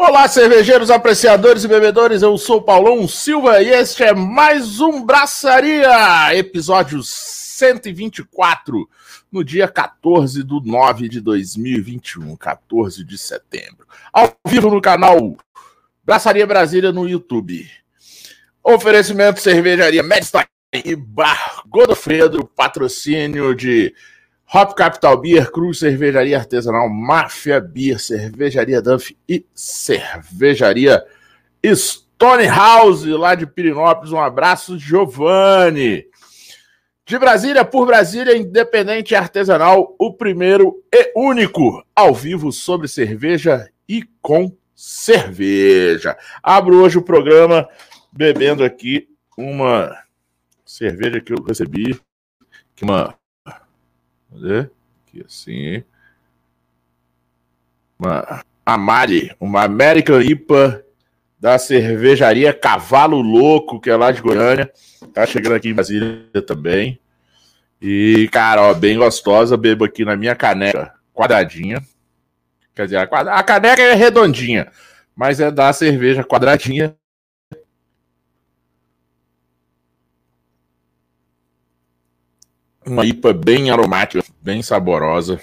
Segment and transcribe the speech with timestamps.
[0.00, 2.22] Olá, cervejeiros, apreciadores e bebedores.
[2.22, 8.88] Eu sou Paulão Silva e este é mais um Braçaria, episódio 124,
[9.30, 13.88] no dia 14 de 9 de 2021, 14 de setembro.
[14.12, 15.36] Ao vivo no canal
[16.04, 17.68] Braçaria Brasília no YouTube.
[18.62, 23.92] Oferecimento Cervejaria Medstein e Bar Godofredo, patrocínio de
[24.52, 31.04] Hop Capital Beer, Cruz Cervejaria Artesanal, Máfia Beer, Cervejaria Duff e Cervejaria
[31.62, 34.10] Stonehouse, lá de Pirinópolis.
[34.10, 36.06] Um abraço, Giovanni.
[37.04, 44.02] De Brasília, por Brasília, independente artesanal, o primeiro e único ao vivo sobre cerveja e
[44.20, 46.16] com cerveja.
[46.42, 47.68] Abro hoje o programa
[48.12, 49.94] bebendo aqui uma
[50.64, 51.98] cerveja que eu recebi,
[52.82, 53.14] uma
[54.30, 54.70] Cadê?
[55.06, 55.84] Aqui assim.
[57.98, 60.84] Uma Amari, uma American IPA
[61.40, 64.70] da cervejaria Cavalo Louco, que é lá de Goiânia.
[65.14, 66.98] Tá chegando aqui em Brasília também.
[67.80, 69.56] E, cara, ó, bem gostosa.
[69.56, 71.80] Bebo aqui na minha caneca quadradinha.
[72.74, 74.70] Quer dizer, a, caneca é redondinha,
[75.14, 76.94] mas é da cerveja quadradinha.
[82.88, 85.40] Uma IPA bem aromática, bem saborosa.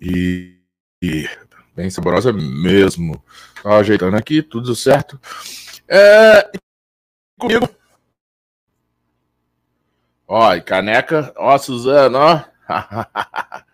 [0.00, 0.58] E,
[1.02, 1.28] e
[1.74, 3.24] bem saborosa mesmo.
[3.64, 5.18] Ajeitando aqui, tudo certo.
[5.88, 6.50] É,
[7.38, 7.68] comigo.
[10.28, 11.32] Ó, e caneca.
[11.36, 13.64] Ó, Suzana, ó.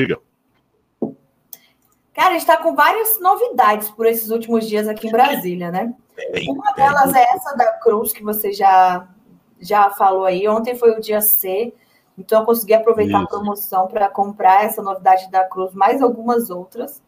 [0.00, 0.18] Diga.
[2.14, 5.94] Cara, a gente está com várias novidades por esses últimos dias aqui em Brasília, né?
[6.48, 9.06] Uma delas é essa da Cruz, que você já,
[9.60, 10.48] já falou aí.
[10.48, 11.74] Ontem foi o dia C,
[12.16, 13.26] então eu consegui aproveitar Isso.
[13.26, 17.02] a promoção para comprar essa novidade da Cruz, mais algumas outras.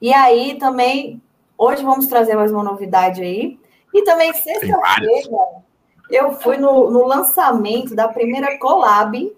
[0.00, 1.22] E aí também,
[1.56, 3.58] hoje vamos trazer mais uma novidade aí.
[3.94, 5.62] E também sexta-feira
[6.10, 9.34] eu fui no, no lançamento da primeira collab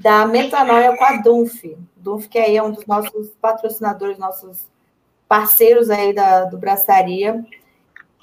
[0.00, 1.62] da Metanoia com a Dunf.
[1.96, 4.66] Dunf, que aí é um dos nossos patrocinadores, nossos
[5.28, 7.44] parceiros aí da, do Braçaria.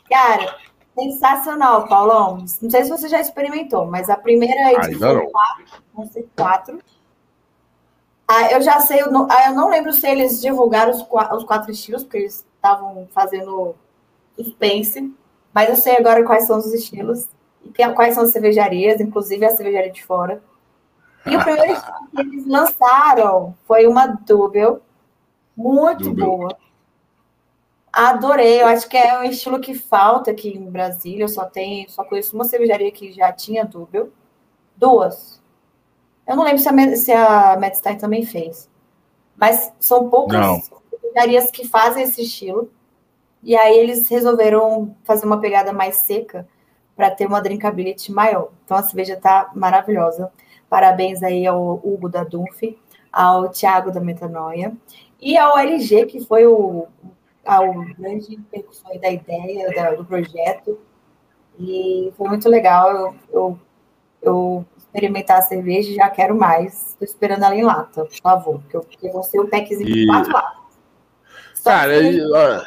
[0.10, 0.58] Cara,
[0.96, 2.38] sensacional, Paulão.
[2.62, 5.30] Não sei se você já experimentou, mas a primeira edição
[6.12, 6.80] ser quatro.
[8.28, 11.44] Ah, eu já sei, eu não, ah, eu não lembro se eles divulgaram os, os
[11.44, 13.76] quatro estilos, porque eles estavam fazendo
[14.36, 15.14] suspense,
[15.54, 17.30] mas eu sei agora quais são os estilos
[17.64, 20.42] e quais são as cervejarias, inclusive a cervejaria de fora.
[21.30, 24.82] E o primeiro que eles lançaram foi uma Double,
[25.56, 26.58] muito boa.
[27.92, 31.24] Adorei, eu acho que é um estilo que falta aqui em Brasília.
[31.24, 34.12] Eu só tenho, só conheço uma cervejaria que já tinha Dubel.
[34.76, 35.42] Duas.
[36.28, 38.70] Eu não lembro se a, se a Medstein também fez.
[39.36, 40.62] Mas são poucas não.
[40.92, 42.70] cervejarias que fazem esse estilo.
[43.42, 46.48] E aí eles resolveram fazer uma pegada mais seca
[46.96, 48.50] para ter uma drinkability maior.
[48.64, 50.32] Então a cerveja está maravilhosa.
[50.70, 52.62] Parabéns aí ao Hugo da Dunf,
[53.12, 54.74] ao Thiago da Metanoia
[55.20, 56.88] e ao LG, que foi o
[57.46, 60.78] ao grande percussor da ideia da, do projeto.
[61.58, 62.92] E foi muito legal.
[62.92, 63.60] Eu, eu,
[64.22, 66.90] eu experimentar a cerveja e já quero mais.
[66.90, 70.06] Estou esperando ela em lata, por favor, porque, eu, porque vou ser o packzinho de
[70.06, 70.58] quatro latas.
[71.64, 72.62] Cara, e, ó,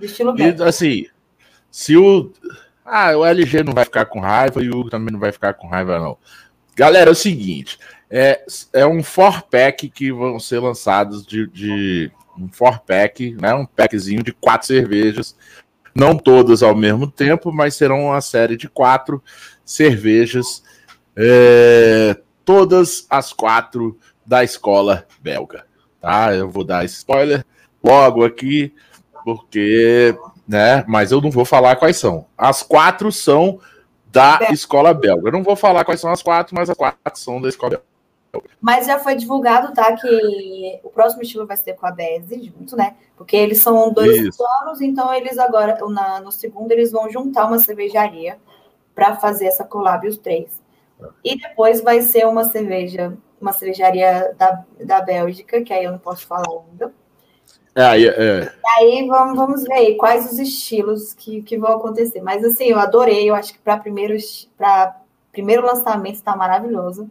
[0.00, 1.06] estilo e, assim,
[1.70, 2.30] se o.
[2.84, 5.54] Ah, o LG não vai ficar com raiva e o Hugo também não vai ficar
[5.54, 6.18] com raiva, não.
[6.76, 7.78] Galera, é o seguinte:
[8.10, 13.54] é, é um four pack que vão ser lançados de, de um four pack, né,
[13.54, 15.36] um packzinho de quatro cervejas,
[15.94, 19.22] não todas ao mesmo tempo, mas serão uma série de quatro
[19.64, 20.62] cervejas,
[21.16, 25.64] é, todas as quatro da escola belga,
[26.00, 26.34] tá?
[26.34, 27.44] Eu vou dar spoiler
[27.82, 28.74] logo aqui,
[29.24, 30.16] porque,
[30.46, 32.26] né, mas eu não vou falar quais são.
[32.36, 33.60] As quatro são
[34.14, 35.28] da escola belga.
[35.28, 37.82] Eu não vou falar quais são as quatro, mas as quatro são da escola
[38.32, 38.48] belga.
[38.60, 39.94] Mas já foi divulgado, tá?
[39.96, 42.96] Que o próximo estilo vai ser com a BESE junto, né?
[43.16, 44.38] Porque eles são dois Isso.
[44.38, 48.38] planos, então eles agora, na, no segundo, eles vão juntar uma cervejaria
[48.94, 50.62] para fazer essa collab, os três.
[51.22, 55.98] E depois vai ser uma cerveja, uma cervejaria da, da Bélgica, que aí eu não
[55.98, 56.92] posso falar ainda.
[57.74, 58.52] É, é.
[58.78, 62.20] Aí vamos, vamos ver quais os estilos que, que vão acontecer.
[62.20, 64.14] Mas assim, eu adorei, eu acho que para primeiro,
[65.32, 67.10] primeiro lançamento está maravilhoso.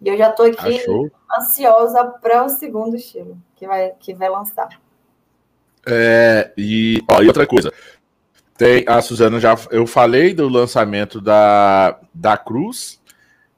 [0.00, 1.10] E eu já estou aqui Achou?
[1.38, 4.68] ansiosa para o segundo estilo que vai, que vai lançar.
[5.86, 7.72] É, e, ó, e outra coisa.
[8.58, 9.54] Tem, a Suzana já.
[9.70, 13.00] Eu falei do lançamento da, da Cruz.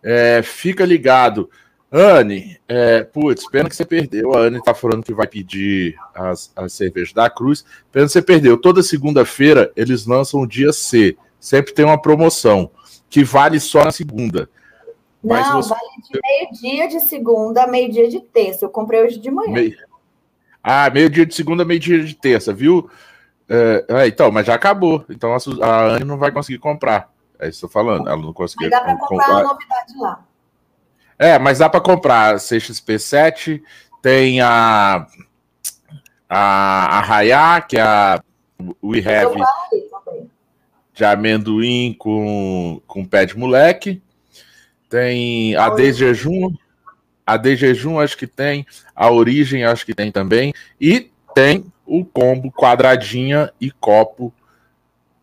[0.03, 1.51] É, fica ligado.
[1.91, 4.35] Anne, é, putz, pena que você perdeu.
[4.35, 7.65] A Anne tá falando que vai pedir as, as cervejas da Cruz.
[7.91, 8.59] Pena que você perdeu.
[8.59, 11.17] Toda segunda-feira eles lançam o dia C.
[11.41, 12.71] Sempre tem uma promoção
[13.09, 14.51] que vale só na segunda.
[15.25, 15.71] Mas não, você...
[15.71, 18.67] vale de meio-dia de segunda a meio-dia de terça.
[18.67, 19.53] Eu comprei hoje de manhã.
[19.53, 19.77] Meio...
[20.63, 22.91] Ah, meio-dia de segunda, meio-dia de terça, viu?
[23.49, 25.07] É, é, então, mas já acabou.
[25.09, 27.11] Então a, Anne não vai conseguir comprar.
[27.39, 28.07] É isso que eu tô falando.
[28.07, 28.69] Ela não conseguiu.
[28.69, 30.28] Mas dá para comprar, comprar uma novidade lá.
[31.19, 32.37] É, mas dá para comprar.
[32.37, 33.61] CXP7,
[34.01, 35.07] tem a
[36.29, 38.23] a Arraiá, que é a
[38.83, 39.41] We Have
[40.93, 44.03] de amendoim com, com pé de moleque.
[44.91, 46.53] Tem a de jejum,
[47.25, 48.67] a de jejum acho que tem,
[48.97, 54.33] a origem acho que tem também, e tem o combo quadradinha e copo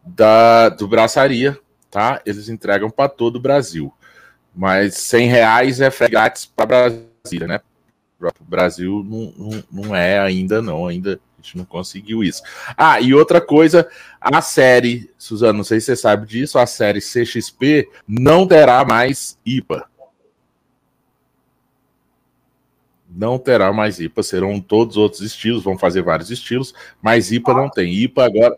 [0.04, 1.60] da do braçaria,
[1.90, 2.22] tá?
[2.26, 3.92] Eles entregam para todo o Brasil,
[4.56, 7.60] mas 100 reais é grátis para Brasília, né?
[8.20, 12.42] O Brasil não, não, não é ainda não, ainda gente não conseguiu isso.
[12.76, 13.88] Ah, e outra coisa,
[14.20, 19.38] a série, Suzano, não sei se você sabe disso, a série CXP não terá mais
[19.46, 19.88] IPA.
[23.08, 27.70] Não terá mais IPA, serão todos outros estilos, vão fazer vários estilos, mas IPA não
[27.70, 27.94] tem.
[27.94, 28.58] IPA agora,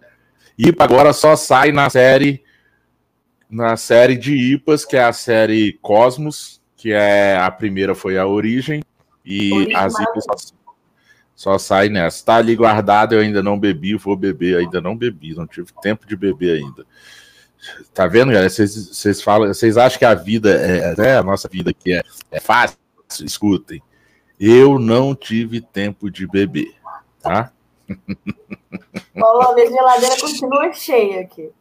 [0.58, 2.44] IPA agora só sai na série
[3.50, 8.26] na série de IPAs, que é a série Cosmos, que é a primeira foi a
[8.26, 8.84] Origem
[9.26, 10.54] e Origem as IPAs
[11.38, 12.26] só sai nessa.
[12.26, 16.08] Tá ali guardado, eu ainda não bebi, vou beber, ainda não bebi, não tive tempo
[16.08, 16.84] de beber ainda.
[17.94, 18.50] Tá vendo, galera?
[18.50, 22.02] Vocês falam, vocês acham que a vida é, né, a nossa vida aqui é,
[22.32, 22.80] é fácil?
[23.24, 23.82] Escutem.
[24.40, 26.74] Eu não tive tempo de beber,
[27.22, 27.52] tá?
[29.14, 31.52] Paulo, a minha geladeira continua cheia aqui.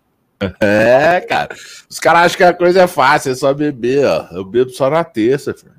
[0.61, 1.55] É, cara.
[1.89, 4.29] Os caras acham que a coisa é fácil, é só beber, ó.
[4.33, 5.75] Eu bebo só na terça, filho.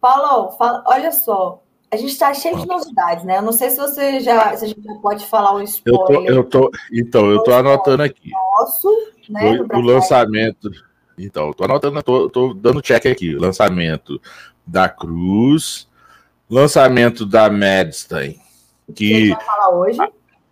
[0.00, 3.38] Paulo, fala, olha só, a gente está cheio de novidades, né?
[3.38, 6.30] Eu não sei se você já, se a gente já pode falar um spoiler.
[6.30, 8.30] Eu tô, eu tô então, eu tô anotando aqui.
[8.30, 8.88] Nosso,
[9.28, 9.58] né?
[9.60, 10.70] O, o lançamento.
[11.18, 13.34] Então, eu tô anotando, tô, tô dando check aqui.
[13.34, 14.20] Lançamento
[14.66, 15.88] da Cruz,
[16.48, 18.38] lançamento da Madstein,
[18.94, 19.98] que vai falar hoje.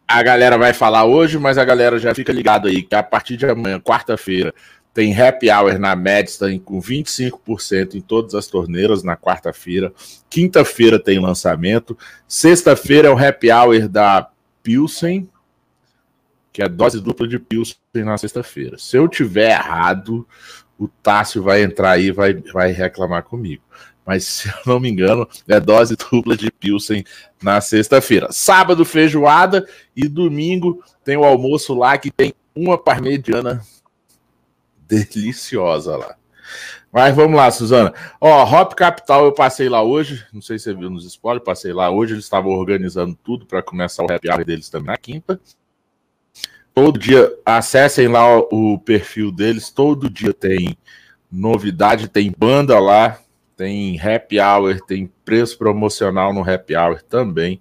[0.06, 3.36] A, galera vai falar hoje, mas a galera já fica ligado aí que a partir
[3.36, 4.54] de amanhã, quarta-feira,
[4.94, 9.92] tem happy hour na Madstein com 25% em todas as torneiras na quarta-feira.
[10.30, 11.98] Quinta-feira tem lançamento.
[12.26, 14.30] Sexta-feira é o happy hour da
[14.62, 15.28] Pilsen,
[16.50, 18.78] que é dose dupla de Pilsen na sexta-feira.
[18.78, 20.26] Se eu tiver errado,
[20.78, 23.62] o Tássio vai entrar aí e vai, vai reclamar comigo.
[24.06, 27.04] Mas se eu não me engano, é dose dupla de Pilsen
[27.42, 28.28] na sexta-feira.
[28.30, 33.60] Sábado, feijoada e domingo tem o almoço lá que tem uma parmegiana
[34.86, 36.16] deliciosa lá.
[36.92, 37.92] Mas vamos lá, Suzana.
[38.20, 41.72] Ó, Hop Capital eu passei lá hoje, não sei se você viu nos spoilers, passei
[41.72, 45.38] lá hoje, eles estavam organizando tudo para começar o happy hour deles também na quinta.
[46.72, 50.76] Todo dia, acessem lá o perfil deles, todo dia tem
[51.30, 53.18] novidade, tem banda lá,
[53.56, 57.60] tem happy hour, tem preço promocional no happy hour também.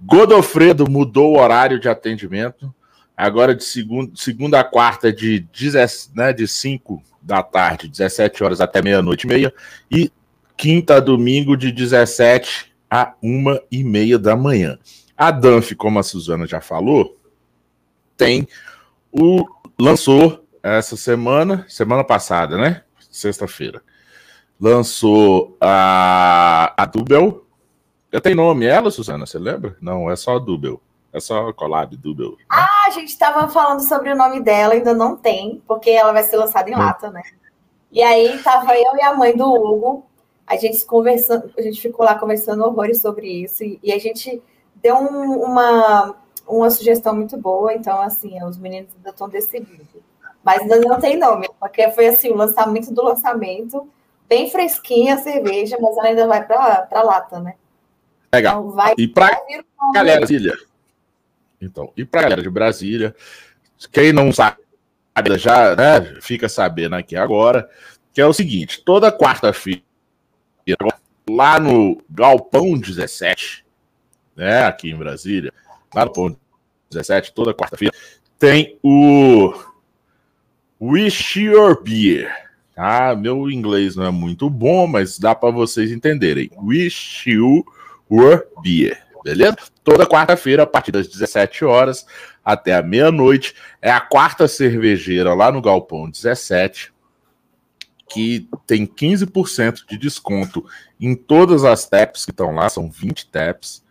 [0.00, 2.74] Godofredo mudou o horário de atendimento,
[3.16, 8.60] agora de segunda, segunda a quarta, de, 10, né, de 5 da tarde, 17 horas
[8.60, 9.54] até meia-noite e meia,
[9.90, 10.12] e
[10.56, 14.78] quinta a domingo, de 17 a 1 e meia da manhã.
[15.16, 17.16] A Danf, como a Suzana já falou,
[18.16, 18.46] tem
[19.12, 19.44] o
[19.78, 22.82] lançou essa semana, semana passada, né?
[23.10, 23.82] Sexta-feira.
[24.60, 27.44] Lançou a, a Dubel.
[28.10, 29.76] Eu tenho nome ela, Suzana, você lembra?
[29.80, 30.80] Não, é só a Dubel.
[31.12, 32.36] É só collab Dubel.
[32.48, 36.22] Ah, a gente estava falando sobre o nome dela, ainda não tem, porque ela vai
[36.22, 36.78] ser lançada em hum.
[36.78, 37.22] lata, né?
[37.90, 40.04] E aí tava eu e a mãe do Hugo,
[40.46, 44.42] a gente conversando, a gente ficou lá conversando horrores sobre isso, e, e a gente
[44.76, 46.14] deu um, uma,
[46.46, 49.86] uma sugestão muito boa, então, assim, os meninos ainda estão decidindo.
[50.44, 53.88] Mas ainda não tem nome, porque foi assim, o lançamento do lançamento,
[54.28, 57.54] bem fresquinha a cerveja, mas ela ainda vai para lata, né?
[58.32, 58.60] Legal.
[58.60, 59.40] Então, vai, e para
[59.94, 60.54] galera, Brasília.
[61.60, 63.16] Então, e para galera de Brasília,
[63.90, 64.58] quem não sabe,
[65.38, 67.68] já né, fica sabendo aqui agora,
[68.12, 69.82] que é o seguinte: toda quarta-feira,
[71.28, 73.64] lá no Galpão 17,
[74.36, 75.52] né, aqui em Brasília,
[75.94, 76.38] lá no ponto
[76.90, 77.94] 17, toda quarta-feira,
[78.38, 79.52] tem o
[80.80, 82.47] Wish Your Beer.
[82.78, 83.16] Tá?
[83.16, 86.48] Meu inglês não é muito bom, mas dá para vocês entenderem.
[86.56, 87.66] Wish You
[88.08, 89.02] Were Beer.
[89.24, 89.56] Beleza?
[89.82, 92.06] Toda quarta-feira, a partir das 17 horas
[92.44, 96.92] até a meia-noite, é a quarta cervejeira lá no Galpão 17,
[98.08, 100.64] que tem 15% de desconto
[101.00, 103.82] em todas as taps que estão lá, são 20 taps.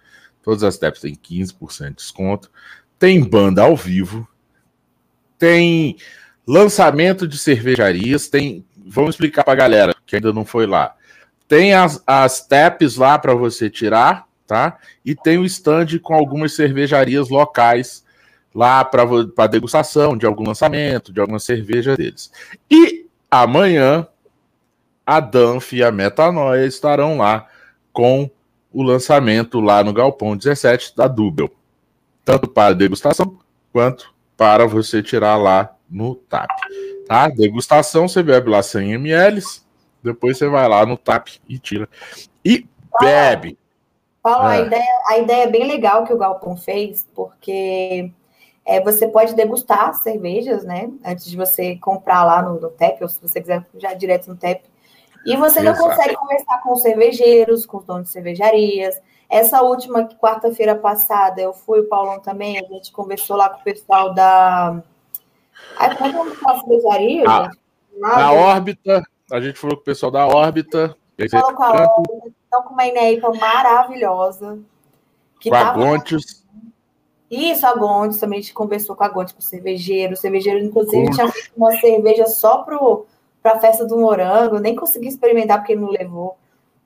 [0.41, 2.49] Todas as taps têm 15% de desconto.
[2.97, 4.25] Tem banda ao vivo.
[5.37, 5.97] Tem
[6.47, 8.29] lançamento de cervejarias.
[8.29, 8.65] Tem.
[8.89, 10.95] Vamos explicar para a galera que ainda não foi lá.
[11.47, 14.77] Tem as, as taps lá para você tirar, tá?
[15.05, 18.05] E tem o stand com algumas cervejarias locais
[18.53, 22.31] lá para degustação de algum lançamento, de alguma cerveja deles.
[22.69, 24.07] E amanhã
[25.05, 27.47] a Danf e a Metanoia estarão lá
[27.93, 28.29] com
[28.73, 31.49] o lançamento lá no Galpão 17 da Dubel.
[32.25, 33.39] Tanto para degustação
[33.71, 36.49] quanto para você tirar lá no TAP.
[37.07, 37.29] Tá?
[37.29, 39.41] Degustação, você bebe lá 100 ml,
[40.03, 41.87] depois você vai lá no TAP e tira.
[42.43, 42.65] E
[42.99, 43.57] bebe.
[44.21, 44.51] Paulo, ah.
[44.51, 48.11] a, ideia, a ideia é bem legal que o Galpão fez, porque
[48.65, 50.89] é, você pode degustar cervejas, né?
[51.05, 54.35] Antes de você comprar lá no, no TEP, ou se você quiser já direto no
[54.35, 54.63] TEP,
[55.25, 55.89] e você não Exato.
[55.89, 59.01] consegue conversar com os cervejeiros, com os donos de cervejarias.
[59.29, 63.63] Essa última quarta-feira passada, eu fui, o Paulão também, a gente conversou lá com o
[63.63, 64.81] pessoal da.
[65.77, 67.59] Como é que é a gente?
[67.99, 70.95] Na órbita, a gente falou com o pessoal da órbita.
[71.31, 74.59] Falou com a órbita, estão com uma INEIPA maravilhosa.
[75.39, 76.45] Que com a Gontes.
[77.29, 80.13] Isso, a Gontes, também a gente conversou com a Gontes, com o cervejeiro.
[80.13, 85.07] O cervejeiro, inclusive, tinha feito uma cerveja só para a festa do morango, nem consegui
[85.07, 86.37] experimentar porque não levou.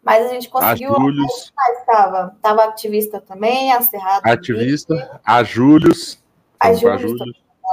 [0.04, 0.96] Mas a gente conseguiu.
[0.96, 1.54] A Július.
[1.80, 4.26] Estava, estava ativista também, a Cerrado.
[4.26, 6.22] Ativista, a Július.
[6.60, 7.22] A Július.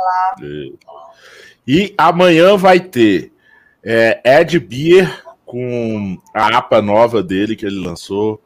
[0.04, 0.36] Lá.
[1.66, 3.32] E amanhã vai ter
[3.84, 8.42] é, Ed Beer com a APA nova dele que ele lançou.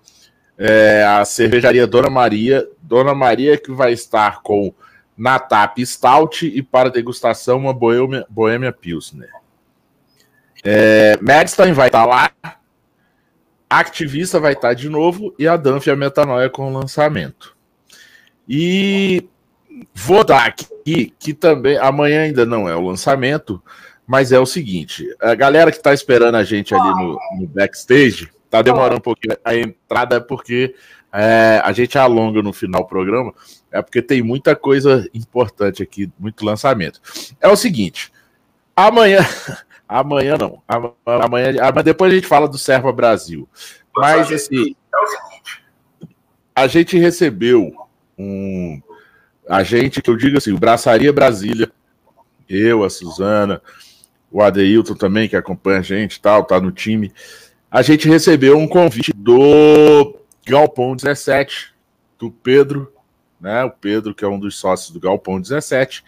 [0.59, 2.67] É, a cervejaria Dona Maria.
[2.81, 4.73] Dona Maria que vai estar com
[5.17, 9.31] Natap Stout e para degustação uma Boêmia, Pilsner.
[10.65, 12.31] É, Madstein vai estar lá,
[13.69, 17.57] Activista vai estar de novo e a Danf e a Metanoia com o lançamento.
[18.49, 19.29] E
[19.95, 23.63] vou dar aqui que também amanhã ainda não é o lançamento,
[24.07, 28.31] mas é o seguinte: a galera que está esperando a gente ali no, no backstage
[28.51, 30.75] tá demorando um pouquinho a entrada porque
[31.13, 33.33] é, a gente alonga no final do programa,
[33.71, 37.01] é porque tem muita coisa importante aqui, muito lançamento.
[37.41, 38.13] É o seguinte:
[38.77, 39.21] amanhã
[39.93, 40.63] Amanhã não.
[40.67, 43.47] Amanhã, amanhã depois a gente fala do Serva Brasil.
[43.95, 44.75] Mas assim,
[46.55, 47.71] a gente recebeu
[48.17, 48.81] um
[49.49, 51.71] a gente que eu digo assim, o Braçaria Brasília,
[52.49, 53.61] eu, a Suzana,
[54.31, 57.13] o Adeilton também que acompanha a gente, tal, tá no time.
[57.71, 61.73] a gente recebeu um convite do Galpão 17,
[62.19, 62.93] do Pedro,
[63.41, 63.65] né?
[63.65, 66.05] O Pedro, que é um dos sócios do Galpão 17.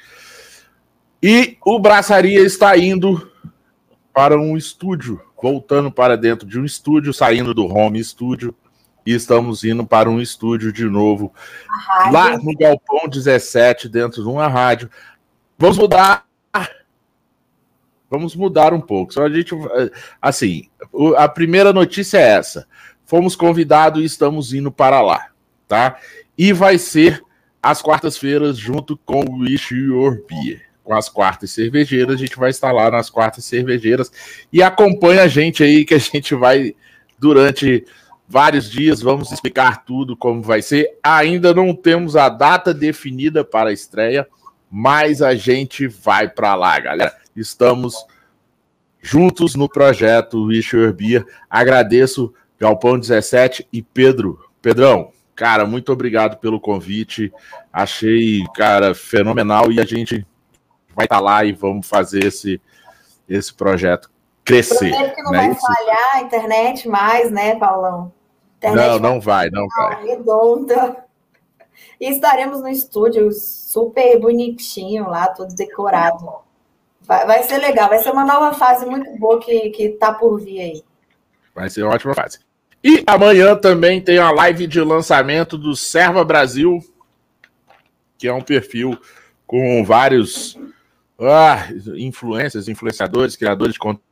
[1.22, 3.30] E o Braçaria está indo
[4.12, 8.54] para um estúdio, voltando para dentro de um estúdio, saindo do home estúdio,
[9.06, 11.32] e estamos indo para um estúdio de novo,
[12.10, 14.90] lá no Galpão 17, dentro de uma rádio.
[15.58, 16.26] Vamos mudar.
[18.10, 19.12] Vamos mudar um pouco.
[19.12, 19.54] Só a gente,
[20.20, 20.68] assim,
[21.16, 22.66] a primeira notícia é essa.
[23.06, 25.28] Fomos convidados e estamos indo para lá,
[25.66, 25.98] tá?
[26.38, 27.22] E vai ser
[27.62, 32.14] às quartas-feiras junto com o Wish Your Beer com as quartas cervejeiras.
[32.14, 34.12] A gente vai estar lá nas quartas cervejeiras
[34.52, 36.74] e acompanha a gente aí que a gente vai
[37.18, 37.84] durante
[38.28, 39.00] vários dias.
[39.00, 40.98] Vamos explicar tudo como vai ser.
[41.02, 44.26] Ainda não temos a data definida para a estreia,
[44.70, 47.14] mas a gente vai para lá, galera.
[47.36, 47.94] Estamos
[49.00, 51.24] juntos no projeto Wish Your Beer.
[51.48, 54.38] Agradeço Galpão 17 e Pedro.
[54.62, 57.32] Pedrão, cara, muito obrigado pelo convite.
[57.72, 60.26] Achei, cara, fenomenal e a gente
[60.94, 62.60] vai estar tá lá e vamos fazer esse,
[63.28, 64.10] esse projeto
[64.44, 65.14] crescer.
[65.14, 65.48] que não né?
[65.48, 68.12] vai falhar a internet mais, né, Paulão?
[68.58, 70.04] Internet não, não vai, não vai.
[70.04, 71.04] Redonda.
[72.00, 76.32] E estaremos no estúdio super bonitinho lá, todo decorado.
[77.02, 80.40] Vai, vai ser legal, vai ser uma nova fase muito boa que, que tá por
[80.40, 80.84] vir aí.
[81.54, 82.40] Vai ser uma ótima fase.
[82.82, 86.80] E amanhã também tem a live de lançamento do Serva Brasil,
[88.18, 88.98] que é um perfil
[89.46, 90.58] com vários
[91.18, 94.03] ah, influências, influenciadores, criadores de conteúdo,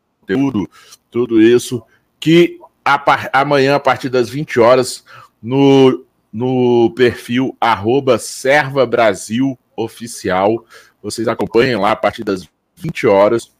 [1.10, 1.82] tudo isso,
[2.18, 5.04] que a, amanhã, a partir das 20 horas,
[5.42, 10.64] no, no perfil arroba Serva Brasil Oficial,
[11.02, 13.52] vocês acompanhem lá a partir das 20 horas.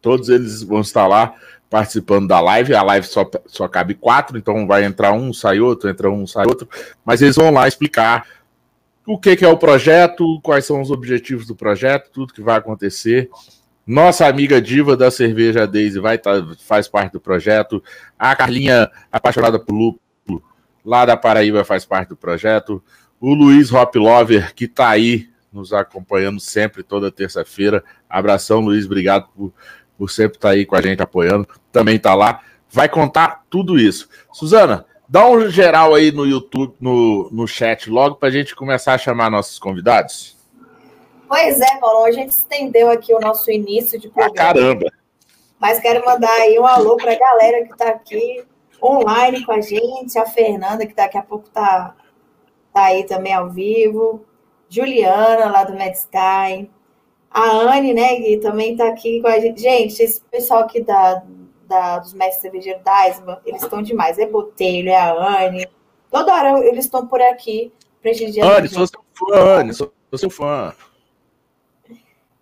[0.00, 1.34] Todos eles vão estar lá
[1.70, 2.74] participando da live.
[2.74, 6.46] A live só, só cabe quatro, então vai entrar um, sai outro, entra um, sai
[6.46, 6.68] outro.
[7.04, 8.26] Mas eles vão lá explicar
[9.06, 12.56] o que, que é o projeto, quais são os objetivos do projeto, tudo que vai
[12.56, 13.28] acontecer.
[13.86, 17.82] Nossa amiga diva da cerveja Daisy vai tá, faz parte do projeto.
[18.18, 20.42] A Carlinha, apaixonada por lúpulo,
[20.84, 22.82] lá da Paraíba, faz parte do projeto.
[23.20, 27.84] O Luiz Hop Lover, que está aí nos acompanhando sempre, toda terça-feira.
[28.08, 29.52] Abração, Luiz, obrigado por,
[29.98, 31.46] por sempre estar tá aí com a gente apoiando.
[31.70, 32.40] Também está lá.
[32.70, 34.08] Vai contar tudo isso.
[34.32, 38.94] Suzana, Dá um geral aí no YouTube, no, no chat, logo para a gente começar
[38.94, 40.38] a chamar nossos convidados.
[41.32, 44.34] Pois é, Paulo, a gente estendeu aqui o nosso início de programa.
[44.34, 44.92] Ah, caramba!
[45.58, 48.44] Mas quero mandar aí um alô para a galera que está aqui
[48.82, 51.96] online com a gente, a Fernanda, que daqui a pouco está
[52.70, 54.26] tá aí também ao vivo,
[54.68, 56.70] Juliana, lá do Medstein,
[57.30, 59.58] a Anne, né, que também está aqui com a gente.
[59.58, 61.22] Gente, esse pessoal aqui da,
[61.66, 64.18] da, dos mestres cervejeiros da Aisma, eles estão demais.
[64.18, 65.66] É Botelho, é a Anne.
[66.10, 68.52] Toda hora eles estão por aqui prestigiando.
[68.52, 70.74] Anne, sou seu fã, Anne, sou, sou seu fã.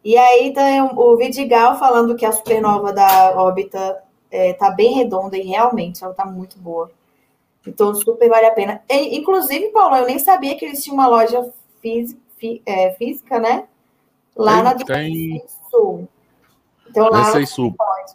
[0.05, 5.37] E aí tem o Vidigal falando que a supernova da órbita é, tá bem redonda
[5.37, 6.91] e realmente ela tá muito boa.
[7.67, 8.83] Então, super vale a pena.
[8.89, 12.21] E, inclusive, Paulo, eu nem sabia que eles tinham uma loja física,
[12.65, 13.65] é, física né?
[14.35, 15.45] Lá tem, na tem...
[15.71, 16.09] Sul.
[16.89, 17.75] Então, lá Sul.
[17.77, 18.13] Pode.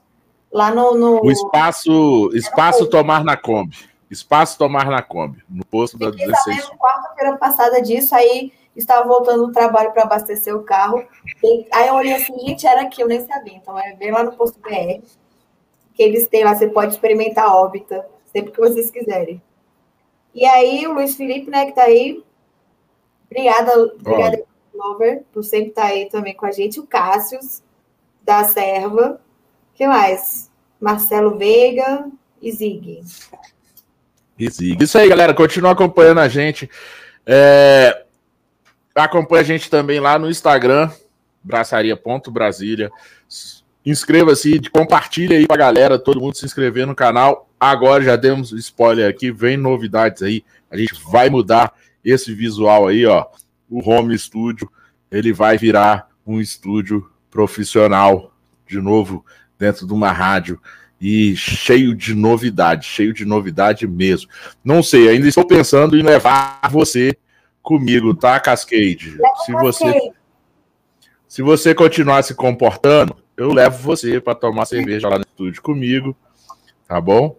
[0.52, 0.96] Lá no.
[0.96, 1.24] no...
[1.24, 3.78] O espaço, espaço Tomar na Kombi.
[4.10, 6.70] Espaço Tomar na Kombi, no posto da 16.
[6.78, 11.06] quarta-feira passada disso, aí estava voltando do trabalho para abastecer o carro.
[11.72, 13.56] Aí eu olhei assim, gente, era aqui, eu nem sabia.
[13.56, 15.02] Então é bem lá no posto BR,
[15.94, 19.42] que eles têm lá, você pode experimentar a órbita, sempre que vocês quiserem.
[20.34, 22.24] E aí, o Luiz Felipe, né, que tá aí.
[23.30, 26.80] Obrigada, obrigada, Lover, por sempre estar tá aí também com a gente.
[26.80, 27.40] O Cássio,
[28.24, 29.22] da Serva
[29.76, 30.50] que mais?
[30.80, 32.10] Marcelo Veiga
[32.42, 33.02] e Zig.
[34.40, 34.84] E Zig.
[34.84, 35.34] Isso aí, galera.
[35.34, 36.70] Continua acompanhando a gente.
[37.26, 38.05] É...
[38.96, 40.90] Acompanha a gente também lá no Instagram,
[41.44, 42.90] braçaria.brasília.
[43.86, 47.50] Inscreva-se, compartilha aí pra galera, todo mundo se inscrever no canal.
[47.60, 50.46] Agora já demos spoiler aqui, vem novidades aí.
[50.72, 51.74] A gente vai mudar
[52.06, 53.26] esse visual aí, ó.
[53.70, 54.72] O home studio,
[55.12, 58.32] ele vai virar um estúdio profissional
[58.66, 59.26] de novo
[59.60, 60.58] dentro de uma rádio
[61.02, 64.32] e cheio de novidade, cheio de novidade mesmo.
[64.64, 67.18] Não sei, ainda estou pensando em levar você
[67.66, 69.18] comigo, tá, Cascade?
[69.44, 70.12] Se você
[71.28, 76.16] se você continuar se comportando, eu levo você para tomar cerveja lá no estúdio comigo,
[76.88, 77.38] tá bom?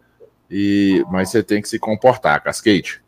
[0.50, 3.00] E mas você tem que se comportar, Cascade.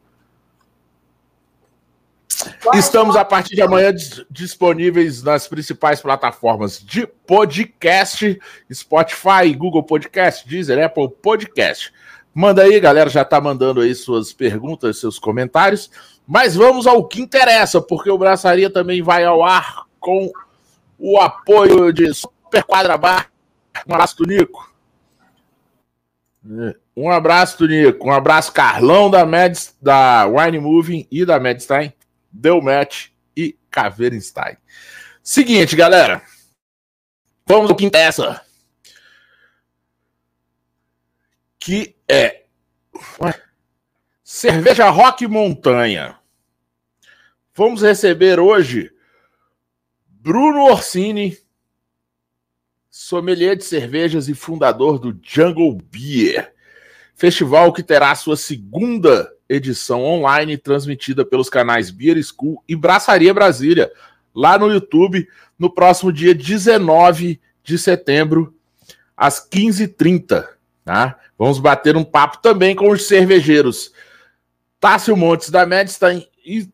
[2.72, 3.92] Estamos a partir de amanhã
[4.30, 8.38] disponíveis nas principais plataformas de podcast,
[8.72, 11.92] Spotify, Google Podcast, Deezer, Apple Podcast.
[12.38, 15.90] Manda aí, galera, já tá mandando aí suas perguntas, seus comentários.
[16.24, 20.30] Mas vamos ao que interessa, porque o Braçaria também vai ao ar com
[20.96, 23.28] o apoio de Super Quadra Bar.
[23.84, 24.72] Um abraço do Nico.
[26.96, 28.06] Um abraço do Nico.
[28.06, 31.92] Um abraço, Carlão da, Meds, da Wine Moving e da Medstein.
[32.30, 34.56] Deu match e Caveirenstein.
[35.24, 36.22] Seguinte, galera.
[37.44, 38.40] Vamos ao que interessa.
[41.58, 42.44] Que é.
[44.22, 46.18] Cerveja Rock Montanha.
[47.54, 48.92] Vamos receber hoje
[50.06, 51.36] Bruno Orsini,
[52.90, 56.52] sommelier de cervejas e fundador do Jungle Beer.
[57.14, 63.90] Festival que terá sua segunda edição online, transmitida pelos canais Beer School e Braçaria Brasília,
[64.34, 65.26] lá no YouTube,
[65.58, 68.54] no próximo dia 19 de setembro,
[69.16, 70.46] às 15h30.
[70.84, 71.18] Tá?
[71.38, 73.92] Vamos bater um papo também com os cervejeiros
[74.80, 76.68] Tássio Montes da Medstein e,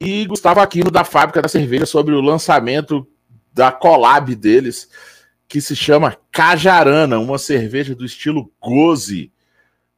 [0.00, 3.06] e Gustavo Aquino da Fábrica da Cerveja sobre o lançamento
[3.52, 4.88] da collab deles,
[5.48, 9.32] que se chama Cajarana, uma cerveja do estilo Goze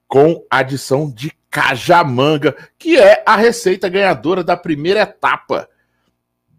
[0.07, 5.69] com adição de cajamanga, que é a receita ganhadora da primeira etapa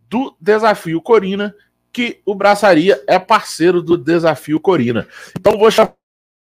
[0.10, 1.54] do Desafio Corina,
[1.94, 5.08] que o Braçaria é parceiro do Desafio Corina.
[5.38, 5.94] Então vou chamar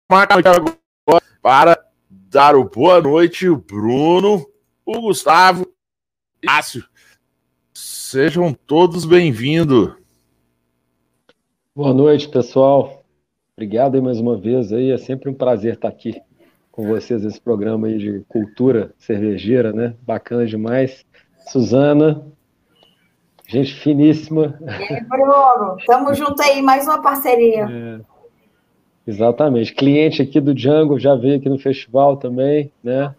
[0.09, 4.47] agora para dar o boa noite, o Bruno,
[4.85, 5.63] o Gustavo
[6.41, 6.85] e o Cássio.
[7.73, 9.93] Sejam todos bem-vindos.
[11.75, 13.03] Boa noite, pessoal.
[13.57, 14.91] Obrigado aí mais uma vez aí.
[14.91, 16.21] É sempre um prazer estar aqui
[16.71, 19.93] com vocês esse programa aí de cultura cervejeira, né?
[20.03, 21.05] Bacana demais.
[21.49, 22.25] Suzana,
[23.45, 24.57] gente finíssima.
[24.61, 27.67] E aí, Bruno, tamo junto aí, mais uma parceria.
[27.69, 28.16] É,
[29.07, 29.73] exatamente.
[29.73, 33.15] Cliente aqui do Django já veio aqui no festival também, né?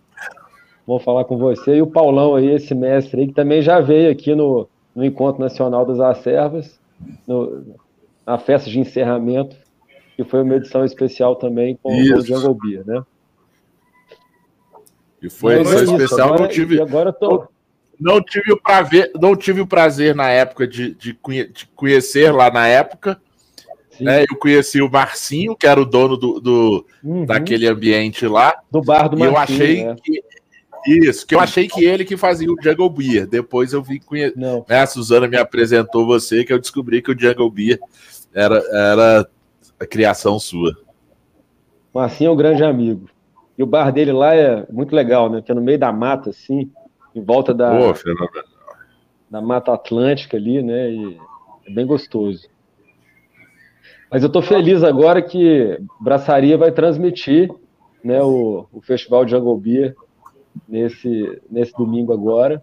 [0.87, 1.77] Vou falar com você.
[1.77, 5.41] E o Paulão aí, esse mestre aí, que também já veio aqui no, no Encontro
[5.43, 6.79] Nacional das Acervas,
[7.27, 7.77] no,
[8.27, 9.57] na festa de encerramento,
[10.17, 13.03] que foi uma edição especial também com, com o Jungle Beer, né?
[15.23, 16.81] E foi edição especial, agora, não tive.
[16.81, 17.49] Agora tô...
[18.01, 22.49] Não tive o prazer, não tive o prazer na época de, de, de conhecer lá
[22.51, 23.21] na época.
[24.01, 27.27] Né, eu conheci o Marcinho, que era o dono do, do uhum.
[27.27, 28.57] daquele ambiente lá.
[28.71, 29.33] Do bar do Marcinho.
[29.33, 29.97] Eu achei né?
[30.03, 30.23] que
[30.87, 33.27] isso, que eu achei que ele que fazia o Jungle Beer.
[33.27, 34.39] Depois eu vi conhecer.
[34.39, 37.79] Né, a Suzana me apresentou você, que eu descobri que o Jungle Beer
[38.33, 39.29] era, era
[39.79, 40.77] a criação sua.
[41.93, 43.09] Marcinho é um grande amigo.
[43.57, 45.43] E o bar dele lá é muito legal, né?
[45.43, 46.71] Que é no meio da mata, assim,
[47.15, 47.93] em volta da, oh,
[49.29, 50.91] da Mata Atlântica ali, né?
[50.91, 51.19] E
[51.67, 52.49] é bem gostoso.
[54.11, 57.51] Mas eu estou feliz agora que Braçaria vai transmitir
[58.03, 59.97] né, o, o Festival de Jungle Beer
[60.69, 62.63] nesse, nesse domingo agora.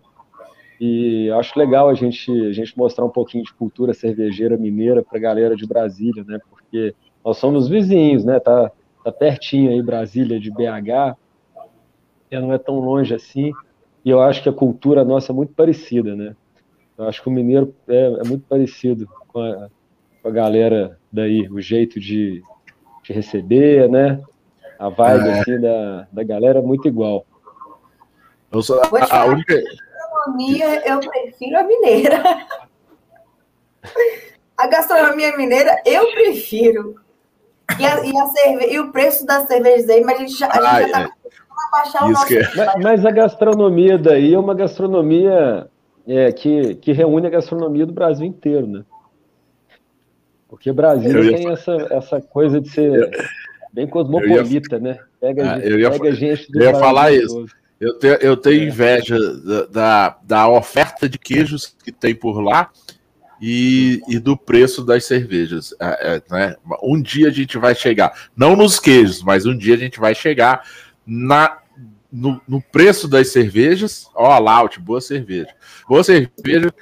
[0.79, 5.17] E acho legal a gente, a gente mostrar um pouquinho de cultura cervejeira mineira para
[5.17, 6.39] a galera de Brasília, né?
[6.49, 8.39] Porque nós somos vizinhos, né?
[8.39, 8.71] Tá,
[9.03, 11.15] tá pertinho aí, Brasília, de BH,
[12.31, 13.53] não é tão longe assim,
[14.03, 16.35] e eu acho que a cultura nossa é muito parecida, né?
[16.97, 19.69] Eu acho que o mineiro é, é muito parecido com a,
[20.25, 22.41] com a, galera daí, o jeito de,
[23.03, 24.19] de receber, né?
[24.79, 25.39] A vibe é.
[25.39, 27.27] assim, da, da galera é muito igual.
[28.51, 29.55] Eu sou a, a única...
[29.55, 32.23] gastronomia, eu prefiro a mineira.
[34.57, 36.95] A gastronomia mineira eu prefiro.
[37.77, 38.73] E, a, e, a cerve...
[38.73, 41.09] e o preço das cervejas aí, mas a gente já, a gente já tá é.
[41.71, 42.33] baixar o nosso.
[42.33, 42.55] É.
[42.55, 45.69] Mas, mas, a gastronomia daí é uma gastronomia
[46.07, 48.85] é, que, que reúne a gastronomia do Brasil inteiro, né?
[50.55, 51.35] Porque Brasil ia...
[51.35, 53.09] tem essa, essa coisa de ser
[53.73, 54.81] bem cosmopolita, ia...
[54.81, 54.99] né?
[55.19, 57.45] Pega, ah, eu ia, pega gente do Eu ia falar isso.
[57.77, 58.67] Eu tenho, eu tenho é.
[58.67, 62.71] inveja da, da, da oferta de queijos que tem por lá
[63.41, 65.75] e, e do preço das cervejas.
[65.77, 66.55] É, é, né?
[66.81, 70.15] Um dia a gente vai chegar, não nos queijos, mas um dia a gente vai
[70.15, 70.63] chegar
[71.05, 71.57] na,
[72.09, 74.09] no, no preço das cervejas.
[74.15, 75.53] Ó, oh, Laut, boa cerveja.
[75.85, 76.73] Boa cerveja.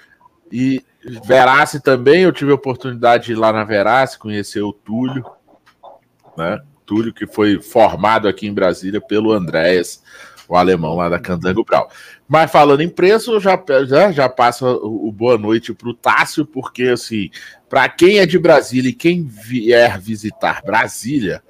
[0.52, 0.84] E
[1.26, 5.26] Verace também, eu tive a oportunidade de ir lá na Verace, conhecer o Túlio,
[6.38, 6.62] né?
[6.86, 10.02] Túlio, que foi formado aqui em Brasília pelo Andréas
[10.48, 11.90] o alemão lá da Candango Brau.
[12.28, 16.46] Mas falando em preço, já, já, já passa o, o boa noite para o Tássio,
[16.46, 17.30] porque assim,
[17.70, 21.42] para quem é de Brasília e quem vier visitar Brasília,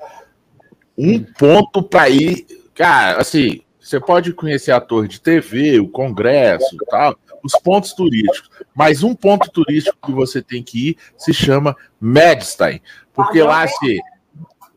[0.97, 3.61] um ponto para ir, cara, assim,
[3.93, 8.49] você pode conhecer a torre de TV, o Congresso, tal, os pontos turísticos.
[8.73, 12.81] Mas um ponto turístico que você tem que ir se chama Medstein,
[13.13, 13.99] porque lá assim,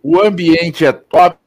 [0.03, 1.39] o ambiente é top,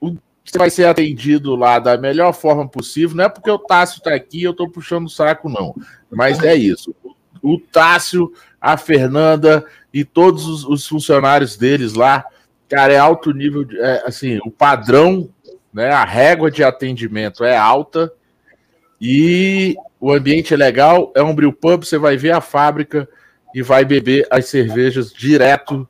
[0.00, 3.16] você vai ser atendido lá da melhor forma possível.
[3.16, 5.74] Não é porque o Tássio está aqui, eu estou puxando o saco, não.
[6.10, 6.94] Mas é isso.
[7.42, 12.24] O Tássio, a Fernanda e todos os, os funcionários deles lá,
[12.68, 15.28] cara, é alto nível, de, é, assim, o padrão,
[15.78, 18.12] né, a régua de atendimento é alta
[19.00, 21.12] e o ambiente é legal.
[21.14, 23.08] É um brew pub, você vai ver a fábrica
[23.54, 25.88] e vai beber as cervejas direto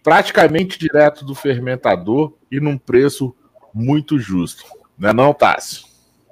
[0.00, 3.34] praticamente direto do fermentador e num preço
[3.74, 4.62] muito justo.
[4.96, 5.84] Não é não, Tássio?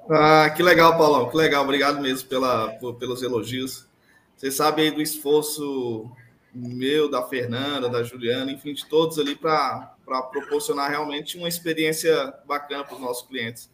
[0.09, 1.65] Ah, que legal, Paulão, que legal.
[1.65, 3.89] Obrigado mesmo pela, por, pelos elogios.
[4.37, 6.09] Você sabe aí do esforço
[6.53, 12.83] meu, da Fernanda, da Juliana, enfim, de todos ali para proporcionar realmente uma experiência bacana
[12.83, 13.69] para os nossos clientes.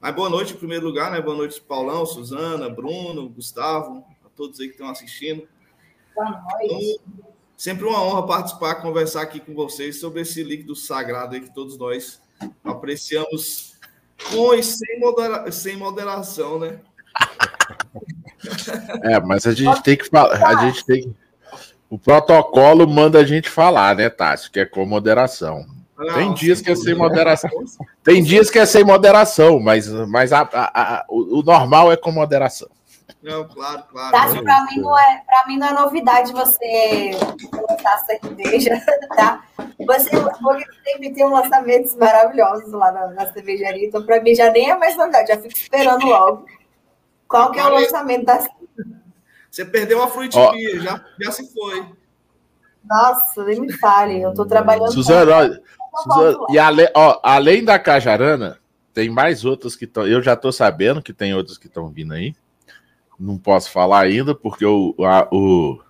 [0.00, 1.20] Mas boa noite em primeiro lugar, né?
[1.20, 5.48] Boa noite, Paulão, Suzana, Bruno, Gustavo, a todos aí que estão assistindo.
[6.14, 6.98] Boa noite.
[6.98, 7.24] Então,
[7.56, 11.78] Sempre uma honra participar, conversar aqui com vocês sobre esse líquido sagrado aí que todos
[11.78, 12.20] nós
[12.64, 13.78] apreciamos
[14.30, 16.80] com e sem, modera sem moderação, né?
[19.02, 21.16] É, mas a gente tem que falar, a gente tem
[21.94, 25.64] o protocolo manda a gente falar, né, Tássio, que é com moderação.
[25.96, 27.50] Não, tem dias que é sem moderação.
[28.02, 31.96] Tem dias que é sem moderação, mas, mas a, a, a, o, o normal é
[31.96, 32.68] com moderação.
[33.22, 34.10] Não, claro, claro.
[34.10, 37.12] Tati, para mim não é, para mim não é novidade você
[37.70, 38.84] lançar cerveja,
[39.16, 39.44] tá?
[39.86, 40.10] Você
[40.84, 44.96] sempre tem lançamentos maravilhosos lá na, na cervejaria, então para mim já nem é mais
[44.96, 46.44] novidade, já fico esperando logo.
[47.28, 48.44] Qual que é o lançamento da
[49.54, 51.86] Você perdeu a frutinha, já, já se foi.
[52.84, 54.92] Nossa, nem me fale, eu tô trabalhando.
[54.92, 55.60] Suzana,
[56.02, 58.58] Suzana e ale, ó, além da Cajarana,
[58.92, 60.06] tem mais outras que estão.
[60.06, 62.34] Eu já tô sabendo que tem outras que estão vindo aí
[63.18, 65.80] não posso falar ainda, porque o, a, o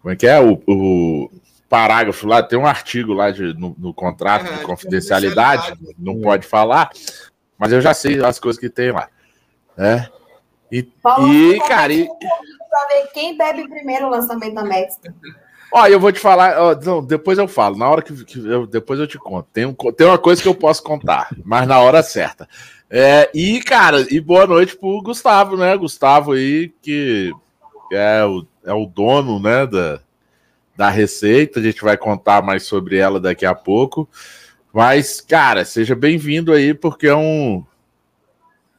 [0.00, 0.40] como é que é?
[0.40, 1.30] O, o,
[1.68, 6.90] parágrafo lá, tem um artigo lá de, no, no contrato de confidencialidade, não pode falar,
[7.58, 9.08] mas eu já sei as coisas que tem lá.
[9.76, 10.08] Né?
[10.70, 11.92] E, Paulo, e cara.
[11.92, 12.06] E...
[12.06, 15.14] Pra ver quem bebe primeiro o lançamento da Mexican.
[15.72, 18.66] Ó, eu vou te falar, ó, não, depois eu falo, na hora que, que eu,
[18.66, 19.48] depois eu te conto.
[19.52, 22.48] Tem, um, tem uma coisa que eu posso contar, mas na hora certa.
[22.88, 25.76] É, e, cara, e boa noite pro Gustavo, né?
[25.76, 27.32] Gustavo aí, que
[27.92, 30.00] é o, é o dono, né, da,
[30.76, 31.58] da receita.
[31.58, 34.08] A gente vai contar mais sobre ela daqui a pouco.
[34.72, 37.64] Mas, cara, seja bem-vindo aí, porque é um.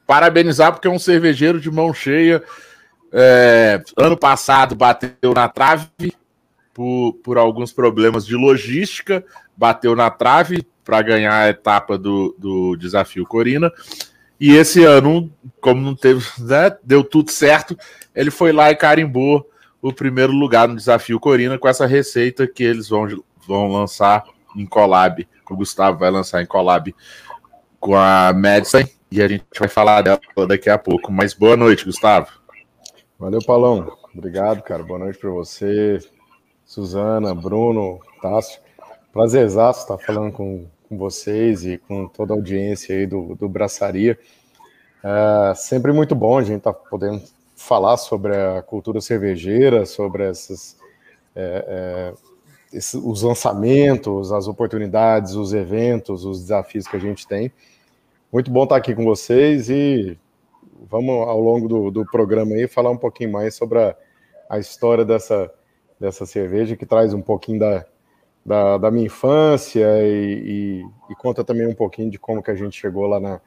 [0.08, 2.42] Parabenizar, porque é um cervejeiro de mão cheia.
[3.12, 6.14] É, ano passado bateu na trave
[6.74, 9.24] por, por alguns problemas de logística,
[9.56, 13.70] bateu na trave, para ganhar a etapa do, do desafio Corina.
[14.40, 17.78] E esse ano, como não teve, né, deu tudo certo,
[18.16, 19.50] ele foi lá e carimbou
[19.82, 23.06] o primeiro lugar no desafio Corina com essa receita que eles vão,
[23.46, 24.24] vão lançar
[24.56, 25.28] em collab.
[25.50, 26.96] O Gustavo vai lançar em collab
[27.82, 31.12] com a Madison e a gente vai falar dela daqui a pouco.
[31.12, 32.28] Mas boa noite, Gustavo.
[33.20, 33.92] Valeu, Paulão.
[34.14, 34.84] Obrigado, cara.
[34.84, 36.00] Boa noite para você,
[36.66, 38.62] Suzana, Bruno, Tássio.
[39.12, 44.18] Prazerzaço estar falando com, com vocês e com toda a audiência aí do, do Braçaria.
[45.04, 47.22] É sempre muito bom a gente estar tá podendo
[47.56, 50.78] falar sobre a cultura cervejeira, sobre essas,
[51.36, 57.52] é, é, esses, os lançamentos, as oportunidades, os eventos, os desafios que a gente tem.
[58.30, 60.20] Muito bom estar aqui com vocês e
[60.82, 63.96] vamos ao longo do, do programa aí falar um pouquinho mais sobre a,
[64.50, 65.50] a história dessa,
[65.98, 67.86] dessa cerveja que traz um pouquinho da,
[68.46, 72.56] da, da minha infância e, e, e, conta também um pouquinho de como que a
[72.56, 73.40] gente chegou lá na,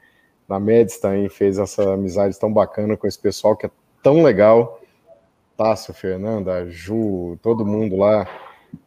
[0.48, 3.70] na Medstein e fez essa amizade tão bacana com esse pessoal que é
[4.02, 4.80] tão legal.
[5.58, 8.26] Tássio, Fernanda, Ju, todo mundo lá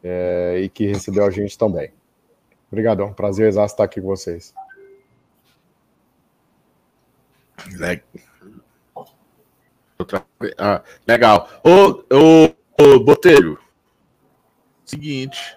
[0.03, 1.93] é, e que recebeu a gente também.
[2.71, 4.55] Obrigadão, prazer exato estar aqui com vocês.
[11.07, 11.49] Legal.
[11.63, 13.57] Ô, ô, ô Botelho,
[14.85, 15.55] seguinte,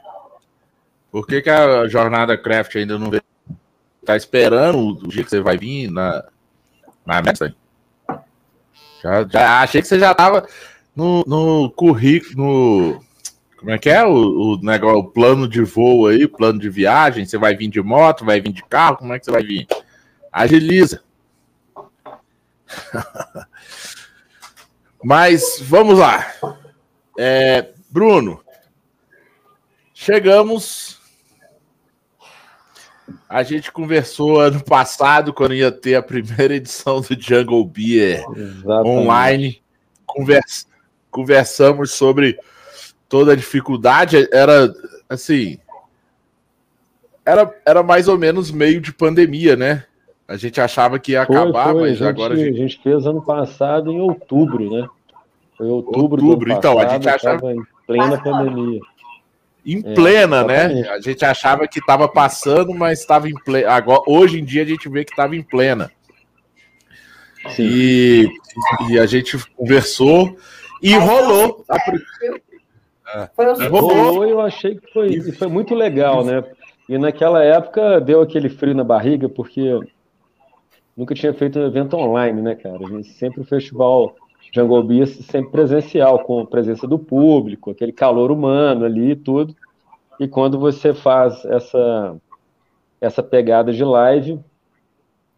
[1.11, 3.23] por que, que a jornada craft ainda não veio?
[4.05, 6.25] Tá esperando o dia que você vai vir na,
[7.05, 7.55] na mesa?
[9.03, 10.47] Já, já achei que você já tava
[10.95, 13.05] no, no currículo.
[13.59, 17.25] Como é que é o, o negócio, o plano de voo aí, plano de viagem?
[17.25, 18.99] Você vai vir de moto, vai vir de carro?
[18.99, 19.67] Como é que você vai vir?
[20.31, 21.03] Agiliza.
[25.03, 26.33] Mas vamos lá.
[27.19, 28.43] É, Bruno,
[29.95, 30.97] chegamos
[33.29, 38.89] A gente conversou ano passado, quando ia ter a primeira edição do Jungle Beer Exatamente.
[38.89, 39.63] online.
[40.05, 40.67] Conversa,
[41.11, 42.39] conversamos sobre
[43.09, 44.29] toda a dificuldade.
[44.33, 44.73] Era
[45.09, 45.59] assim.
[47.25, 49.85] Era, era mais ou menos meio de pandemia, né?
[50.29, 51.83] A gente achava que ia acabar, foi.
[51.83, 52.35] mas a gente, agora.
[52.35, 52.55] A gente...
[52.55, 54.89] a gente fez ano passado em outubro, né?
[55.57, 56.25] Foi outubro.
[56.25, 57.53] Outubro, então, a gente achava.
[57.53, 58.81] Em plena pandemia.
[59.65, 60.89] Em é, plena, né?
[60.91, 63.71] A gente achava que estava passando, mas estava em plena.
[63.71, 65.91] Agora, hoje em dia a gente vê que estava em plena.
[67.51, 67.65] Sim.
[67.65, 68.29] E,
[68.91, 70.37] e a gente conversou
[70.83, 71.65] e rolou.
[71.69, 71.77] A...
[73.15, 73.31] É.
[73.35, 76.43] Foi rolou, eu achei que foi, foi muito legal, né?
[76.89, 79.81] E naquela época deu aquele frio na barriga, porque
[80.97, 82.85] nunca tinha feito um evento online, né, cara?
[82.85, 84.15] A gente sempre o festival
[84.53, 89.55] Jungle Beast sempre presencial, com a presença do público, aquele calor humano ali e tudo.
[90.19, 92.17] E quando você faz essa,
[93.01, 94.41] essa pegada de live,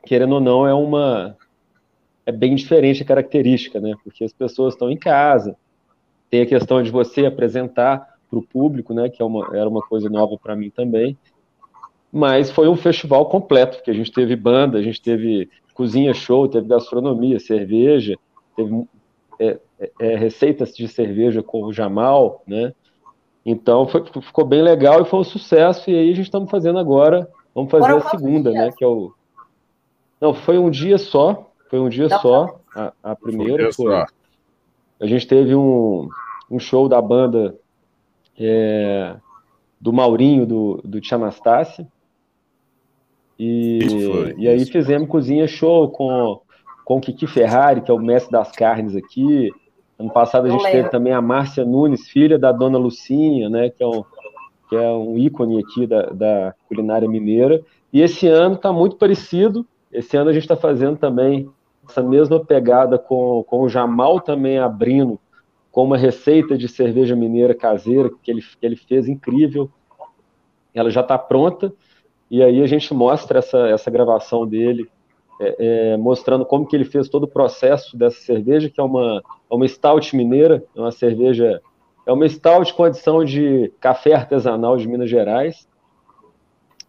[0.05, 1.37] querendo ou não, é uma.
[2.25, 3.94] É bem diferente a característica, né?
[4.05, 5.57] Porque as pessoas estão em casa,
[6.31, 9.09] tem a questão de você apresentar para o público, né?
[9.09, 11.16] Que é uma, era uma coisa nova para mim também.
[12.12, 16.49] Mas foi um festival completo, porque a gente teve banda, a gente teve cozinha show,
[16.49, 18.16] teve gastronomia, cerveja,
[18.57, 18.85] teve
[19.38, 22.73] é, é, é, receitas de cerveja com o Jamal, né?
[23.44, 25.88] Então foi, ficou bem legal e foi um sucesso.
[25.90, 28.71] E aí a gente estamos fazendo agora, vamos fazer Foram a segunda, né?
[28.77, 29.12] Que é o
[30.21, 32.61] não foi um dia só, foi um dia só.
[32.75, 33.94] A, a primeira foi.
[33.94, 36.09] A gente teve um,
[36.51, 37.57] um show da banda
[38.38, 39.16] é,
[39.81, 41.87] do Maurinho do do Tchanastácia.
[43.38, 43.79] E,
[44.37, 46.40] e aí fizemos cozinha show com
[46.88, 49.53] com o Kiki Ferrari, que é o mestre das carnes aqui.
[49.98, 53.83] Ano passado a gente teve também a Márcia Nunes, filha da dona Lucinha, né, que
[53.83, 54.03] é um,
[54.70, 57.61] que é um ícone aqui da, da culinária mineira.
[57.92, 59.66] E esse ano está muito parecido.
[59.92, 61.51] Esse ano a gente está fazendo também
[61.87, 65.20] essa mesma pegada com, com o Jamal também abrindo
[65.70, 69.70] com uma receita de cerveja mineira caseira que ele, que ele fez incrível.
[70.72, 71.70] Ela já está pronta.
[72.31, 74.88] E aí a gente mostra essa, essa gravação dele
[75.41, 79.23] é, é, mostrando como que ele fez todo o processo dessa cerveja, que é uma,
[79.51, 81.61] é uma stout mineira, é uma cerveja,
[82.05, 85.69] é uma stout com adição de café artesanal de Minas Gerais,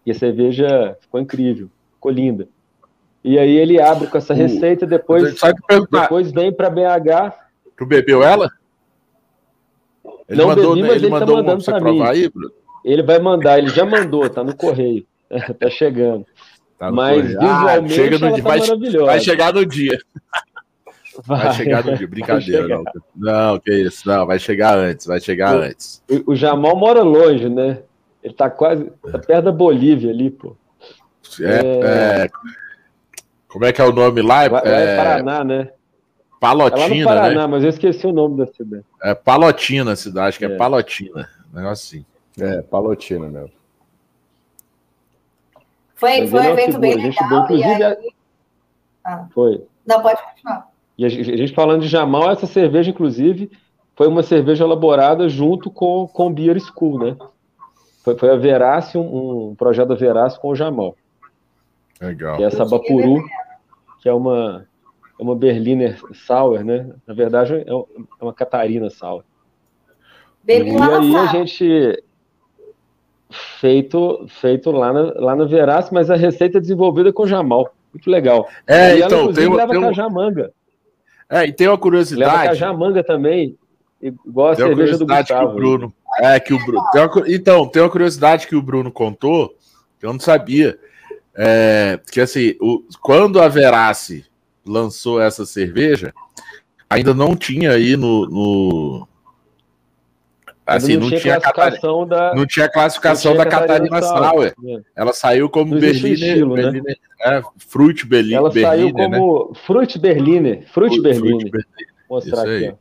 [0.06, 2.48] e a cerveja ficou incrível, ficou linda.
[3.24, 5.40] E aí ele abre com essa receita, depois,
[5.92, 7.34] depois vem para BH.
[7.78, 8.50] Tu bebeu ela?
[10.28, 12.02] Ele não mandou, bebi, mas ele, ele tá mandando para mim.
[12.02, 12.32] Aí,
[12.84, 15.06] ele vai mandar, ele já mandou, tá no correio,
[15.60, 16.26] tá chegando.
[16.78, 18.60] Tá Mas visualmente ah, chega no dia, tá vai,
[19.06, 20.00] vai, chegar no dia.
[21.26, 22.68] Vai, vai chegar no dia, brincadeira.
[22.68, 22.84] Não.
[23.16, 26.02] não, que isso, não, vai chegar antes, vai chegar o, antes.
[26.26, 27.84] O, Jamal mora longe, né?
[28.24, 30.56] Ele tá quase tá perto da Bolívia ali, pô.
[31.42, 32.24] É, é...
[32.26, 32.30] é...
[33.48, 34.48] Como é que é o nome lá?
[34.48, 35.70] Lá é, é Paraná, né?
[36.40, 37.48] Palotina, é lá no Paraná, né?
[37.48, 38.86] mas eu esqueci o nome da cidade.
[39.04, 41.28] É Palotina a cidade, acho que é, é Palotina.
[41.54, 42.06] Negócio assim.
[42.40, 43.59] É, Palotina mesmo.
[46.00, 47.44] Foi, foi um evento bem legal.
[47.44, 48.14] Inclusive, aí...
[49.04, 49.28] ah.
[49.34, 49.66] Foi.
[49.86, 50.70] Não, pode continuar.
[50.98, 53.52] E a gente falando de Jamal, essa cerveja, inclusive,
[53.96, 57.18] foi uma cerveja elaborada junto com, com o Beer School, né?
[58.04, 60.96] Foi, foi a Verace, um, um projeto da Verace com o Jamal.
[62.02, 62.38] Legal.
[62.38, 63.24] Que é essa Bapuru,
[64.02, 64.66] que é uma,
[65.20, 66.90] é uma Berliner Sour, né?
[67.06, 69.24] Na verdade, é, é uma Catarina Sour.
[70.44, 72.04] Bem e aí a gente
[73.30, 77.74] feito, feito lá na, lá na Veras, mas a receita é desenvolvida com Jamal.
[77.94, 78.48] Muito legal.
[78.68, 80.52] É, e então, ela, tem, leva tem cajamanga.
[81.30, 82.32] É, e tem uma curiosidade.
[82.32, 83.58] Leva cajamanga também,
[84.02, 85.54] igual a tem cerveja do Gustavo.
[85.54, 86.84] Bruno, é, que o Bruno.
[86.92, 89.56] Tem uma, então, tem uma curiosidade que o Bruno contou,
[90.00, 90.78] que eu não sabia.
[91.36, 94.26] É, que assim, o, quando a Verace
[94.66, 96.14] lançou essa cerveja,
[96.90, 99.08] ainda não tinha aí no, no
[100.76, 104.54] Assim, não, não, tinha classificação da, não tinha classificação da Catarina, Sauer.
[104.66, 104.82] É.
[104.96, 106.62] Ela saiu como Berliner, estilo, né?
[106.64, 108.38] Berliner é, Fruit Berliner.
[108.38, 108.94] Ela saiu né?
[108.94, 109.60] como né?
[109.66, 110.68] Fruit Berliner.
[110.72, 111.52] Fruit, Berliner.
[111.52, 111.68] Berliner.
[112.08, 112.74] Vou mostrar aqui.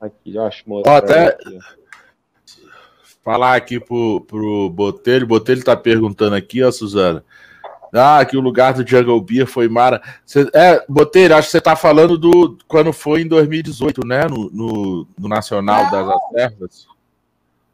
[0.00, 0.06] Ó.
[0.06, 0.64] Aqui, eu acho.
[0.68, 1.58] Ó, até aqui.
[3.24, 5.26] falar aqui pro, pro Botelho.
[5.26, 7.24] Botelho tá perguntando aqui, ó, Suzana.
[7.92, 10.00] Ah, que o lugar do Jungle Beer foi Mara.
[10.24, 14.26] Cê, é, Botelho, acho que você tá falando do quando foi em 2018, né?
[14.28, 15.90] No, no, no Nacional Não.
[15.90, 16.86] das Reservas.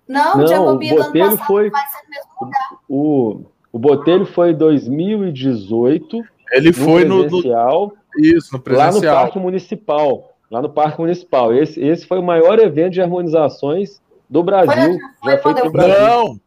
[0.06, 2.68] Não, não o Botelho foi, vai ser no mesmo lugar.
[2.88, 3.40] O,
[3.72, 6.22] o Botelho foi em 2018.
[6.52, 8.92] Ele foi no, no, Isso, no presencial.
[8.92, 10.36] Lá no Parque Municipal.
[10.50, 11.54] Lá no Parque Municipal.
[11.54, 14.98] Esse, esse foi o maior evento de harmonizações do Brasil.
[15.20, 16.00] Foi, já feito no Brasil.
[16.00, 16.40] Não!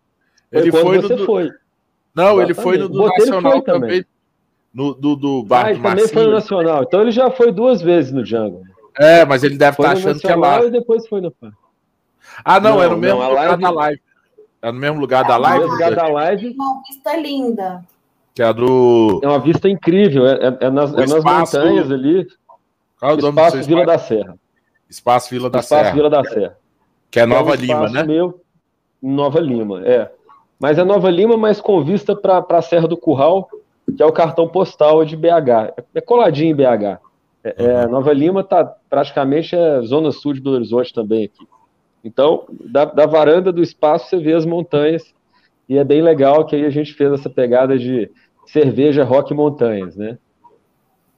[0.52, 1.26] Ele foi, foi quando você do...
[1.26, 1.52] foi.
[2.16, 3.90] Não, ele foi no do Nacional foi também.
[3.90, 4.06] também.
[4.74, 6.84] No, do, do bar ah, ele também foi no Nacional.
[6.84, 8.62] Então ele já foi duas vezes no Django.
[9.00, 10.64] É, mas ele deve estar tá achando que é lá.
[10.64, 11.32] e depois foi no
[12.44, 13.62] Ah, não, não é no mesmo não, lugar live...
[13.62, 14.02] da live.
[14.62, 15.66] É no mesmo lugar é, da live?
[15.66, 16.56] No lugar da live.
[16.56, 17.84] Uma vista linda.
[18.34, 19.20] Que é do.
[19.24, 20.28] É uma vista incrível.
[20.28, 22.28] É, é, é nas, é nas montanhas ali.
[23.00, 24.38] Qual é o nome Espaço Vila da Serra.
[24.90, 25.96] Espaço Vila da Espaço Serra.
[25.96, 26.58] Vila da Serra.
[27.10, 28.04] Que é Nova é Lima, né?
[28.04, 28.42] Meu,
[29.02, 30.12] Nova Lima, é.
[30.60, 33.48] Mas é Nova Lima, mas com vista para a Serra do Curral,
[33.96, 35.74] que é o cartão postal de BH.
[35.94, 37.00] É coladinho em BH.
[37.44, 37.92] É, é, uhum.
[37.92, 41.48] Nova Lima está praticamente é zona sul de Belo Horizonte também aqui.
[42.08, 45.14] Então, da, da, varanda do espaço você vê as montanhas
[45.68, 48.10] e é bem legal que aí a gente fez essa pegada de
[48.46, 50.18] cerveja, rock e montanhas, né?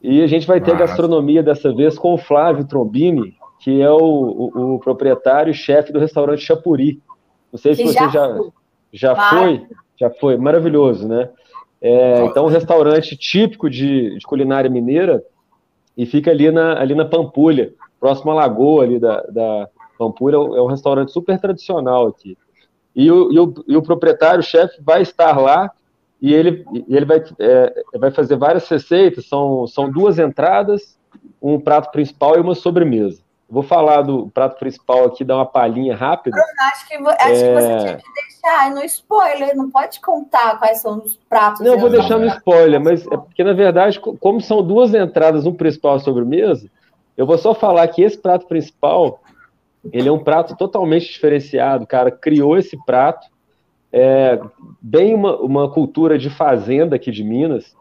[0.01, 3.97] E a gente vai ter gastronomia dessa vez com o Flávio Trombini, que é o,
[3.97, 6.99] o, o proprietário e chefe do restaurante Chapuri.
[7.51, 8.39] Não sei se que você já, já,
[8.91, 11.29] já foi, já foi, maravilhoso, né?
[11.79, 15.23] É, então, um restaurante típico de, de, culinária mineira
[15.95, 19.69] e fica ali na, ali na Pampulha, próximo à lagoa ali da, da
[19.99, 22.37] Pampulha, é um restaurante super tradicional aqui.
[22.95, 25.69] E o, e o, e o proprietário, o chefe, vai estar lá
[26.21, 30.97] e ele, ele vai, é, vai fazer várias receitas, são, são duas entradas,
[31.41, 33.21] um prato principal e uma sobremesa.
[33.49, 36.37] Vou falar do prato principal aqui, dar uma palhinha rápida.
[36.37, 37.33] Eu acho que, acho é...
[37.33, 41.61] que você tinha que deixar no spoiler, não pode contar quais são os pratos.
[41.61, 45.45] Não, eu vou deixar no spoiler, mas é porque, na verdade, como são duas entradas,
[45.45, 46.69] um principal e sobremesa,
[47.17, 49.19] eu vou só falar que esse prato principal,
[49.91, 53.27] ele é um prato totalmente diferenciado, cara, criou esse prato,
[53.91, 54.39] é,
[54.81, 57.75] bem uma, uma cultura de fazenda aqui de Minas,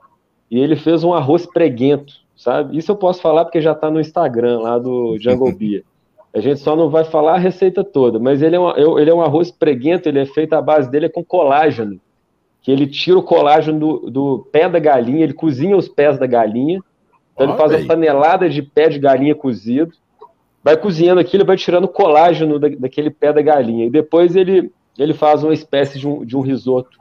[0.50, 2.78] e ele fez um arroz preguento, sabe?
[2.78, 5.84] Isso eu posso falar porque já está no Instagram lá do Jungle Beer.
[6.32, 9.14] A gente só não vai falar a receita toda, mas ele é, um, ele é
[9.14, 12.00] um arroz preguento, ele é feito, a base dele é com colágeno,
[12.62, 16.26] que ele tira o colágeno do, do pé da galinha, ele cozinha os pés da
[16.26, 16.80] galinha,
[17.34, 19.92] então ele faz uma panelada de pé de galinha cozido,
[20.62, 25.14] vai cozinhando aquilo, vai tirando colágeno da, daquele pé da galinha, e depois ele, ele
[25.14, 26.98] faz uma espécie de um, de um risoto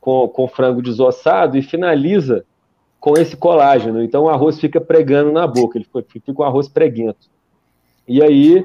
[0.00, 2.44] com, com frango desossado e finaliza
[2.98, 4.02] com esse colágeno.
[4.02, 7.28] Então o arroz fica pregando na boca, ele fica com um arroz preguento.
[8.06, 8.64] E aí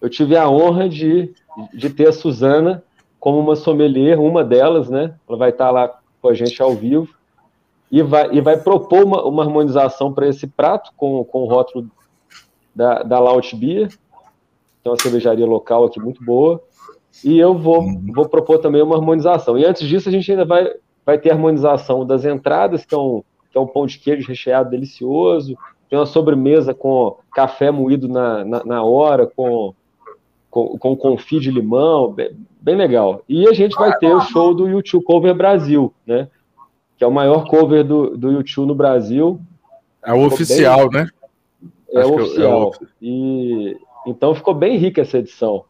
[0.00, 1.32] eu tive a honra de,
[1.72, 2.82] de ter a Suzana
[3.20, 5.14] como uma sommelier, uma delas, né?
[5.28, 7.08] Ela vai estar lá com a gente ao vivo
[7.90, 11.88] e vai, e vai propor uma, uma harmonização para esse prato com, com o rótulo
[12.74, 16.62] da, da Laut Beer, que é uma cervejaria local aqui muito boa.
[17.24, 19.58] E eu vou, vou propor também uma harmonização.
[19.58, 20.72] E antes disso, a gente ainda vai,
[21.04, 24.70] vai ter harmonização das entradas, que é um, que é um pão de queijo recheado
[24.70, 25.56] delicioso.
[25.88, 29.74] Tem uma sobremesa com café moído na, na, na hora, com,
[30.50, 33.22] com, com confit de limão, bem, bem, legal.
[33.28, 36.28] E a gente vai ter o show do YouTube Cover Brasil, né?
[36.96, 39.38] Que é o maior cover do, do YouTube no Brasil.
[40.04, 41.02] É o oficial, bem...
[41.02, 41.10] né?
[41.92, 42.74] É o oficial.
[42.80, 42.88] É o...
[43.00, 43.76] E
[44.06, 45.64] então ficou bem rica essa edição.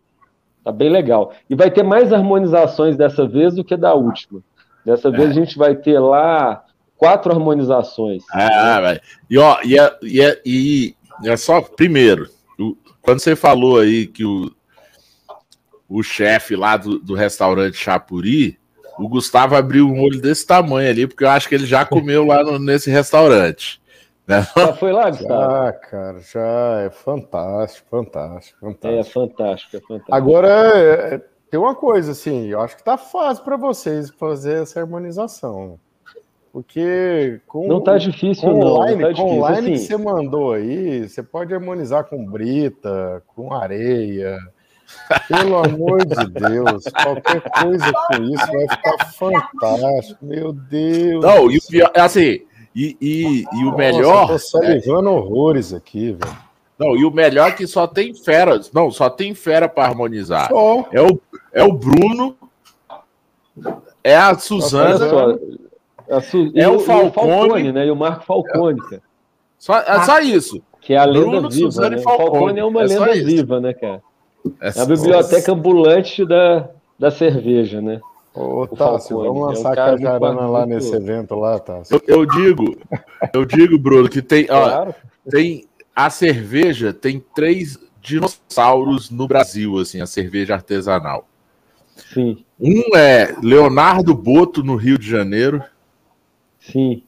[0.64, 1.32] Tá bem legal.
[1.50, 4.40] E vai ter mais harmonizações dessa vez do que da última.
[4.84, 5.30] Dessa vez é.
[5.30, 6.64] a gente vai ter lá
[6.96, 8.22] quatro harmonizações.
[8.32, 9.00] Ah, né?
[9.28, 10.94] e ó, e é, e, é, e
[11.24, 14.52] é só, primeiro, o, quando você falou aí que o,
[15.88, 18.56] o chefe lá do, do restaurante Chapuri,
[18.98, 22.24] o Gustavo abriu um olho desse tamanho ali, porque eu acho que ele já comeu
[22.24, 23.81] lá no, nesse restaurante.
[24.26, 24.46] Né?
[24.56, 25.54] Já foi lá, Gustavo?
[25.54, 28.88] Ah, cara, já é fantástico, fantástico, fantástico.
[28.88, 30.14] É fantástico, é fantástico.
[30.14, 31.20] Agora, é, é
[31.52, 35.78] tem uma coisa assim, eu acho que tá fácil para vocês fazer essa harmonização.
[36.50, 38.66] Porque com, não tá difícil, com não.
[38.68, 39.72] Online, não tá com o line assim.
[39.72, 44.38] que você mandou aí, você pode harmonizar com brita, com areia.
[45.28, 50.24] Pelo amor de Deus, qualquer coisa com isso vai ficar fantástico.
[50.24, 51.22] Meu Deus.
[51.22, 51.58] Não, e
[51.94, 52.40] é assim,
[52.74, 54.22] e, e, e o Nossa, melhor.
[54.22, 55.12] Eu tô salivando é...
[55.12, 56.36] horrores aqui, velho.
[56.78, 58.60] Não, e o melhor é que só tem fera.
[58.72, 60.48] Não, só tem fera para harmonizar.
[60.48, 60.88] Só.
[60.90, 61.20] É o,
[61.52, 62.36] é o Bruno,
[64.02, 65.38] é a Suzana.
[66.20, 66.52] Su...
[66.54, 67.86] É o, Falcone, o Falcone, né?
[67.86, 69.02] E o Marco Falcone, cara.
[69.58, 70.60] Só, é só isso.
[70.80, 71.70] Que é a lenda Bruno, viva.
[71.70, 72.02] Suzana né?
[72.02, 72.30] Falcone.
[72.30, 74.02] Falcone é uma é lenda viva, né, cara?
[74.60, 76.68] É, é a biblioteca ambulante da,
[76.98, 78.00] da cerveja, né?
[78.34, 82.00] Ô, Tássio, vamos é lançar é a cajarana lá nesse evento lá, Tássio.
[82.06, 82.78] Eu, eu, digo,
[83.32, 84.94] eu digo, Bruno, que tem, claro.
[85.26, 91.28] ó, tem a cerveja tem três dinossauros no Brasil, assim, a cerveja artesanal.
[92.12, 92.44] Sim.
[92.58, 95.62] Um é Leonardo Boto no Rio de Janeiro.
[96.58, 97.02] Sim.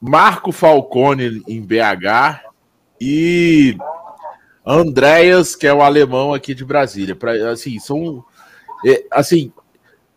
[0.00, 2.40] Marco Falcone em BH
[3.00, 3.76] e
[4.66, 7.14] Andréas, que é o alemão aqui de Brasília.
[7.14, 8.24] Pra, assim, são.
[8.86, 9.52] É, assim,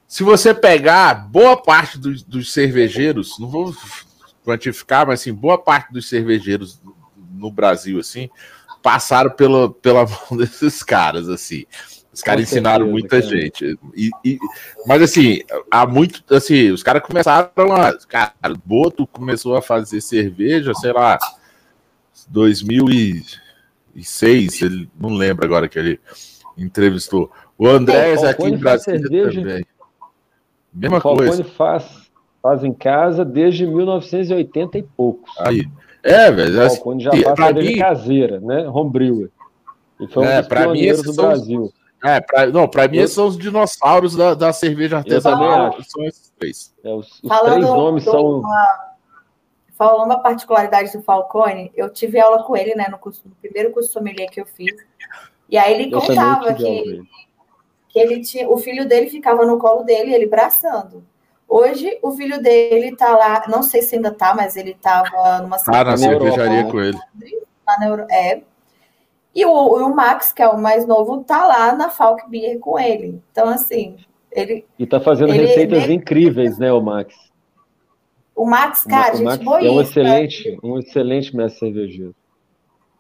[0.07, 3.75] se você pegar boa parte dos, dos cervejeiros, não vou
[4.43, 6.81] quantificar, mas assim, boa parte dos cervejeiros
[7.33, 8.29] no Brasil, assim,
[8.81, 11.65] passaram pela, pela mão desses caras, assim.
[12.13, 13.29] Os caras ensinaram muita cara.
[13.29, 13.77] gente.
[13.93, 14.39] E, e,
[14.87, 16.23] mas assim, há muito.
[16.33, 17.93] Assim, os caras começaram a.
[18.07, 18.33] Cara,
[18.65, 21.19] Boto começou a fazer cerveja, sei lá,
[22.29, 25.99] 2006, ele não lembra agora que ele
[26.57, 27.31] entrevistou.
[27.55, 29.63] O Andrés é, aqui em Brasília também.
[30.77, 31.43] Mesma o coisa.
[31.43, 32.09] faz,
[32.41, 35.31] faz em casa desde 1980 e poucos.
[35.39, 35.67] Aí.
[36.03, 36.65] É, velho.
[36.65, 37.77] O Falcone já faz cerveja mim...
[37.79, 38.69] caseira, né?
[38.69, 39.29] Homebrewer.
[39.99, 41.73] E foi um é, dos pioneiros do Brasil.
[42.03, 45.75] É, pra, não, para mim esses são os dinossauros da, da cerveja artesanal.
[45.83, 46.73] São esses três.
[46.83, 48.39] É, os, os três nomes do, são.
[48.39, 48.95] Uma,
[49.77, 53.71] falando uma particularidade do Falcone, eu tive aula com ele, né, no, curso, no primeiro
[53.71, 54.75] curso sommelier que eu fiz.
[55.49, 57.01] E aí ele eu contava que,
[57.97, 61.03] que ele tinha, o filho dele ficava no colo dele, ele braçando.
[61.47, 65.57] Hoje o filho dele tá lá, não sei se ainda tá, mas ele tava numa
[65.57, 66.97] Tá na cervejaria com ele.
[67.65, 68.41] Lá na Euro, é,
[69.33, 72.79] e o, o, Max, que é o mais novo, tá lá na Falk Beer com
[72.79, 73.21] ele.
[73.31, 73.95] Então, assim,
[74.31, 74.65] ele.
[74.79, 75.93] E tá fazendo ele, receitas ele...
[75.93, 77.15] incríveis, né, o Max?
[78.35, 79.59] O Max, cara, o, gente Max boa.
[79.65, 82.15] É um excelente, um excelente mestre cervejeiro.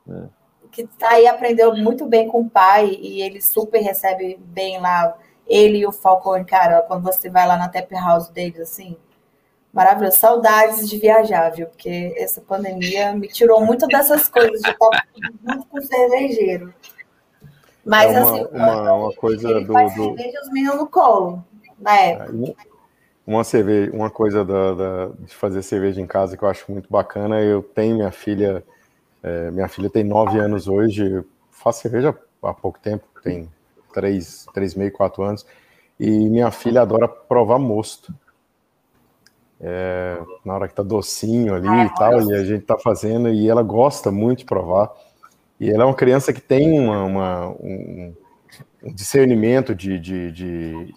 [0.09, 0.36] É.
[0.77, 5.17] Que tá aí, aprendeu muito bem com o pai e ele super recebe bem lá.
[5.47, 8.95] Ele e o Falcone, cara, quando você vai lá na tap house deles, assim,
[9.73, 10.19] maravilhoso.
[10.19, 11.65] Saudades de viajar, viu?
[11.65, 15.07] Porque essa pandemia me tirou muito dessas coisas de estar
[15.43, 16.71] junto com o cervejeiro.
[17.83, 20.03] Mas é uma, assim, uma, uma coisa ele do, faz do...
[20.03, 21.43] cerveja os meninos no colo,
[21.79, 22.55] na época.
[23.25, 26.87] Uma, cerveja, uma coisa da, da, de fazer cerveja em casa que eu acho muito
[26.87, 28.63] bacana, eu tenho minha filha,
[29.23, 33.49] é, minha filha tem nove anos hoje, faço cerveja há pouco tempo, tem
[33.93, 35.45] três, três meio, quatro anos,
[35.99, 38.13] e minha filha adora provar mosto
[39.59, 43.49] é, na hora que tá docinho ali e tal, e a gente tá fazendo, e
[43.49, 44.91] ela gosta muito de provar.
[45.59, 48.13] E ela é uma criança que tem uma, uma um,
[48.83, 50.95] um, discernimento de, de, de,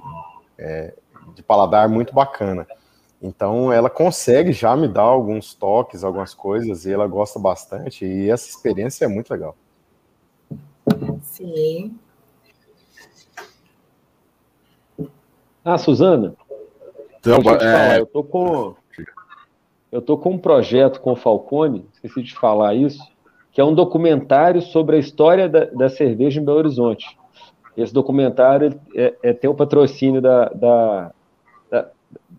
[0.58, 0.94] é,
[1.34, 2.66] de, paladar muito bacana.
[3.22, 8.30] Então ela consegue já me dar alguns toques, algumas coisas, e ela gosta bastante, e
[8.30, 9.54] essa experiência é muito legal.
[11.22, 11.94] Sim.
[15.62, 16.34] Ah, Suzana,
[17.18, 18.00] então, eu, é...
[18.00, 18.74] eu tô com
[19.92, 23.02] eu tô com um projeto com o Falcone, esqueci de falar isso,
[23.52, 27.18] que é um documentário sobre a história da, da cerveja em Belo Horizonte.
[27.76, 31.12] Esse documentário é, é, tem o patrocínio da, da,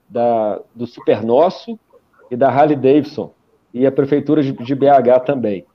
[0.09, 1.79] da, do Super Nosso
[2.29, 3.33] e da Harley Davidson
[3.73, 5.65] e a prefeitura de, de BH também.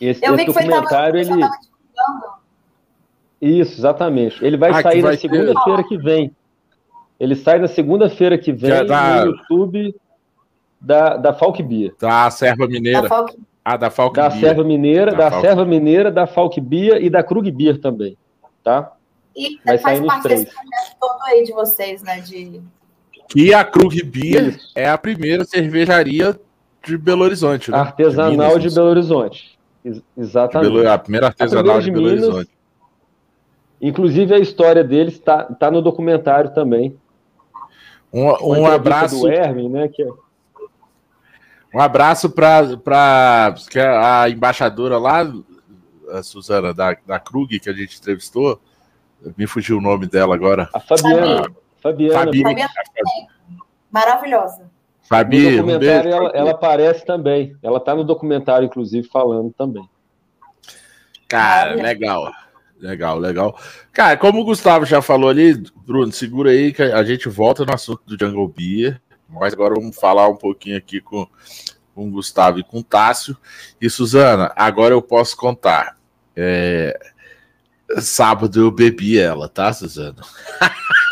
[0.00, 1.44] Esse, esse documentário ele
[3.40, 4.42] isso, exatamente.
[4.42, 6.34] Ele vai ah, sair vai na segunda-feira que vem.
[7.20, 9.26] Ele sai na segunda-feira que vem da...
[9.26, 9.94] no YouTube
[10.80, 11.92] da, da Falk Bia.
[12.00, 13.02] Da Serva Mineira.
[13.02, 13.38] Da Falk...
[13.62, 14.40] Ah, da Falk Da Bia.
[14.40, 15.46] Serva Mineira, da, da Falk...
[15.46, 18.16] Serva Mineira, da Falk Bia e da Krug Beer também,
[18.62, 18.92] tá?
[19.36, 20.44] E Vai faz parte três.
[20.44, 22.20] desse projeto todo aí de vocês, né?
[22.20, 22.62] De...
[23.34, 24.72] E a Krug Beer Isso.
[24.74, 26.38] é a primeira cervejaria
[26.84, 27.78] de Belo Horizonte, né?
[27.78, 29.58] Artesanal de, de Belo Horizonte.
[30.16, 30.72] Exatamente.
[30.72, 30.88] Belo...
[30.88, 32.50] a primeira artesanal a de, de Belo Minas, Horizonte.
[33.80, 36.96] Inclusive a história deles está tá no documentário também.
[38.12, 39.20] Um, um abraço.
[39.20, 40.08] Do Erwin, né, que é...
[41.74, 43.54] Um abraço para
[44.00, 45.28] a embaixadora lá,
[46.12, 48.60] a Suzana, da, da Krug, que a gente entrevistou.
[49.36, 50.68] Me fugiu o nome dela agora.
[50.72, 51.46] A Fabiana.
[51.84, 52.18] Fabiana.
[52.18, 52.68] Fabiana.
[52.68, 53.28] Fabiana.
[53.90, 54.70] Maravilhosa.
[55.02, 57.54] Fabi, no documentário um ela, ela, aparece também.
[57.62, 59.86] Ela está no documentário, inclusive, falando também.
[61.28, 62.32] Cara, legal.
[62.80, 63.58] Legal, legal.
[63.92, 67.74] Cara, como o Gustavo já falou ali, Bruno, segura aí que a gente volta no
[67.74, 69.00] assunto do Jungle Beer.
[69.28, 71.26] Mas agora vamos falar um pouquinho aqui com,
[71.94, 73.36] com o Gustavo e com o Tássio.
[73.78, 75.98] E Suzana, agora eu posso contar.
[76.34, 76.98] É...
[77.98, 80.22] Sábado eu bebi ela, tá, Suzana?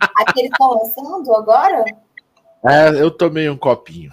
[0.00, 1.84] Aquele tá lançando agora?
[2.64, 4.12] É, eu tomei um copinho.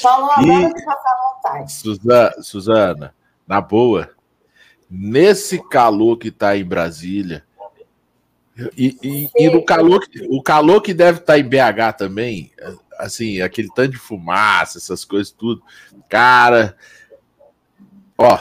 [0.00, 0.74] Falou agora e...
[0.74, 1.72] que passar vontade.
[1.72, 3.14] Suzana, Suzana,
[3.46, 4.10] na boa,
[4.90, 7.44] nesse calor que está em Brasília,
[8.76, 12.52] e, e, e, no calor, o calor que deve estar tá em BH também,
[12.98, 15.62] assim, aquele tanto de fumaça, essas coisas tudo,
[16.08, 16.76] cara,
[18.18, 18.38] ó,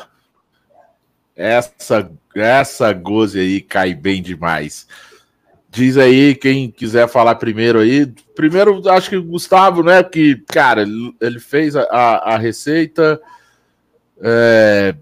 [1.35, 4.87] essa essa goze aí cai bem demais.
[5.71, 8.07] Diz aí quem quiser falar primeiro aí.
[8.35, 10.03] Primeiro, acho que o Gustavo, né?
[10.03, 10.83] Que, cara,
[11.21, 13.21] ele fez a, a receita.
[14.21, 14.95] É,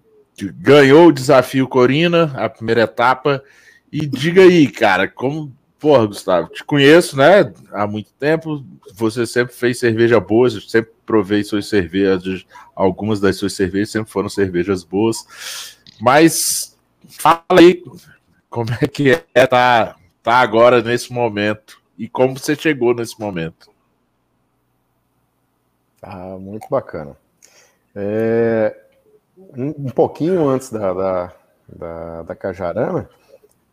[0.55, 3.43] ganhou o desafio Corina, a primeira etapa,
[3.91, 5.55] E diga aí, cara, como.
[5.79, 7.53] Porra, Gustavo, te conheço, né?
[7.71, 8.65] Há muito tempo.
[8.95, 12.45] Você sempre fez cerveja boa, sempre provei suas cervejas.
[12.75, 15.77] Algumas das suas cervejas sempre foram cervejas boas.
[16.01, 16.75] Mas
[17.07, 17.83] fala aí
[18.49, 19.95] como é que é tá,
[20.27, 23.71] tá agora nesse momento e como você chegou nesse momento.
[26.01, 27.15] Ah, muito bacana.
[27.95, 28.75] É,
[29.37, 31.33] um, um, pouquinho antes da, da,
[31.69, 33.09] da, da Cajarana,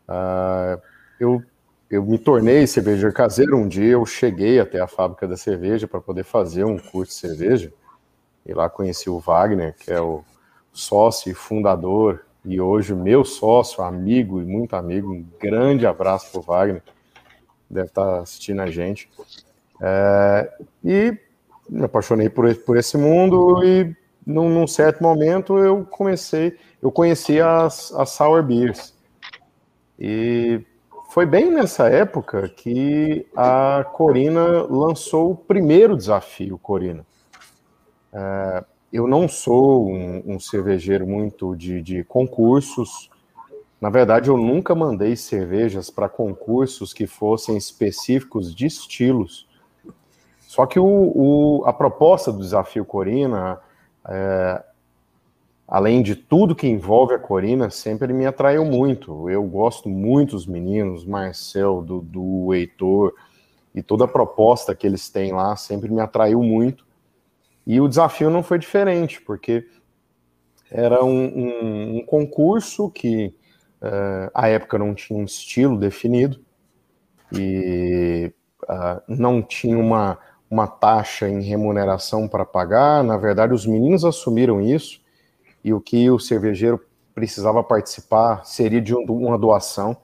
[0.09, 0.81] uh,
[1.19, 1.43] eu,
[1.91, 3.57] eu me tornei cervejeiro caseiro.
[3.57, 7.19] Um dia eu cheguei até a fábrica da cerveja para poder fazer um curso de
[7.19, 7.73] cerveja.
[8.47, 10.23] E lá conheci o Wagner, que é o
[10.73, 15.13] sócio e fundador, e hoje meu sócio, amigo e muito amigo.
[15.13, 16.83] Um grande abraço para o Wagner,
[17.69, 19.09] deve estar assistindo a gente.
[19.81, 20.53] É,
[20.85, 21.19] e
[21.69, 23.95] me apaixonei por, por esse mundo e
[24.27, 28.95] num, num, certo momento eu comecei, eu conheci as, as Sour Beers.
[29.99, 30.61] E
[31.11, 37.07] foi bem nessa época que a Corina lançou o primeiro desafio, Corina.
[38.13, 38.65] É,
[38.95, 43.11] eu não sou um, um cervejeiro muito de, de, concursos.
[43.81, 49.49] Na verdade, eu nunca mandei cervejas para concursos que fossem específicos de estilos.
[50.39, 53.59] Só que o, o, a proposta do desafio Corina,
[54.09, 54.63] é,
[55.67, 59.29] além de tudo que envolve a Corina, sempre me atraiu muito.
[59.29, 63.13] Eu gosto muito dos meninos, Marcel, do Heitor,
[63.75, 66.87] e toda a proposta que eles têm lá sempre me atraiu muito.
[67.67, 69.67] E o desafio não foi diferente, porque
[70.71, 73.35] era um, um, um concurso que
[73.81, 76.41] uh, à época não tinha um estilo definido
[77.33, 78.33] e
[78.65, 80.19] uh, não tinha uma,
[80.51, 83.03] uma taxa em remuneração para pagar.
[83.03, 85.01] Na verdade, os meninos assumiram isso
[85.63, 86.81] e o que o cervejeiro
[87.15, 89.97] precisava participar seria de uma doação.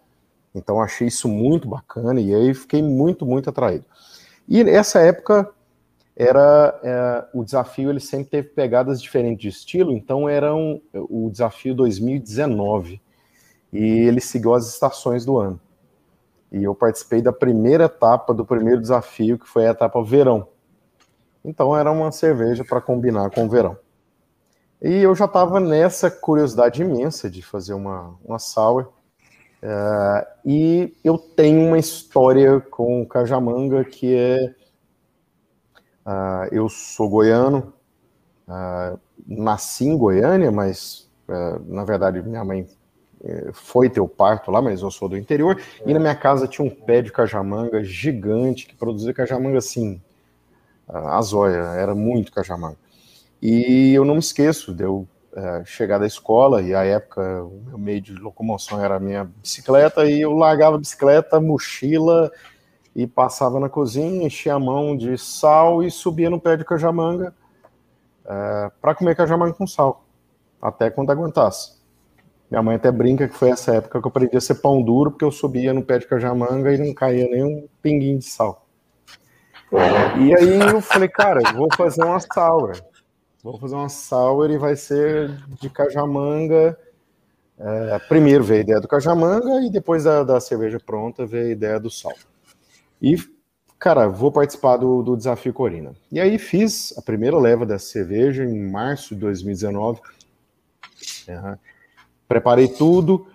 [0.54, 3.84] Então, achei isso muito bacana e aí fiquei muito, muito atraído.
[4.48, 5.52] E nessa época
[6.22, 11.30] era é, o desafio, ele sempre teve pegadas diferentes de estilo, então era um, o
[11.30, 13.00] desafio 2019
[13.72, 15.60] e ele seguiu as estações do ano
[16.52, 20.48] e eu participei da primeira etapa do primeiro desafio, que foi a etapa verão.
[21.44, 23.78] Então era uma cerveja para combinar com o verão.
[24.82, 28.88] E eu já estava nessa curiosidade imensa de fazer uma, uma sour.
[29.62, 34.54] Uh, e eu tenho uma história com o Cajamanga que é.
[36.07, 37.72] Uh, eu sou goiano,
[38.48, 41.09] uh, nasci em Goiânia, mas
[41.66, 42.66] na verdade minha mãe
[43.22, 46.48] é, foi ter o parto lá, mas eu sou do interior, e na minha casa
[46.48, 50.01] tinha um pé de cajamanga gigante, que produzia cajamanga assim,
[50.88, 52.76] a zóia, era muito cajamanga.
[53.40, 57.62] E eu não me esqueço de eu é, chegar da escola, e a época o
[57.66, 62.32] meu meio de locomoção era a minha bicicleta, e eu largava a bicicleta, mochila,
[62.95, 67.34] e passava na cozinha, enchia a mão de sal e subia no pé de cajamanga
[68.24, 70.05] é, para comer cajamanga com sal,
[70.61, 71.80] até quando aguentasse.
[72.51, 75.12] Minha mãe até brinca que foi essa época que eu aprendi a ser pão duro,
[75.12, 78.66] porque eu subia no pé de cajamanga e não caía nem um pinguinho de sal.
[80.18, 82.72] E aí eu falei, cara, vou fazer uma sour.
[83.43, 85.30] Vou fazer uma sour e vai ser
[85.61, 86.76] de cajamanga.
[87.57, 91.51] É, primeiro veio a ideia do cajamanga e depois da, da, cerveja pronta veio a
[91.51, 92.14] ideia do sal.
[93.01, 93.16] E,
[93.78, 95.94] cara, vou participar do, do desafio Corina.
[96.11, 100.01] E aí fiz a primeira leva dessa cerveja em março de 2019.
[101.28, 101.57] Uhum
[102.30, 103.26] preparei tudo,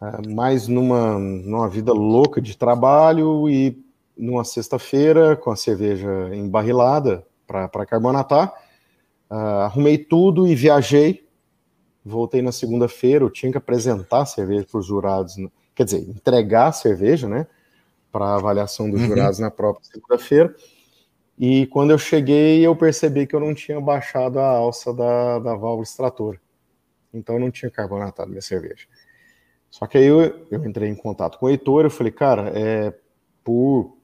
[0.00, 3.76] é, mais numa, numa vida louca de trabalho e
[4.16, 8.54] numa sexta-feira com a cerveja embarrilada para carbonatar,
[9.28, 11.26] uh, arrumei tudo e viajei.
[12.04, 15.34] Voltei na segunda-feira, eu tinha que apresentar a cerveja para os jurados,
[15.74, 17.48] quer dizer, entregar a cerveja, né,
[18.14, 19.08] para avaliação dos uhum.
[19.08, 20.54] jurados na própria segunda-feira.
[21.36, 25.56] E quando eu cheguei, eu percebi que eu não tinha baixado a alça da, da
[25.56, 26.38] válvula extratora
[27.14, 28.86] então não tinha carbonatado minha cerveja.
[29.70, 32.92] Só que aí eu, eu entrei em contato com o Heitor, eu falei, cara, é,
[33.42, 33.96] por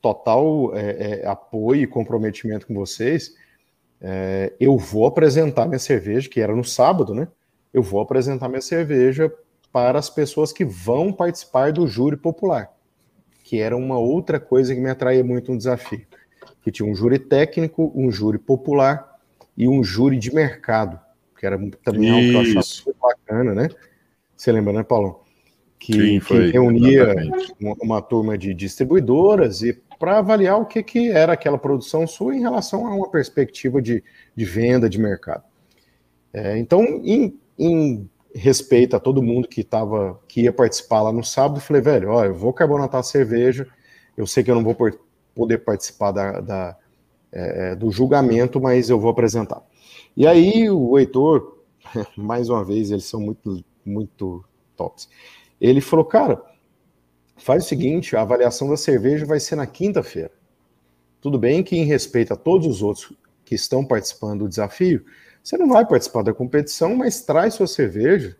[0.00, 3.34] total é, é, apoio e comprometimento com vocês,
[4.00, 7.28] é, eu vou apresentar minha cerveja, que era no sábado, né?
[7.72, 9.32] Eu vou apresentar minha cerveja
[9.72, 12.70] para as pessoas que vão participar do júri popular,
[13.42, 16.06] que era uma outra coisa que me atraía muito no desafio.
[16.62, 19.18] Que tinha um júri técnico, um júri popular
[19.56, 20.98] e um júri de mercado
[21.42, 23.68] que era também algo que eu achava muito bacana, né?
[24.36, 25.24] Você lembra, né, Paulo?
[25.76, 27.16] Que, Sim, foi, que reunia
[27.60, 32.36] uma, uma, turma de distribuidoras e para avaliar o que, que era aquela produção sua
[32.36, 34.04] em relação a uma perspectiva de,
[34.36, 35.42] de venda de mercado.
[36.32, 41.24] É, então, em, em respeito a todo mundo que tava, que ia participar lá no
[41.24, 41.60] sábado.
[41.60, 43.66] Falei, velho, ó, eu vou carbonatar a cerveja.
[44.16, 44.76] Eu sei que eu não vou
[45.34, 46.76] poder participar da, da
[47.32, 49.62] é, do julgamento, mas eu vou apresentar.
[50.16, 51.58] E aí o Heitor,
[52.16, 54.44] mais uma vez, eles são muito, muito
[54.76, 55.08] tops.
[55.60, 56.42] Ele falou, cara,
[57.36, 60.30] faz o seguinte, a avaliação da cerveja vai ser na quinta-feira.
[61.20, 63.12] Tudo bem que em respeito a todos os outros
[63.44, 65.04] que estão participando do desafio,
[65.42, 68.36] você não vai participar da competição, mas traz sua cerveja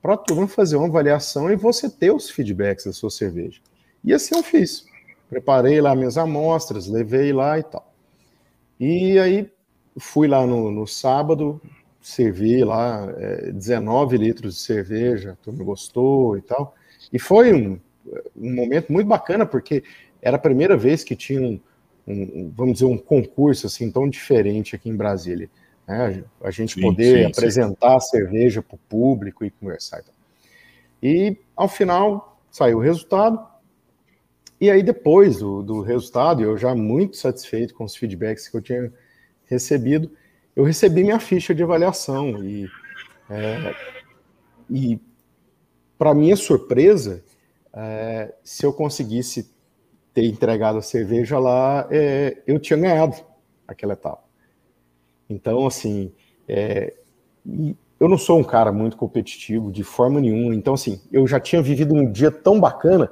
[0.00, 3.60] para a turma fazer uma avaliação e você ter os feedbacks da sua cerveja.
[4.02, 4.86] E assim eu fiz.
[5.28, 7.92] Preparei lá minhas amostras, levei lá e tal.
[8.80, 9.50] E aí
[9.98, 11.60] fui lá no, no sábado,
[12.00, 16.74] servi lá é, 19 litros de cerveja, a turma gostou e tal.
[17.12, 17.78] E foi um,
[18.36, 19.82] um momento muito bacana, porque
[20.22, 21.60] era a primeira vez que tinha um,
[22.06, 25.50] um vamos dizer, um concurso assim tão diferente aqui em Brasília.
[25.88, 26.22] Né?
[26.42, 27.96] A gente sim, poder sim, apresentar sim.
[27.96, 30.04] a cerveja para o público e conversar.
[31.02, 33.40] E ao final saiu o resultado.
[34.60, 38.60] E aí, depois do, do resultado, eu já muito satisfeito com os feedbacks que eu
[38.60, 38.92] tinha
[39.46, 40.10] recebido,
[40.54, 42.44] eu recebi minha ficha de avaliação.
[42.44, 42.68] E,
[43.30, 43.74] é,
[44.68, 45.00] e
[45.96, 47.24] para minha surpresa,
[47.72, 49.50] é, se eu conseguisse
[50.12, 53.14] ter entregado a cerveja lá, é, eu tinha ganhado
[53.66, 54.27] aquela etapa.
[55.28, 56.12] Então, assim,
[56.48, 56.94] é,
[58.00, 60.54] eu não sou um cara muito competitivo de forma nenhuma.
[60.54, 63.10] Então, assim, eu já tinha vivido um dia tão bacana,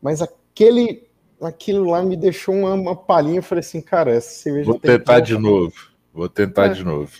[0.00, 1.08] mas aquele,
[1.40, 3.38] aquilo lá me deixou uma, uma palhinha.
[3.38, 4.70] Eu falei assim, cara, essa cerveja.
[4.70, 5.74] Vou tentar de novo.
[6.12, 6.68] Vou tentar é.
[6.70, 7.10] de novo.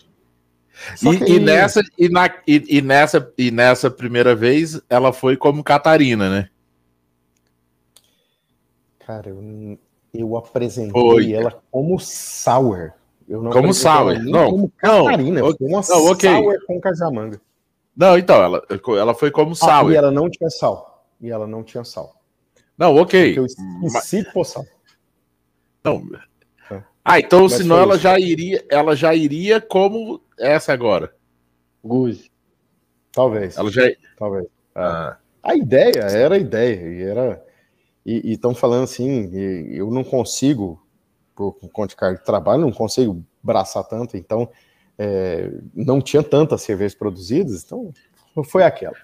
[1.03, 5.64] E, e, nessa, e, na, e, e, nessa, e nessa primeira vez, ela foi como
[5.64, 6.51] Catarina, né?
[8.99, 9.78] Cara, eu,
[10.12, 11.32] eu apresentei foi.
[11.32, 12.92] ela como sour.
[13.29, 14.18] Eu não como sour.
[14.22, 15.41] Não, como Catarina.
[15.41, 16.31] Não, uma não, okay.
[16.31, 17.41] sour com casamanga.
[17.97, 18.62] Não, então, ela,
[18.99, 19.70] ela foi como sour.
[19.70, 21.07] Ah, e ela não tinha sal.
[21.20, 22.14] E ela não tinha sal.
[22.77, 23.35] Não, ok.
[23.35, 24.64] Porque eu esqueci de pôr sal.
[25.83, 26.03] Não.
[26.70, 26.83] É.
[27.05, 31.14] Ah, então Mas senão ela já iria, ela já iria como essa agora.
[31.83, 32.31] Guzi.
[33.12, 33.57] Talvez.
[33.57, 33.83] Ela já
[34.18, 34.47] talvez.
[34.74, 35.16] Ah.
[35.43, 37.43] A ideia era a ideia e era
[38.05, 40.86] e estão falando assim, eu não consigo
[41.37, 44.49] por conta de carga de trabalho, não consigo braçar tanto, então
[44.99, 47.93] é, não tinha tantas cervejas produzidas, então
[48.45, 48.97] foi aquela.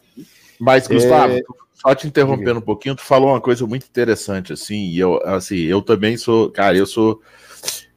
[0.59, 1.43] Mas, Gustavo, é...
[1.75, 5.57] só te interrompendo um pouquinho, tu falou uma coisa muito interessante, assim, e eu, assim,
[5.57, 7.21] eu também sou, cara, eu sou,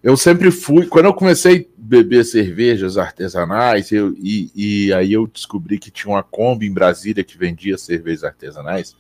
[0.04, 5.26] eu sempre fui, quando eu comecei a beber cervejas artesanais, eu, e, e aí eu
[5.28, 8.96] descobri que tinha uma Kombi em Brasília que vendia cervejas artesanais,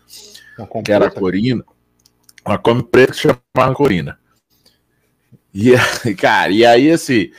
[0.83, 1.63] que era a Corina,
[2.45, 4.19] uma Kombi preta que chamava Corina.
[5.55, 5.71] E,
[6.15, 7.31] cara, e aí, assim,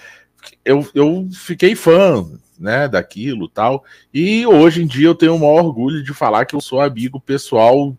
[0.64, 2.26] eu, eu fiquei fã,
[2.58, 3.84] né, daquilo tal.
[4.12, 7.20] E hoje em dia eu tenho o maior orgulho de falar que eu sou amigo
[7.20, 7.94] pessoal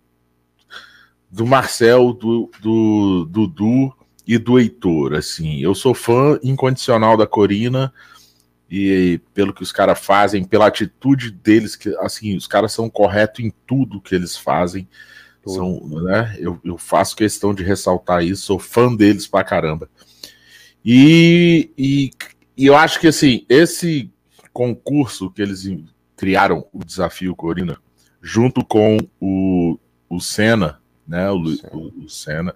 [1.30, 3.94] do Marcel, do, do Dudu
[4.26, 5.14] e do Heitor.
[5.14, 7.94] Assim, eu sou fã incondicional da Corina
[8.70, 13.46] e pelo que os caras fazem, pela atitude deles, que assim, os caras são corretos
[13.46, 14.88] em tudo que eles fazem.
[15.46, 19.90] São, né, eu, eu faço questão de ressaltar isso, sou fã deles pra caramba.
[20.90, 22.12] E, e,
[22.56, 24.10] e eu acho que assim, esse
[24.54, 25.70] concurso que eles
[26.16, 27.78] criaram, o Desafio Corina,
[28.22, 29.78] junto com o,
[30.10, 31.30] o Senna, né?
[31.30, 32.56] O, o, o Senna.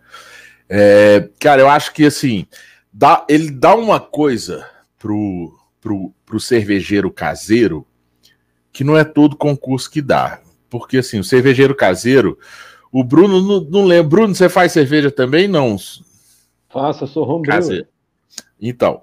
[0.70, 2.48] É, cara, eu acho que assim,
[2.94, 4.66] dá, ele dá uma coisa
[4.98, 7.86] pro, pro, pro cervejeiro caseiro
[8.72, 10.40] que não é todo concurso que dá.
[10.70, 12.40] Porque assim, o cervejeiro caseiro,
[12.94, 14.10] o Bruno não, não lembra.
[14.10, 15.50] Bruno, você faz cerveja também?
[15.50, 15.76] Não.
[16.70, 17.86] Faça, sou homebrew.
[18.62, 19.02] Então,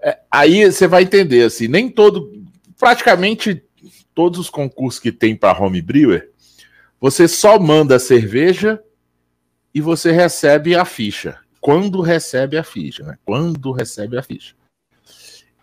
[0.00, 2.32] é, aí você vai entender assim, nem todo,
[2.78, 3.62] praticamente
[4.14, 6.30] todos os concursos que tem para home brewer,
[7.00, 8.80] você só manda a cerveja
[9.74, 11.38] e você recebe a ficha.
[11.60, 13.18] Quando recebe a ficha, né?
[13.24, 14.54] Quando recebe a ficha.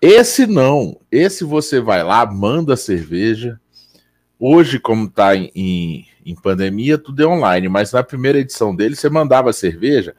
[0.02, 3.60] Esse não, esse você vai lá, manda a cerveja.
[4.40, 8.96] Hoje, como está em, em, em, pandemia, tudo é online, mas na primeira edição dele,
[8.96, 10.16] você mandava a cerveja,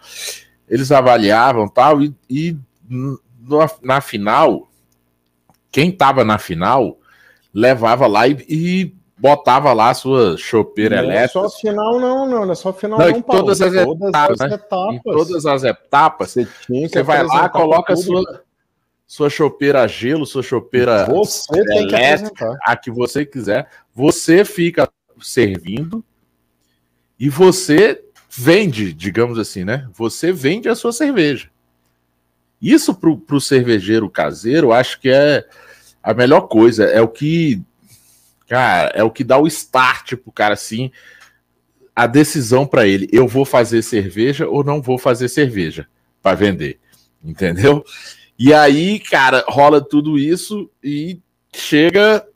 [0.68, 2.56] eles avaliavam tal, e, e
[3.82, 4.68] na final,
[5.70, 6.98] quem tava na final
[7.52, 11.38] levava lá e, e botava lá a sua chopeira não elétrica.
[11.38, 13.10] Não é só final, não, não, não é só final, não.
[13.10, 14.56] não todas, as todas etapas, as né?
[14.56, 14.94] etapas.
[14.94, 16.48] Em todas as etapas, você,
[16.88, 18.44] você vai lá, coloca a sua,
[19.06, 23.68] sua chopeira a gelo, sua chopeira você elétrica, a que você quiser.
[23.94, 24.88] Você fica
[25.20, 26.04] servindo
[27.18, 29.88] e você vende, digamos assim, né?
[29.92, 31.50] Você vende a sua cerveja.
[32.60, 35.46] Isso para o cervejeiro caseiro, acho que é
[36.02, 36.84] a melhor coisa.
[36.84, 37.62] É o que
[38.48, 40.90] Cara, é o que dá o start pro cara assim,
[41.94, 45.86] a decisão para ele, eu vou fazer cerveja ou não vou fazer cerveja
[46.22, 46.80] para vender.
[47.22, 47.84] Entendeu?
[48.38, 51.20] E aí, cara, rola tudo isso e
[51.54, 52.26] chega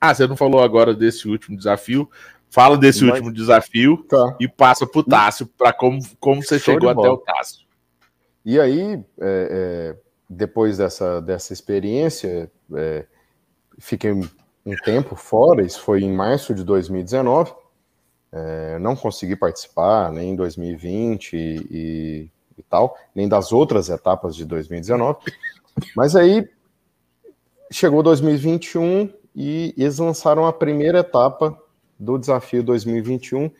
[0.00, 2.08] Ah, você não falou agora desse último desafio,
[2.48, 3.10] Fala desse Mas...
[3.10, 4.36] último desafio tá.
[4.40, 7.65] e passa para o Tássio, para como, como você Show chegou até o Tássio.
[8.46, 9.96] E aí, é, é,
[10.30, 13.04] depois dessa, dessa experiência, é,
[13.76, 17.52] fiquei um tempo fora, isso foi em março de 2019.
[18.30, 21.38] É, não consegui participar nem em 2020 e,
[21.70, 25.18] e, e, tal, nem das outras etapas de 2019.
[25.96, 26.48] Mas aí
[27.68, 31.60] chegou 2021 e eles lançaram a primeira etapa
[31.98, 33.50] do desafio 2021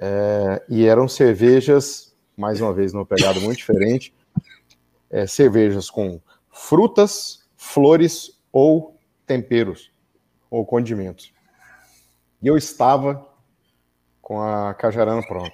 [0.00, 4.12] é, e eram cervejas, mais uma vez, numa pegada muito diferente,
[5.10, 9.90] é, cervejas com frutas, flores ou temperos
[10.50, 11.32] ou condimentos.
[12.42, 13.26] E eu estava
[14.20, 15.52] com a cajarana pronta.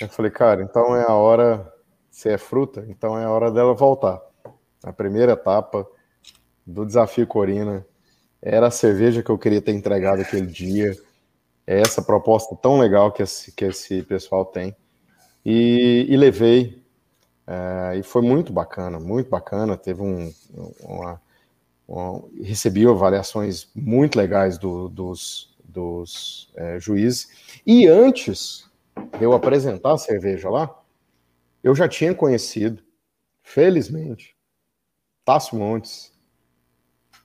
[0.00, 1.72] Eu falei, cara, então é a hora,
[2.10, 4.20] se é fruta, então é a hora dela voltar.
[4.82, 5.86] A primeira etapa
[6.66, 7.86] do desafio Corina
[8.42, 10.94] era a cerveja que eu queria ter entregado aquele dia.
[11.66, 14.76] É essa proposta tão legal que esse, que esse pessoal tem.
[15.44, 16.83] E, e levei.
[17.46, 19.76] É, e foi muito bacana, muito bacana.
[19.76, 20.32] Teve um.
[20.80, 21.20] Uma,
[21.86, 27.60] uma, recebi avaliações muito legais do, dos, dos é, juízes.
[27.66, 28.70] E antes
[29.18, 30.74] de eu apresentar a cerveja lá,
[31.62, 32.82] eu já tinha conhecido,
[33.42, 34.36] felizmente,
[35.24, 36.12] Tássio Montes,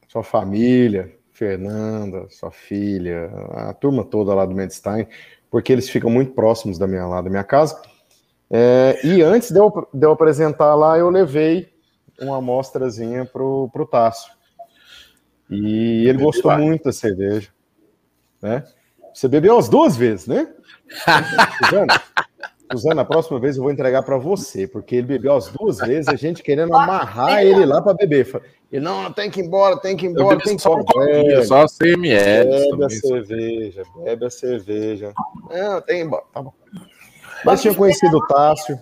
[0.07, 5.07] sua família, Fernanda, sua filha, a turma toda lá do Medstein,
[5.49, 7.81] porque eles ficam muito próximos da minha, lá da minha casa.
[8.51, 11.69] É, e antes de eu, de eu apresentar lá, eu levei
[12.19, 14.31] uma amostrazinha pro, pro Tássio.
[15.49, 17.49] E ele gostou muito da cerveja.
[18.41, 18.63] Né?
[19.13, 20.47] Você bebeu as duas vezes, né?
[22.71, 26.07] Suzana, a próxima vez eu vou entregar para você, porque ele bebeu as duas vezes,
[26.07, 28.39] a gente querendo amarrar ele lá para beber.
[28.71, 31.43] E não, tem que ir embora, tem que ir embora, tem que ir embora.
[31.43, 32.69] só 100 ml.
[32.69, 35.13] Bebe a cerveja, bebe a cerveja.
[35.49, 36.53] Não, tem que ir embora, tá bom.
[37.43, 38.79] Mas tinha conhecido o Tássio.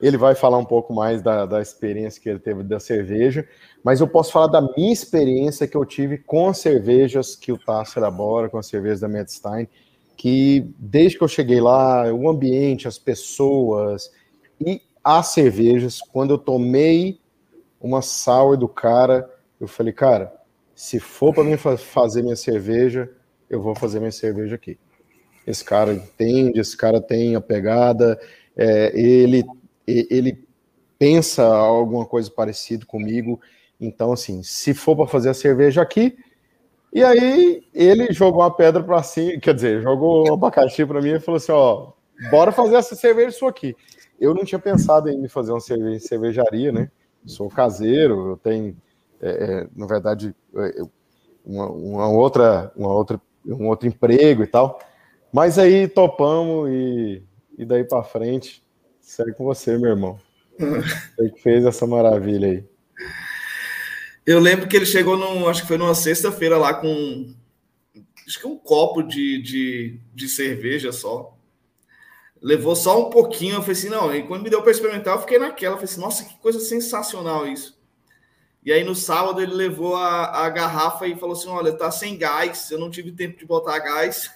[0.00, 3.48] Ele vai falar um pouco mais da, da experiência que ele teve da cerveja,
[3.82, 7.56] mas eu posso falar da minha experiência que eu tive com as cervejas que o
[7.56, 9.66] Tássio elabora, com as cervejas da Medstein
[10.16, 14.10] que desde que eu cheguei lá, o ambiente, as pessoas
[14.60, 17.20] e as cervejas, quando eu tomei
[17.80, 20.32] uma sour do cara, eu falei, cara,
[20.74, 23.10] se for para mim fazer minha cerveja,
[23.48, 24.78] eu vou fazer minha cerveja aqui.
[25.46, 28.18] Esse cara entende, esse cara tem a pegada,
[28.56, 29.44] é, ele,
[29.86, 30.44] ele
[30.98, 33.40] pensa alguma coisa parecida comigo.
[33.80, 36.16] Então, assim, se for para fazer a cerveja aqui,
[36.92, 41.10] e aí ele jogou uma pedra para cima, quer dizer, jogou um abacaxi para mim
[41.10, 41.92] e falou assim: ó,
[42.30, 43.76] bora fazer essa cerveja isso aqui.
[44.18, 46.90] Eu não tinha pensado em fazer uma cerveja, cervejaria, né?
[47.26, 48.74] Sou caseiro, eu tenho,
[49.20, 50.34] é, é, na verdade,
[51.44, 54.80] uma, uma, outra, uma outra, um outro emprego e tal.
[55.32, 57.22] Mas aí topamos e,
[57.58, 58.62] e daí para frente
[59.00, 60.18] segue com você, meu irmão.
[60.58, 62.64] Você que fez essa maravilha aí.
[64.24, 67.34] Eu lembro que ele chegou num, acho que foi numa sexta-feira lá com
[68.26, 71.36] acho que um copo de, de, de cerveja só.
[72.42, 75.20] Levou só um pouquinho, eu falei assim, não, e quando me deu para experimentar, eu
[75.20, 77.76] fiquei naquela, eu falei assim, nossa, que coisa sensacional isso.
[78.64, 82.18] E aí no sábado ele levou a, a garrafa e falou assim, olha, tá sem
[82.18, 84.30] gás, eu não tive tempo de botar gás,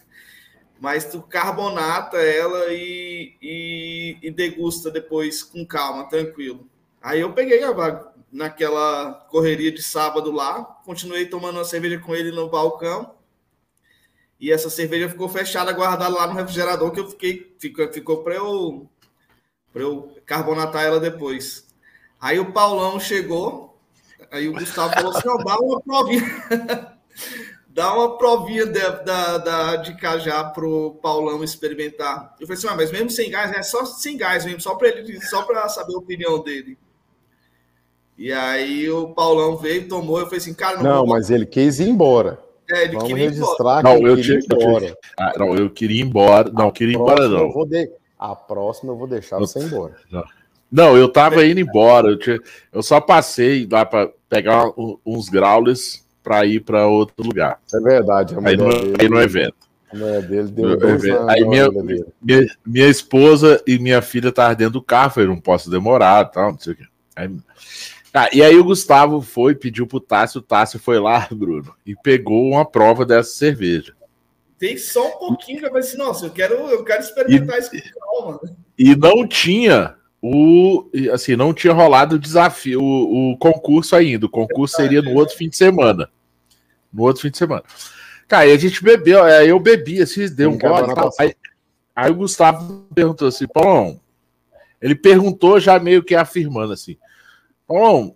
[0.80, 6.66] mas tu carbonata ela e, e, e degusta depois com calma, tranquilo.
[7.02, 12.30] Aí eu peguei a naquela correria de sábado lá, continuei tomando uma cerveja com ele
[12.32, 13.14] no balcão.
[14.38, 18.36] E essa cerveja ficou fechada, guardada lá no refrigerador, que eu fiquei, ficou, ficou para
[18.36, 18.88] eu,
[19.74, 21.66] eu carbonatar ela depois.
[22.18, 23.78] Aí o Paulão chegou,
[24.30, 26.98] aí o Gustavo falou assim: oh, dá uma provinha,
[27.72, 32.34] dá uma provinha de, da, da, de cajá pro Paulão experimentar.
[32.40, 34.88] Eu falei assim: ah, mas mesmo sem gás, é só sem gás mesmo, só para
[34.88, 36.76] ele, só para saber a opinião dele.
[38.18, 40.82] E aí o Paulão veio, tomou, eu falei assim, cara, não.
[40.82, 42.38] Não, mas ele quis ir embora.
[42.70, 44.98] É, ele Vamos queria registrar não, eu queria ir embora.
[45.18, 46.50] Ah, não, eu queria ir embora.
[46.52, 47.50] Não, a queria ir embora, não.
[47.50, 47.90] Eu de...
[48.18, 49.96] A próxima eu vou deixar você embora.
[50.10, 50.24] Não.
[50.70, 52.08] Não, eu tava indo embora.
[52.08, 52.38] Eu, tinha,
[52.72, 54.70] eu só passei lá para pegar
[55.04, 57.60] uns graules para ir para outro lugar.
[57.72, 58.36] É verdade.
[58.44, 59.70] Aí no, dele, aí no evento.
[59.92, 61.68] É dele, deu dois aí minha,
[62.22, 65.20] minha, minha, esposa e minha filha estavam dentro do carro.
[65.20, 66.84] Eu não posso demorar, tal, não sei o quê.
[67.16, 67.30] Aí,
[68.14, 71.96] Ah, e aí o Gustavo foi, pediu pro Tássio, o Tássio foi lá, Bruno, e
[71.96, 73.94] pegou uma prova dessa cerveja.
[74.58, 77.70] Tem só um pouquinho, eu falei assim, nossa, eu quero, eu quero experimentar e, isso
[77.70, 78.40] com calma.
[78.78, 84.26] E não tinha o assim, não tinha rolado o desafio, o, o concurso ainda.
[84.26, 86.10] O concurso seria no outro fim de semana.
[86.92, 87.62] No outro fim de semana.
[88.28, 90.92] Cara, aí a gente bebeu, aí eu bebi, assim, deu um gole.
[91.18, 91.34] Aí,
[91.96, 94.00] aí o Gustavo perguntou assim, Paulão,
[94.80, 96.96] ele perguntou já meio que afirmando assim,
[97.66, 98.14] Paulão,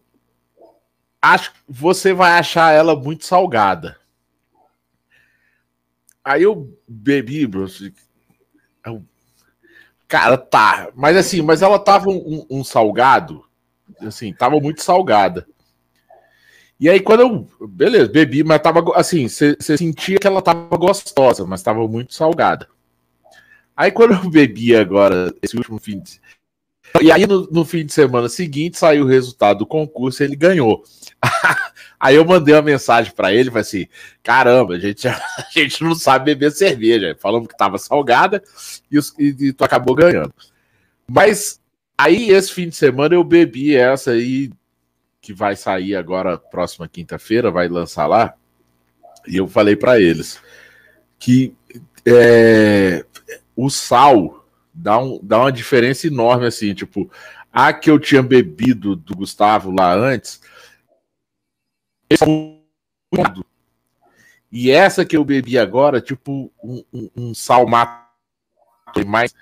[1.21, 3.97] acho que você vai achar ela muito salgada.
[6.23, 7.93] Aí eu bebi, bro, assim,
[8.87, 9.05] eu
[10.15, 10.93] Cara, tá.
[10.95, 13.45] Mas assim, mas ela tava um, um, salgado.
[14.01, 15.45] Assim, tava muito salgada.
[16.79, 17.69] E aí, quando eu.
[17.69, 18.81] Beleza, bebi, mas tava.
[18.95, 22.69] Assim, você sentia que ela tava gostosa, mas tava muito salgada.
[23.77, 26.21] Aí, quando eu bebi agora, esse último fim de.
[27.03, 30.37] E aí, no, no fim de semana seguinte, saiu o resultado do concurso e ele
[30.37, 30.85] ganhou.
[31.99, 33.87] Aí eu mandei uma mensagem para ele, falei assim:
[34.23, 37.17] caramba, a gente, a gente não sabe beber cerveja.
[37.19, 38.43] Falamos que tava salgada
[38.91, 40.33] e, e, e tu acabou ganhando.
[41.07, 41.61] Mas
[41.97, 44.51] aí, esse fim de semana, eu bebi essa aí,
[45.21, 48.35] que vai sair agora, próxima quinta-feira, vai lançar lá.
[49.27, 50.39] E eu falei para eles
[51.19, 51.55] que
[52.05, 53.03] é,
[53.57, 54.44] o sal
[54.75, 57.11] dá, um, dá uma diferença enorme, assim, tipo,
[57.53, 60.41] a que eu tinha bebido do Gustavo lá antes
[64.51, 68.05] e essa que eu bebi agora, tipo um, um, um salmato
[69.07, 69.35] mais,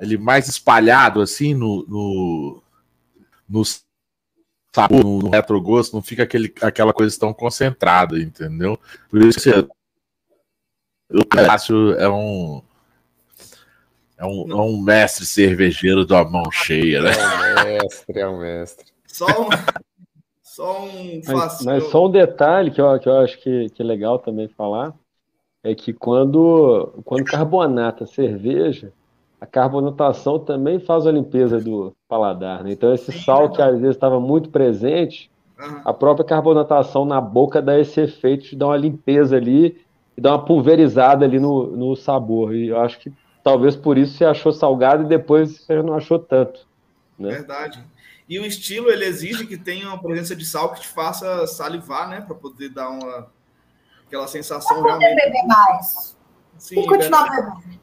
[0.00, 2.62] ele mais espalhado assim no, no,
[3.48, 3.62] no
[4.74, 8.78] sabor, no, no retrogosto, não fica aquele, aquela coisa tão concentrada, entendeu?
[9.10, 9.50] Por isso que
[11.10, 12.62] o Cássio é um,
[14.18, 17.10] é um, é um mestre cervejeiro da mão cheia, né?
[17.12, 18.86] É um mestre, é um mestre.
[19.06, 19.48] Só um,
[20.42, 23.84] só um mas, mas, só um detalhe que eu, que eu acho que, que é
[23.84, 24.94] legal também falar
[25.62, 28.92] é que quando, quando carbonata cerveja,
[29.40, 32.62] a carbonatação também faz a limpeza do paladar.
[32.62, 32.72] Né?
[32.72, 35.80] Então, esse Sim, sal que às vezes estava muito presente, uhum.
[35.84, 39.76] a própria carbonatação na boca dá esse efeito de dar uma limpeza ali
[40.16, 42.54] e dar uma pulverizada ali no, no sabor.
[42.54, 43.12] E eu acho que
[43.46, 46.66] talvez por isso você achou salgado e depois você não achou tanto.
[47.16, 47.30] Né?
[47.30, 47.80] Verdade.
[48.28, 52.08] E o estilo ele exige que tenha uma presença de sal que te faça salivar,
[52.08, 53.28] né, para poder dar uma
[54.04, 55.24] aquela sensação pra realmente.
[55.24, 56.16] beber mais.
[56.58, 57.80] Sim, e continuar bebendo.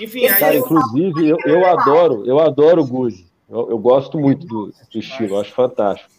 [0.00, 0.64] Enfim, aí Cara, eu...
[0.64, 3.30] inclusive eu, eu adoro, eu adoro o Guzi.
[3.48, 6.10] Eu, eu, gosto muito do, do estilo, eu acho fantástico.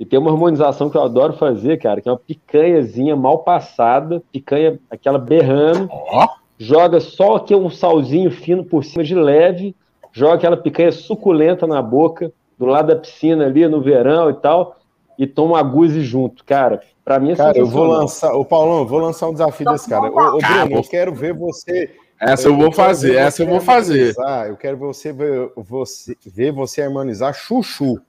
[0.00, 4.20] E tem uma harmonização que eu adoro fazer, cara, que é uma picanhazinha mal passada,
[4.32, 6.43] picanha aquela berrando, oh.
[6.58, 9.74] Joga só aqui um salzinho fino por cima de leve,
[10.12, 14.76] joga aquela picanha suculenta na boca, do lado da piscina ali no verão e tal,
[15.18, 16.44] e toma a guze junto.
[16.44, 19.70] Cara, para mim é Cara, eu vou lançar, o Paulão, eu vou lançar um desafio
[19.70, 20.10] desse cara.
[20.10, 21.90] Ô, ô Bruno, eu quero ver você.
[22.20, 24.14] Essa eu, vou fazer, essa eu vou fazer.
[24.48, 28.00] Eu quero você ver você, ver você harmonizar chuchu.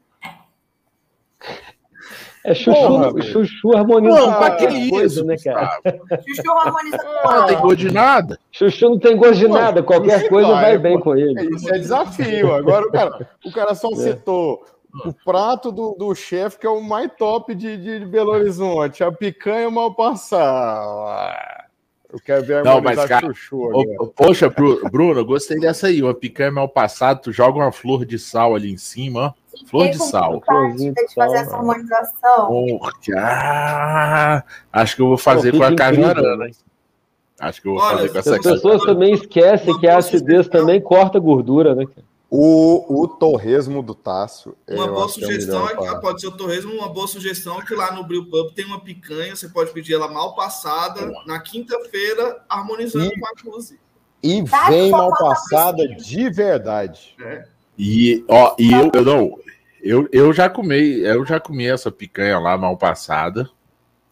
[2.46, 4.20] É chuchu, Porra, chuchu harmoniza.
[4.20, 5.80] Não, pra que isso, né, cara?
[5.84, 8.40] Chuchu harmoniza com Não tem gosto de nada.
[8.52, 11.56] Chuchu não tem gosto de nada, qualquer coisa vai, vai bem com ele.
[11.56, 12.54] Isso é desafio.
[12.54, 13.96] Agora o cara, o cara só é.
[13.96, 14.64] citou
[15.04, 19.12] o prato do, do chefe, que é o mais top de, de Belo Horizonte, a
[19.12, 21.65] picanha mal passar.
[22.12, 24.12] Eu quero ver a Não, mas, cara, chuchu agora.
[24.16, 26.02] Poxa, Bruno, eu gostei dessa aí.
[26.02, 29.68] Uma picanha mal passada, tu joga uma flor de sal ali em cima, ó.
[29.68, 30.42] Flor de sal.
[30.76, 32.48] De fazer essa harmonização.
[32.50, 32.80] Oh,
[33.18, 36.50] ah, acho que eu vou fazer Pô, com a cajarana.
[37.40, 40.48] Acho que eu vou Olha, fazer com essa As pessoas também esquecem que a acidez
[40.48, 41.86] também corta gordura, né?
[42.30, 44.58] O, o torresmo do Tássio.
[44.68, 47.94] Uma boa sugestão é, é pode ser o torresmo, uma boa sugestão é que lá
[47.94, 53.14] no Brew Pub tem uma picanha, você pode pedir ela mal passada, na quinta-feira, harmonizando
[53.14, 53.80] e, com a cozinha.
[54.24, 57.16] E vem mal passada de verdade.
[57.22, 57.46] É.
[57.78, 59.40] E, ó, e eu, eu não,
[59.82, 63.50] eu, eu já comi, eu já comi essa picanha lá mal passada.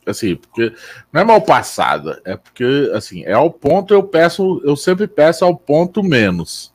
[0.06, 0.74] Assim, porque
[1.14, 5.46] não é mal passada, é porque assim, é ao ponto eu peço, eu sempre peço
[5.46, 6.73] ao ponto menos.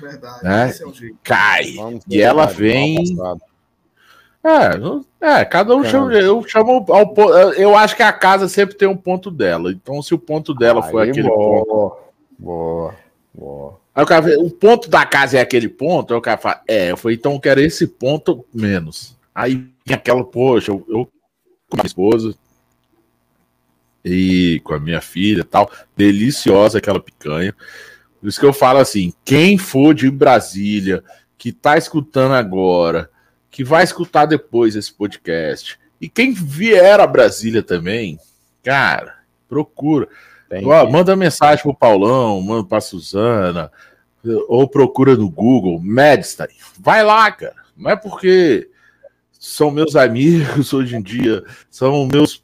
[0.00, 0.72] Verdade, né?
[0.80, 0.92] é um
[1.22, 1.72] Cai.
[1.72, 3.16] Vamos e ela vem
[4.44, 7.14] é, é, cada um chama, eu chamo ao
[7.54, 9.72] eu acho que a casa sempre tem um ponto dela.
[9.72, 11.98] Então se o ponto dela Aí, foi aquele boa, ponto,
[12.38, 12.94] boa,
[13.34, 13.80] boa.
[13.94, 16.92] Aí o cara o ponto da casa é aquele ponto, aí o cara fala, é,
[16.92, 19.16] eu falei, então eu quero esse ponto menos.
[19.34, 21.08] Aí vem aquela, poxa, eu, eu
[21.68, 22.34] com a minha esposa
[24.04, 27.54] e com a minha filha tal, deliciosa aquela picanha.
[28.20, 31.04] Por isso que eu falo assim, quem for de Brasília,
[31.36, 33.10] que tá escutando agora,
[33.50, 35.78] que vai escutar depois esse podcast.
[36.00, 38.18] E quem vier a Brasília também,
[38.62, 39.16] cara,
[39.48, 40.08] procura.
[40.64, 43.70] Ó, manda mensagem pro Paulão, manda pra Suzana,
[44.48, 46.48] ou procura no Google, Medstein.
[46.78, 47.56] Vai lá, cara.
[47.76, 48.68] Não é porque
[49.32, 52.42] são meus amigos hoje em dia, são meus,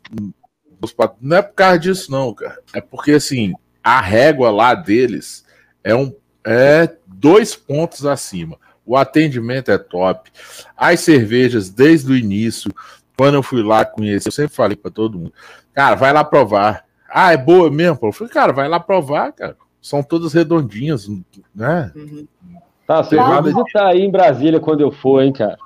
[0.80, 0.94] meus.
[1.20, 2.58] Não é por causa disso, não, cara.
[2.72, 5.43] É porque, assim, a régua lá deles
[5.84, 6.12] é um.
[6.46, 8.58] É dois pontos acima.
[8.84, 10.30] O atendimento é top.
[10.76, 12.74] As cervejas, desde o início,
[13.16, 15.32] quando eu fui lá conhecer, eu sempre falei para todo mundo:
[15.72, 16.84] cara, vai lá provar.
[17.08, 17.98] Ah, é boa mesmo?
[18.02, 19.56] Eu falei, cara, vai lá provar, cara.
[19.80, 21.06] São todas redondinhas,
[21.54, 21.92] né?
[21.94, 22.26] Uhum.
[22.86, 25.56] Tá, você vai visitar aí em Brasília quando eu for, hein, cara?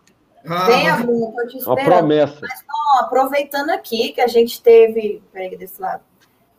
[0.45, 1.77] Venha muito, eu te espero.
[1.77, 2.39] Uma promessa.
[2.41, 5.23] Mas, ó, aproveitando aqui que a gente teve.
[5.33, 6.03] Peraí, desse lado.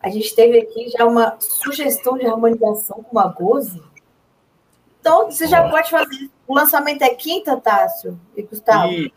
[0.02, 3.82] A gente teve aqui já uma sugestão de harmonização com uma Goze.
[5.00, 6.30] Então, você já pode fazer.
[6.46, 8.92] O lançamento é quinta, Tássio e Gustavo?
[8.92, 9.12] E...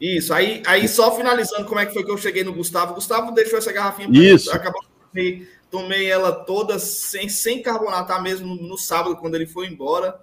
[0.00, 2.94] Isso, aí, aí só finalizando como é que foi que eu cheguei no Gustavo.
[2.94, 4.52] Gustavo deixou essa garrafinha Isso.
[4.52, 4.82] acabou
[5.14, 10.20] tomei, tomei ela toda sem, sem carbonatar mesmo no sábado, quando ele foi embora.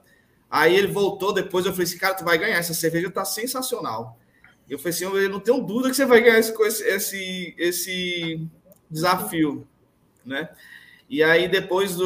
[0.49, 4.19] Aí ele voltou depois, eu falei assim, cara, tu vai ganhar, essa cerveja tá sensacional.
[4.69, 8.47] Eu falei assim, eu não tenho dúvida que você vai ganhar esse, esse, esse
[8.91, 9.67] desafio,
[10.25, 10.49] né?
[11.09, 12.05] E aí depois do,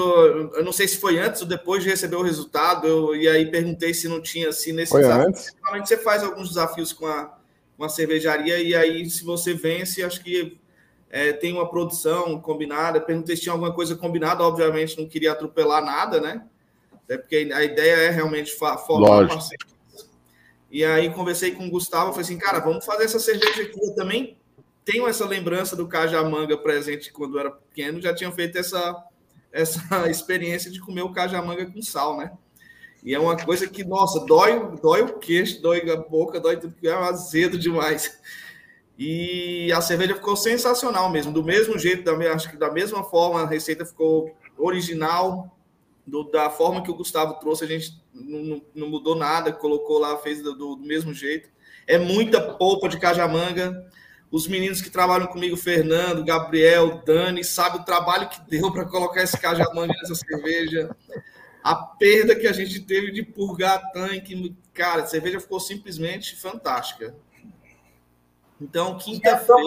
[0.55, 3.49] eu não sei se foi antes ou depois de receber o resultado, eu, e aí
[3.51, 5.27] perguntei se não tinha assim nesse foi desafio.
[5.27, 5.53] Antes.
[5.61, 7.37] Normalmente você faz alguns desafios com a,
[7.77, 10.57] com a cervejaria e aí se você vence, acho que
[11.09, 12.99] é, tem uma produção combinada.
[12.99, 16.43] Perguntei se tinha alguma coisa combinada, obviamente não queria atropelar nada, né?
[16.91, 19.75] Até porque a ideia é realmente formar parceiros.
[20.71, 23.79] E aí conversei com o Gustavo, falei assim, cara, vamos fazer essa cerveja aqui.
[23.81, 24.35] Eu também
[24.85, 29.03] tenho essa lembrança do cajamanga presente quando eu era pequeno, já tinha feito essa,
[29.51, 32.31] essa experiência de comer o cajamanga com sal, né?
[33.03, 36.75] E é uma coisa que, nossa, dói, dói o queixo, dói a boca, dói tudo,
[36.83, 38.17] é azedo demais.
[38.97, 43.41] E a cerveja ficou sensacional mesmo, do mesmo jeito, da, acho que da mesma forma,
[43.41, 45.55] a receita ficou original,
[46.05, 50.17] do, da forma que o Gustavo trouxe, a gente não, não mudou nada, colocou lá,
[50.17, 51.49] fez do, do, mesmo jeito.
[51.87, 53.87] É muita polpa de cajamanga.
[54.31, 59.21] Os meninos que trabalham comigo, Fernando, Gabriel, Dani, sabe o trabalho que deu para colocar
[59.21, 60.95] esse cajamanga nessa cerveja.
[61.63, 64.55] A perda que a gente teve de purgar tanque.
[64.73, 67.15] Cara, a cerveja ficou simplesmente fantástica.
[68.59, 69.63] Então, quinta-feira.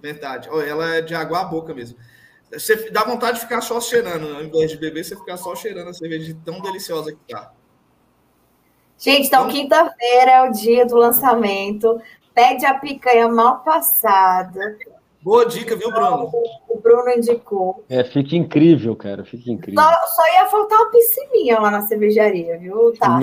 [0.00, 0.48] Verdade.
[0.48, 1.98] Ela é de água à boca mesmo.
[2.50, 5.88] Você dá vontade de ficar só cheirando, ao invés de beber, você ficar só cheirando
[5.88, 7.52] a cerveja tão deliciosa que tá.
[8.98, 12.00] Gente, então, então quinta-feira é o dia do lançamento.
[12.36, 14.76] Pede a picanha mal passada.
[15.22, 16.30] Boa dica, viu, Bruno?
[16.68, 17.82] O Bruno indicou.
[17.88, 19.82] É, fica incrível, cara, fica incrível.
[19.82, 22.92] Só, só ia faltar uma piscininha lá na cervejaria, viu?
[22.98, 23.18] Tá.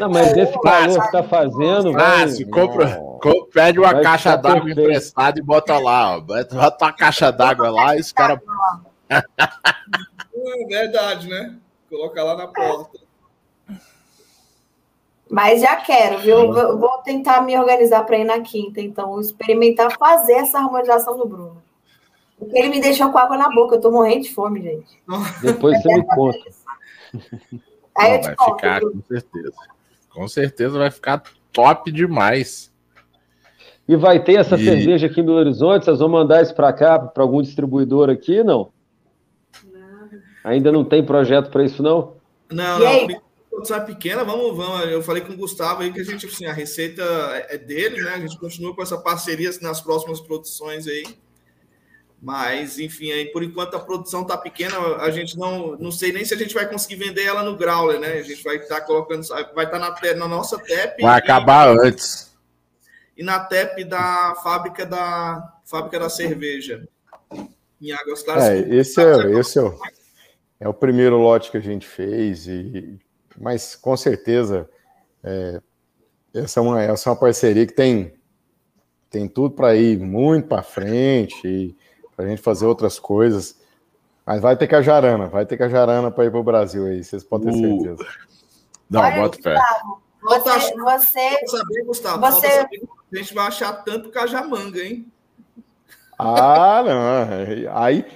[0.00, 1.96] Não, mas esse calor que tá fazendo.
[1.96, 6.20] Ah, se compra, compra, pede uma caixa d'água emprestada e bota lá, ó.
[6.20, 8.40] Bota uma caixa d'água lá e os caras.
[9.08, 9.22] é
[10.68, 11.54] verdade, né?
[11.88, 13.03] Coloca lá na porta.
[15.30, 16.52] Mas já quero, viu?
[16.52, 21.62] Vou tentar me organizar para ir na quinta, então, experimentar fazer essa harmonização do Bruno.
[22.38, 25.02] Porque ele me deixou com água na boca, eu tô morrendo de fome, gente.
[25.40, 26.38] Depois você me conta.
[27.96, 29.54] Aí Não, eu te vai conto, ficar, com certeza.
[30.10, 31.22] Com certeza vai ficar
[31.52, 32.72] top demais.
[33.86, 34.64] E vai ter essa e...
[34.64, 35.84] cerveja aqui em Belo Horizonte?
[35.84, 38.70] Vocês vão mandar isso para cá, para algum distribuidor aqui, não?
[39.72, 40.10] não?
[40.42, 42.14] Ainda não tem projeto para isso, não?
[42.50, 43.23] Não, não
[43.54, 44.90] produção é pequena, vamos, vamos.
[44.90, 47.02] Eu falei com o Gustavo aí que a gente, assim, a receita
[47.48, 48.14] é dele, né?
[48.14, 51.04] A gente continua com essa parceria assim, nas próximas produções aí.
[52.20, 56.24] Mas, enfim, aí, por enquanto a produção está pequena, a gente não, não sei nem
[56.24, 58.14] se a gente vai conseguir vender ela no Growler, né?
[58.14, 61.02] A gente vai estar tá colocando, vai estar tá na, na nossa TEP.
[61.02, 62.34] Vai acabar antes.
[63.16, 66.88] E na TEP da fábrica da fábrica da cerveja.
[67.80, 68.44] Em Águas Claras.
[68.44, 69.78] É, esse é, esse é o,
[70.60, 72.98] é o primeiro lote que a gente fez e
[73.38, 74.68] mas com certeza
[75.22, 75.60] é,
[76.34, 78.14] essa, é uma, essa é uma parceria que tem,
[79.10, 81.76] tem tudo para ir muito para frente e
[82.14, 83.58] para a gente fazer outras coisas.
[84.26, 87.52] Mas vai ter cajarana, vai ter cajarana para ir para o Brasil aí, vocês podem
[87.52, 87.80] ter uh.
[87.82, 88.10] certeza.
[88.88, 89.56] Não, Olha, bota fé.
[90.22, 92.48] Você, você, saber, Gustavo, você...
[92.48, 92.82] Saber,
[93.12, 95.06] a gente vai achar tanto cajamanga, hein?
[96.18, 97.76] Ah, não.
[97.76, 98.06] Aí,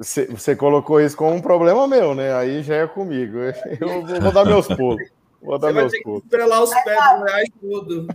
[0.00, 2.34] é, você colocou isso como um problema meu, né?
[2.34, 3.38] Aí já é comigo.
[3.78, 5.02] Eu vou, vou dar meus pulos.
[5.42, 6.22] Vou dar meus pulos.
[6.24, 8.06] Estrelar os pés do Goiás tudo.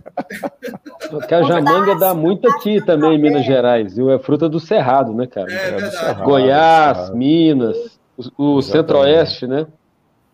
[1.28, 4.10] Cajamanga dá muito aqui também em Minas Gerais, viu?
[4.10, 5.52] É fruta do Cerrado, né, cara?
[5.52, 6.22] É, verdade.
[6.22, 7.98] Goiás, Minas,
[8.36, 9.66] o, o Centro-Oeste, né?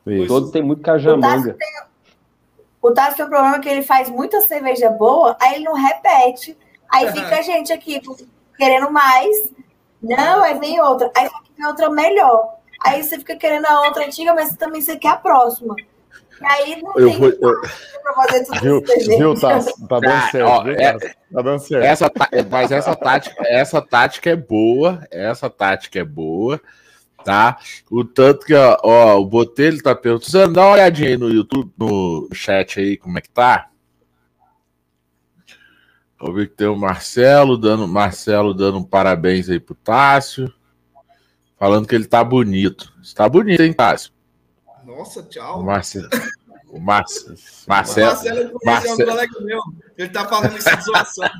[0.07, 0.29] Isso.
[0.29, 1.57] Todo tem muito cajamanga.
[2.81, 6.57] O Tassi tem um problema que ele faz muita cerveja boa, aí ele não repete.
[6.91, 8.01] Aí fica a gente aqui
[8.57, 9.53] querendo mais.
[10.03, 11.11] Não, aí vem outra.
[11.17, 12.57] Aí vem outra melhor.
[12.85, 15.77] Aí você fica querendo a outra antiga, mas também você quer a próxima.
[16.41, 17.61] E aí não eu tem vou, eu...
[18.03, 18.83] pra fazer tudo viu,
[19.17, 20.49] viu tá, tá dando ah, certo.
[20.49, 21.85] Ó, é, tá dando certo.
[21.85, 22.11] Essa,
[22.51, 25.07] mas essa tática, essa tática é boa.
[25.11, 26.61] Essa tática é boa
[27.23, 27.59] tá?
[27.91, 31.71] O tanto que, ó, ó o Botelho tá perguntando, dá uma olhadinha aí no YouTube,
[31.79, 33.69] no chat aí, como é que tá?
[36.23, 40.55] Vou ver que tem o Marcelo dando, Marcelo dando um parabéns aí pro Tássio,
[41.59, 42.93] falando que ele tá bonito.
[43.03, 44.13] Está bonito, hein, Tássio?
[44.85, 45.59] Nossa, tchau.
[45.59, 46.09] O Marcelo.
[46.69, 47.37] O Marcelo.
[47.67, 49.01] Marcelo, Marcelo, Marcelo.
[49.01, 49.61] É um colega meu.
[49.99, 51.31] Ele tá falando isso de zoação.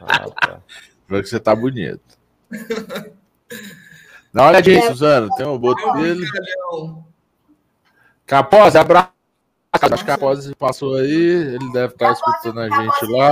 [0.00, 0.60] Ah, tá.
[1.08, 2.18] Vê que você tá bonito.
[4.34, 5.30] Dá uma olhadinha aí, é, Suzano.
[5.36, 6.26] Tem um boto dele.
[8.26, 9.19] Capós, abraço.
[9.72, 11.54] Acho que Capós passou aí.
[11.54, 13.30] Ele deve estar escutando a gente lá.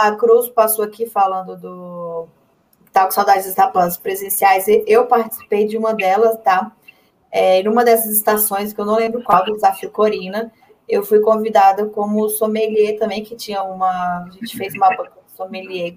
[0.00, 2.28] A Cruz passou aqui falando do.
[2.92, 4.66] Tá com saudades das etapas presenciais.
[4.86, 6.72] Eu participei de uma delas, tá?
[7.30, 10.52] É, numa dessas estações, que eu não lembro qual, do Desafio Corina,
[10.86, 14.24] eu fui convidada como sommelier também, que tinha uma.
[14.24, 15.96] A gente fez uma banca de sommelier.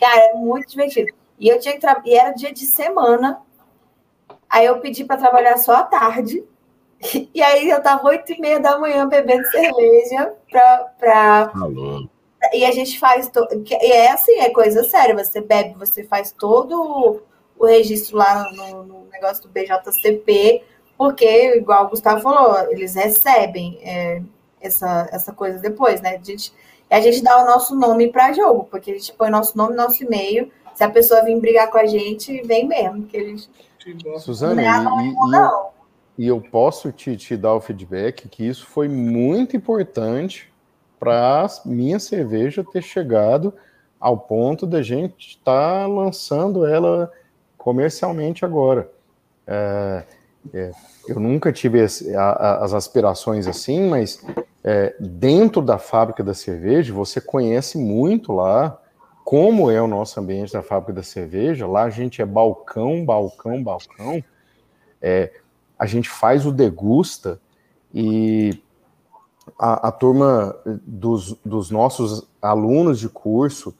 [0.00, 1.12] Cara, muito divertido.
[1.38, 2.02] E eu tinha que tra...
[2.04, 3.40] e era dia de semana,
[4.48, 6.44] Aí eu pedi para trabalhar só à tarde.
[7.34, 10.78] E aí eu tava oito e meia da manhã bebendo cerveja pra.
[10.98, 11.52] pra...
[11.54, 12.08] Alô.
[12.52, 13.28] E a gente faz.
[13.28, 13.46] To...
[13.52, 15.14] E é assim, é coisa séria.
[15.14, 17.22] Você bebe, você faz todo
[17.58, 20.62] o registro lá no, no negócio do BJCP,
[20.96, 24.22] porque, igual o Gustavo falou, eles recebem é,
[24.60, 26.16] essa, essa coisa depois, né?
[26.20, 26.52] A gente,
[26.90, 30.02] a gente dá o nosso nome para jogo, porque a gente põe nosso nome, nosso
[30.04, 30.50] e-mail.
[30.74, 33.48] Se a pessoa vir brigar com a gente, vem mesmo, que a gente
[34.18, 35.75] Suzana, e, e, e, eu,
[36.18, 40.52] e, eu, posso te, te dar o feedback que isso foi muito importante
[40.98, 43.52] para minha cerveja ter chegado
[44.00, 47.10] ao ponto da gente estar tá lançando ela
[47.56, 48.90] comercialmente agora.
[49.46, 50.04] É,
[50.54, 50.70] é,
[51.08, 54.24] eu nunca tive as, as, aspirações assim, mas
[54.62, 58.80] é, dentro da fábrica da cerveja, você conhece muito lá
[59.24, 63.62] como é o nosso ambiente da fábrica da cerveja, lá a gente é balcão, balcão,
[63.62, 64.22] balcão,
[65.02, 65.32] é,
[65.78, 67.40] a gente faz o degusta
[67.94, 68.62] e
[69.58, 73.74] a, a turma dos, dos, nossos alunos de curso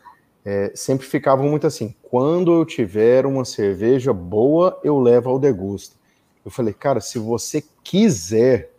[0.44, 5.96] é, sempre ficavam muito assim: quando eu tiver uma cerveja boa, eu levo ao degusta.
[6.44, 8.70] Eu falei, cara, se você quiser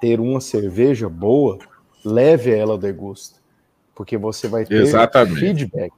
[0.00, 1.58] ter uma cerveja boa,
[2.02, 3.38] leve ela ao degusta,
[3.94, 5.38] porque você vai ter Exatamente.
[5.38, 5.92] feedback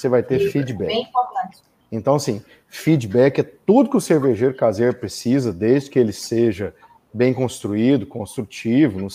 [0.00, 0.88] você vai ter Isso, feedback.
[0.88, 1.58] Bem importante.
[1.92, 6.72] Então, assim, feedback é tudo que o cervejeiro caseiro precisa, desde que ele seja
[7.12, 9.08] bem construído, construtivo, no,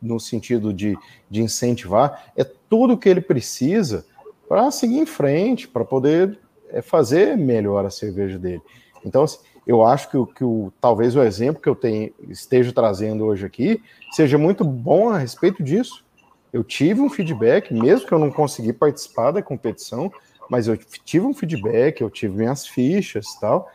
[0.00, 0.96] no sentido de,
[1.30, 4.06] de incentivar, é tudo que ele precisa
[4.48, 6.38] para seguir em frente, para poder
[6.70, 8.62] é, fazer melhor a cerveja dele.
[9.04, 13.24] Então, assim, eu acho que, que o, talvez o exemplo que eu tenho, esteja trazendo
[13.24, 13.82] hoje aqui
[14.12, 16.04] seja muito bom a respeito disso.
[16.52, 20.10] Eu tive um feedback, mesmo que eu não consegui participar da competição,
[20.48, 23.70] mas eu tive um feedback, eu tive minhas fichas tal,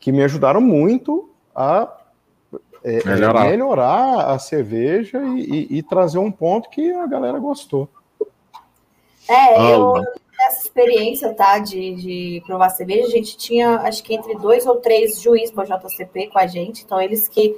[0.00, 1.92] que me ajudaram muito a
[2.82, 3.44] é, é melhorar.
[3.46, 4.30] melhorar.
[4.30, 7.88] a cerveja e, e, e, trazer um ponto que a galera gostou.
[9.26, 10.04] É, eu
[10.40, 14.76] essa experiência, tá, de, de provar cerveja, a gente tinha, acho que entre dois ou
[14.76, 17.56] três juízes para JCP com a gente, então eles que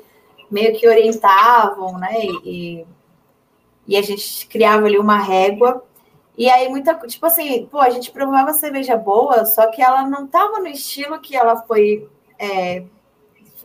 [0.51, 2.15] meio que orientavam, né,
[2.45, 2.85] e,
[3.87, 5.83] e a gente criava ali uma régua.
[6.37, 10.27] E aí, muita, tipo assim, pô, a gente provava cerveja boa, só que ela não
[10.27, 12.07] tava no estilo que ela foi.
[12.39, 12.85] É,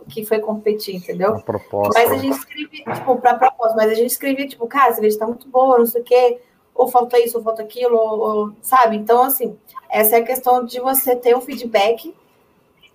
[0.09, 1.39] que foi competir, entendeu?
[1.41, 1.99] Proposta.
[1.99, 5.19] Mas a gente escrevia, tipo, pra propósito, mas a gente escrevia, tipo, cara, a cerveja
[5.19, 6.41] tá muito boa, não sei o quê,
[6.73, 8.95] ou falta isso, ou falta aquilo, ou, ou, sabe?
[8.95, 9.57] Então, assim,
[9.89, 12.15] essa é a questão de você ter um feedback,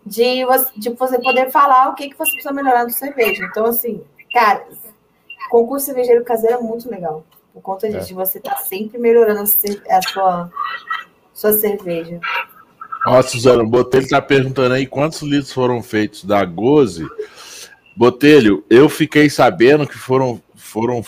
[0.05, 3.45] de você, de você poder falar o que, que você precisa melhorar no cerveja.
[3.45, 4.67] Então, assim, cara,
[5.51, 7.25] concurso cervejeiro caseiro é muito legal.
[7.57, 8.15] Por conta disso, é.
[8.15, 10.51] você tá sempre melhorando a sua,
[11.33, 12.21] sua cerveja.
[13.07, 17.09] Ó, Suzana, o Botelho tá perguntando aí quantos litros foram feitos da Goze.
[17.97, 21.03] Botelho, eu fiquei sabendo que foram, foram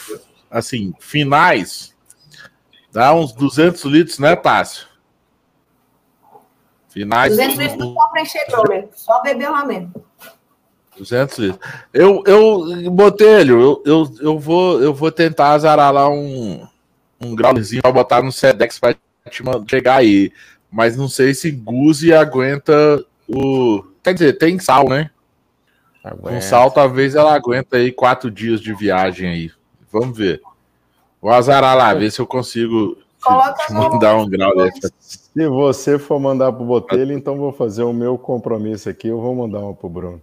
[0.50, 1.94] assim, finais.
[2.90, 4.86] Dá uns 200 litros, né, Tássio?
[6.88, 7.36] Finais.
[7.36, 9.92] 200 litros não pode preencher, só beber lá mesmo.
[10.98, 11.60] 200 litros.
[11.92, 16.66] Eu, eu Botelho, eu, eu, eu, vou, eu vou tentar azarar lá um,
[17.20, 18.94] um grauzinho para botar no Sedex para
[19.30, 20.32] te chegar aí.
[20.70, 23.82] Mas não sei se Guzi aguenta o.
[24.02, 25.10] Quer dizer, tem sal, né?
[26.04, 26.28] Aguenta.
[26.28, 29.50] Com sal, talvez ela aguenta aí quatro dias de viagem aí.
[29.90, 30.40] Vamos ver.
[31.20, 32.96] Vou azarar lá, ver se eu consigo
[33.66, 34.92] te mandar um grau desse.
[35.00, 39.34] Se você for mandar pro Botelho, então vou fazer o meu compromisso aqui, eu vou
[39.34, 40.22] mandar uma pro Bruno.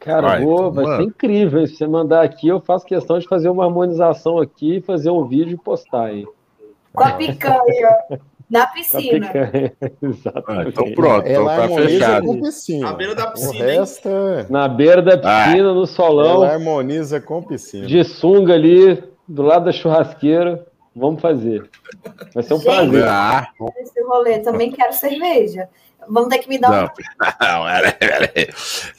[0.00, 1.66] Cara, vai, vou, então, vai ser incrível.
[1.66, 5.54] Se você mandar aqui, eu faço questão de fazer uma harmonização aqui, fazer um vídeo
[5.54, 6.26] e postar aí.
[6.92, 7.98] Com a picanha.
[8.50, 9.30] Na piscina.
[10.48, 12.26] Ah, então pronto, então tá fechado.
[12.26, 12.86] Com piscina.
[12.88, 13.52] Na beira da piscina.
[13.52, 14.46] O resto é...
[14.50, 15.74] Na beira da piscina, ah.
[15.74, 16.44] no solão.
[16.44, 17.86] Ela harmoniza com piscina.
[17.86, 20.66] De sunga ali, do lado da churrasqueira.
[20.96, 21.70] Vamos fazer.
[22.34, 23.04] Vai ser um Gente, prazer.
[23.06, 23.48] Ah.
[23.78, 25.68] Esse rolê, também quero cerveja.
[26.08, 26.90] Vamos ter que me dar não,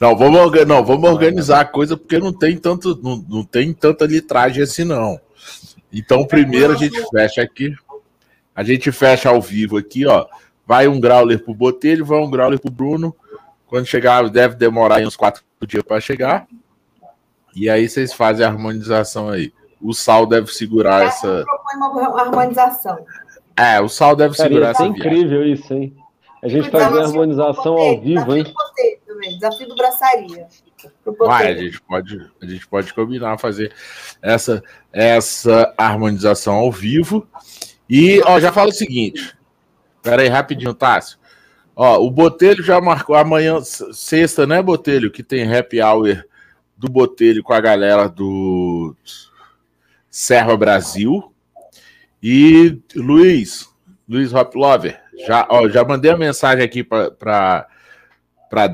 [0.00, 3.72] não, não, vamos, não, vamos organizar a coisa porque não tem tanto, não, não tem
[3.72, 5.20] tanta litragem assim, não.
[5.92, 7.74] Então, primeiro a gente fecha aqui.
[8.54, 10.26] A gente fecha ao vivo aqui, ó.
[10.66, 13.14] Vai um Grauler pro Botelho, vai um Grauler pro Bruno.
[13.66, 16.46] Quando chegar, deve demorar uns quatro dias para chegar.
[17.54, 19.52] E aí vocês fazem a harmonização aí.
[19.80, 21.44] O Sal deve segurar essa.
[21.74, 23.04] uma harmonização.
[23.56, 24.84] É, o Sal deve Cara, segurar essa.
[24.84, 25.94] É incrível isso, hein?
[26.42, 28.44] A gente fazer a harmonização ao vivo, hein?
[29.34, 30.48] Desafio do braçaria.
[31.18, 33.72] Vai, a gente pode, a gente pode combinar fazer
[34.20, 34.60] essa,
[34.92, 37.28] essa harmonização ao vivo.
[37.88, 39.36] E ó, já fala o seguinte.
[40.02, 41.18] Pera aí, rapidinho, Tássio.
[41.76, 45.12] Ó, o Botelho já marcou amanhã, sexta, né, Botelho?
[45.12, 46.24] Que tem happy hour
[46.76, 48.96] do Botelho com a galera do
[50.10, 51.32] Serra Brasil.
[52.20, 53.68] E Luiz,
[54.08, 57.66] Luiz Hop Lover, já, ó, já mandei a mensagem aqui para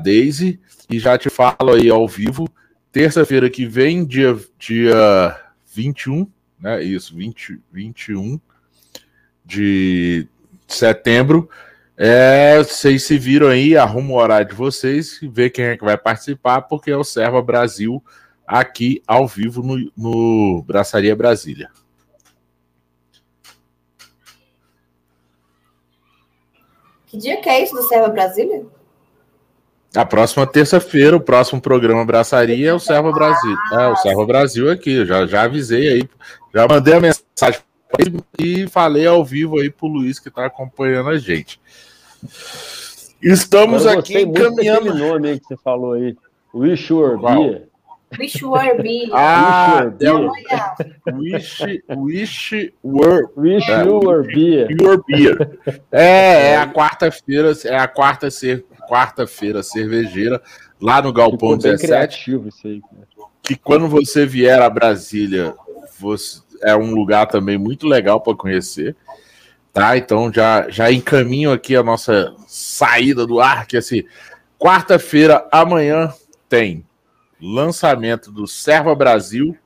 [0.03, 0.59] Daisy
[0.89, 2.47] e já te falo aí ao vivo.
[2.91, 5.39] Terça-feira que vem, dia, dia
[5.73, 6.27] 21,
[6.59, 6.83] né?
[6.83, 8.39] Isso, 20, 21
[9.45, 10.27] de
[10.67, 11.49] setembro.
[11.97, 15.83] É, vocês se viram aí, arruma o horário de vocês e vê quem é que
[15.83, 18.03] vai participar, porque é o Serva Brasil
[18.47, 21.69] aqui ao vivo no, no Braçaria Brasília.
[27.09, 28.65] Que dia que é isso do Serva Brasília?
[29.95, 33.57] A próxima terça-feira, o próximo programa Braçaria é o Serva Brasil.
[33.73, 35.03] É, o Serva Brasil aqui.
[35.03, 36.09] já, já avisei aí.
[36.53, 37.59] Já mandei a mensagem
[38.37, 41.59] e falei ao vivo aí pro Luiz que está acompanhando a gente.
[43.19, 44.93] Estamos aqui caminhando.
[44.93, 46.15] nome aí que você falou aí.
[46.53, 47.68] Wish You Were
[48.17, 49.09] Wish Were Be.
[49.13, 50.31] Ah, é o
[51.13, 53.27] Wish, Wish Were.
[53.35, 54.71] Wish é, You Were Beer.
[54.71, 55.59] Your Beer.
[55.91, 60.41] É, é a quarta-feira, é a quarta ser quarta-feira cervejeira
[60.81, 62.41] lá no Galpão Ficou 17.
[62.47, 62.81] Isso aí,
[63.43, 65.53] que quando você vier a Brasília,
[65.99, 68.95] você, é um lugar também muito legal para conhecer.
[69.71, 69.95] Tá?
[69.97, 74.03] Então já, já encaminho aqui a nossa saída do ar, que assim,
[74.57, 76.11] quarta-feira, amanhã,
[76.47, 76.83] tem
[77.41, 79.57] lançamento do Serva Brasil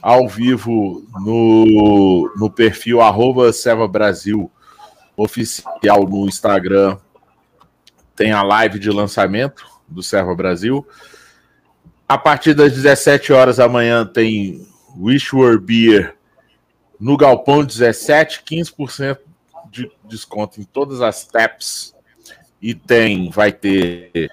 [0.00, 4.50] ao vivo no, no perfil arroba Serva Brasil
[5.16, 6.98] oficial no Instagram.
[8.16, 10.86] Tem a live de lançamento do Serva Brasil.
[12.08, 16.16] A partir das 17 horas da manhã tem Wishward Beer
[17.00, 19.18] no Galpão 17, 15%
[19.70, 21.94] de desconto em todas as taps.
[22.60, 24.30] E tem, vai ter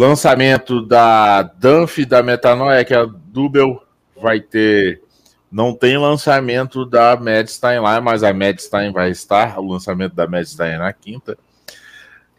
[0.00, 3.82] lançamento da Danf da Metanoia, que é a Dubel,
[4.20, 5.02] vai ter.
[5.50, 9.58] Não tem lançamento da Medstein lá, mas a Medstein vai estar.
[9.58, 11.38] O lançamento da Medstein é na quinta.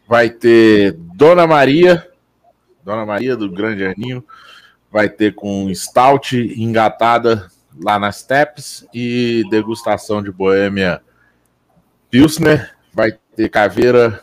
[0.06, 2.06] Vai ter Dona Maria,
[2.84, 4.24] Dona Maria do Grande Aninho
[4.90, 11.00] vai ter com stout engatada lá nas Steps e degustação de Boêmia
[12.10, 12.74] Pilsner.
[12.92, 14.20] Vai ter caveira,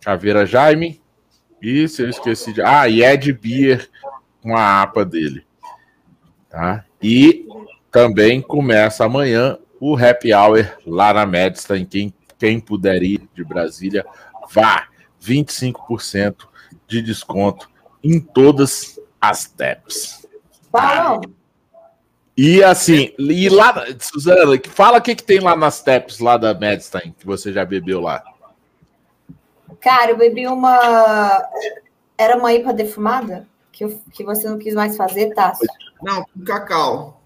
[0.00, 1.00] caveira Jaime.
[1.88, 2.60] Se eu esqueci de.
[2.60, 3.88] Ah, e Ed Beer
[4.42, 5.46] com a APA dele.
[6.50, 6.84] Tá?
[7.02, 7.46] E
[7.90, 11.86] também começa amanhã o Happy Hour lá na Medstein.
[11.86, 14.04] Quem, quem puder ir de Brasília,
[14.50, 14.88] vá.
[15.22, 16.46] 25%
[16.86, 17.70] de desconto
[18.02, 20.28] em todas as taps.
[20.70, 21.22] Paulo!
[22.36, 26.52] E assim, e lá, Suzana, fala o que, que tem lá nas taps lá da
[26.52, 28.22] Medstein, que você já bebeu lá.
[29.80, 31.42] Cara, eu bebi uma.
[32.16, 33.46] Era uma IPA defumada?
[33.72, 35.66] Que, eu, que você não quis mais fazer, Tássio?
[36.02, 37.20] Não, com cacau.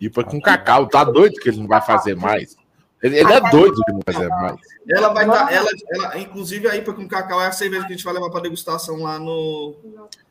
[0.00, 2.56] IPA com cacau, tá doido que ele não vai fazer mais.
[3.02, 4.56] Ele, ele é doido de não fazer mais.
[4.88, 5.46] Ela vai estar.
[5.46, 8.14] Tá, ela, ela, inclusive, a IPA com cacau é a cerveja que a gente vai
[8.14, 9.74] levar para degustação lá no.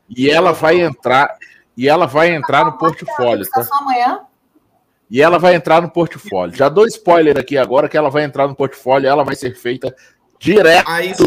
[0.09, 1.37] E ela vai entrar.
[1.77, 3.67] E ela vai entrar no portfólio, tá?
[3.81, 4.21] amanhã?
[5.09, 6.55] E ela vai entrar no portfólio.
[6.55, 9.95] Já dou spoiler aqui agora que ela vai entrar no portfólio, ela vai ser feita
[10.39, 11.25] direto Aí, só,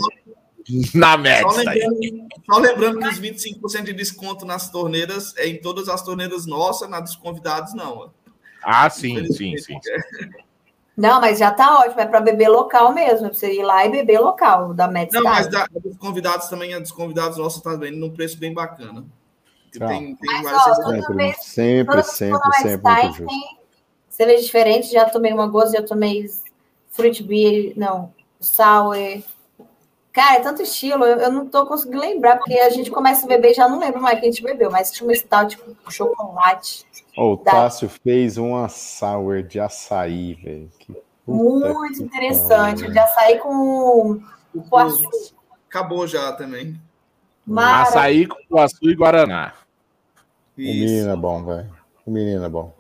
[0.95, 1.49] na média.
[1.49, 6.03] Só lembrando, só lembrando que os 25% de desconto nas torneiras é em todas as
[6.03, 8.11] torneiras nossas, nas dos convidados não.
[8.63, 9.79] Ah, sim, sim, sim.
[10.97, 13.91] Não, mas já tá ótimo, é para beber local mesmo, é você ir lá e
[13.91, 17.99] beber local, da Met Não, mas da, dos convidados também, dos convidados nossos tá vendo
[17.99, 19.07] num preço bem bacana.
[19.71, 23.59] Tem, tem mas, ó, sempre, vez, sempre, sempre, sempre, Tem
[24.09, 26.29] cerveja diferente, já tomei uma goza, já tomei
[26.91, 29.23] fruit beer, não, sour.
[30.19, 33.29] Cara, é tanto estilo, eu, eu, não tô conseguindo lembrar, porque a gente começa a
[33.29, 35.71] beber e já não lembro mais que a gente bebeu, mas tinha uma stout com
[35.71, 36.85] tipo, chocolate.
[37.17, 40.69] Oh, o Tássio fez uma sour de açaí, velho.
[41.25, 42.81] Muito interessante.
[42.81, 42.93] Cara.
[42.93, 44.21] De açaí com,
[44.69, 45.37] com açúcar.
[45.69, 46.75] Acabou já também.
[47.47, 47.83] Mara...
[47.83, 49.53] Açaí com açúcar e Guaraná.
[50.57, 51.71] O menino é bom, velho.
[52.05, 52.75] O menino é bom.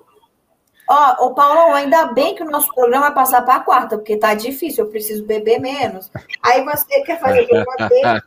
[0.89, 4.16] Ó, o Paulo, ainda bem que o nosso programa vai passar para a quarta, porque
[4.16, 6.10] tá difícil, eu preciso beber menos.
[6.43, 8.23] Aí você quer fazer o programa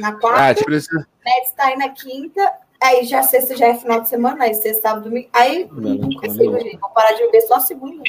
[0.00, 1.06] na quarta, ah, precisa...
[1.44, 2.52] está aí na quinta,
[2.82, 5.28] aí já sexta já é final de semana, aí sexta, sábado, domingo.
[5.32, 6.78] Aí não, não consigo, gente.
[6.78, 8.02] Vou parar de beber só segunda.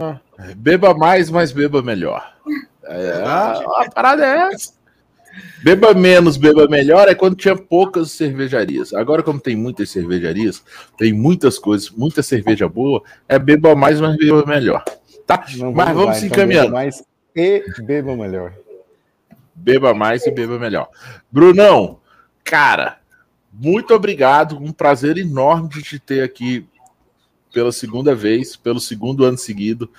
[0.00, 0.18] Ah,
[0.56, 2.34] beba mais, mas beba melhor.
[2.84, 4.77] É, a, a parada é essa.
[5.62, 8.92] Beba menos, beba melhor é quando tinha poucas cervejarias.
[8.94, 10.62] Agora, como tem muitas cervejarias,
[10.96, 14.84] tem muitas coisas, muita cerveja boa, é beba mais, mas beba melhor.
[15.26, 15.44] Tá?
[15.56, 16.68] Não mas vamos, se então encaminhando.
[16.68, 17.04] Beba mais
[17.36, 18.52] e beba melhor.
[19.54, 20.88] Beba mais e beba melhor.
[21.30, 21.98] Brunão,
[22.44, 22.98] cara,
[23.52, 24.56] muito obrigado.
[24.56, 26.66] Um prazer enorme de te ter aqui
[27.52, 29.90] pela segunda vez, pelo segundo ano seguido.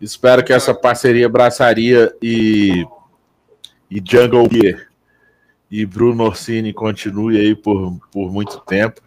[0.00, 2.84] Espero que essa parceria Braçaria e
[3.94, 4.88] e Jungle Gear
[5.70, 9.00] e Bruno Orsini continue aí por, por muito tempo.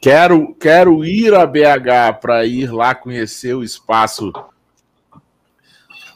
[0.00, 4.32] Quero, quero ir a BH para ir lá conhecer o espaço.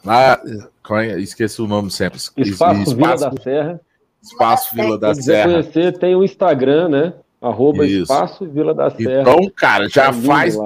[0.05, 0.41] Lá,
[1.03, 1.21] é?
[1.21, 2.19] esqueci o nome sempre.
[2.19, 2.43] Espaço,
[2.83, 3.81] espaço Vila da Serra.
[4.21, 5.53] Espaço Vila da Serra.
[5.53, 7.13] conhecer, tem o Instagram, né?
[7.41, 9.21] Arroba Espaço Vila da Serra.
[9.21, 10.59] Então, cara, já tá faz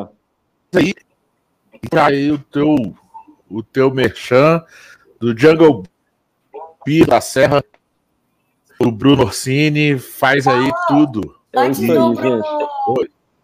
[0.74, 0.94] aí,
[1.92, 2.74] aí o teu,
[3.50, 4.64] o teu merchan
[5.20, 5.84] do Jungle
[6.88, 7.62] Pia da Serra,
[8.80, 11.38] o Bruno Orsini, faz aí ah, tudo.
[11.54, 12.42] Antes é do Bruno...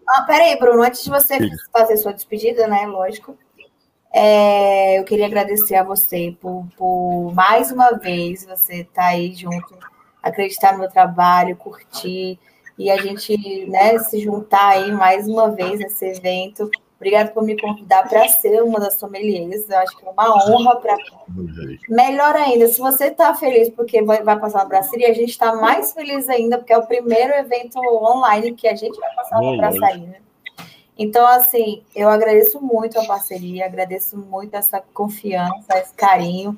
[0.08, 1.50] Ah, peraí, Bruno, antes de você Sim.
[1.70, 2.86] fazer sua despedida, né?
[2.86, 3.36] Lógico.
[4.10, 9.34] É, eu queria agradecer a você por, por mais uma vez você estar tá aí
[9.34, 9.76] junto,
[10.22, 12.38] acreditar no meu trabalho, curtir
[12.78, 16.70] e a gente né, se juntar aí mais uma vez nesse evento.
[16.96, 19.68] Obrigada por me convidar para ser uma das sommeliers.
[19.68, 20.96] Eu acho que é uma honra para
[21.88, 25.54] Melhor ainda, se você está feliz porque vai, vai passar na braçaria, a gente está
[25.56, 29.56] mais feliz ainda, porque é o primeiro evento online que a gente vai passar na
[29.56, 30.06] braçaria.
[30.06, 30.16] Né?
[30.96, 36.56] Então, assim, eu agradeço muito a parceria, agradeço muito essa confiança, esse carinho.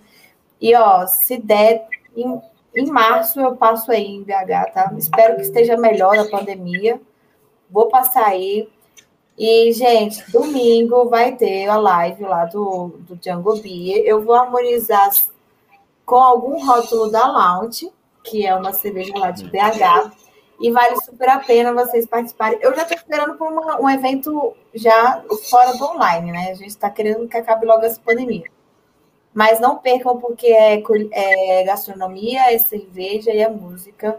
[0.61, 2.41] E, ó, se der, em,
[2.77, 4.95] em março eu passo aí em BH, tá?
[4.99, 7.01] Espero que esteja melhor a pandemia.
[7.71, 8.69] Vou passar aí,
[9.39, 14.03] e, gente, domingo vai ter a live lá do, do Django Beer.
[14.07, 15.11] Eu vou harmonizar
[16.07, 17.93] com algum rótulo da Lounge,
[18.25, 20.11] que é uma cerveja lá de BH.
[20.59, 22.59] E vale super a pena vocês participarem.
[22.63, 26.51] Eu já estou esperando por uma, um evento já fora do online, né?
[26.51, 28.45] A gente está querendo que acabe logo essa pandemia.
[29.35, 30.83] Mas não percam, porque é,
[31.13, 34.19] é gastronomia, é cerveja e é música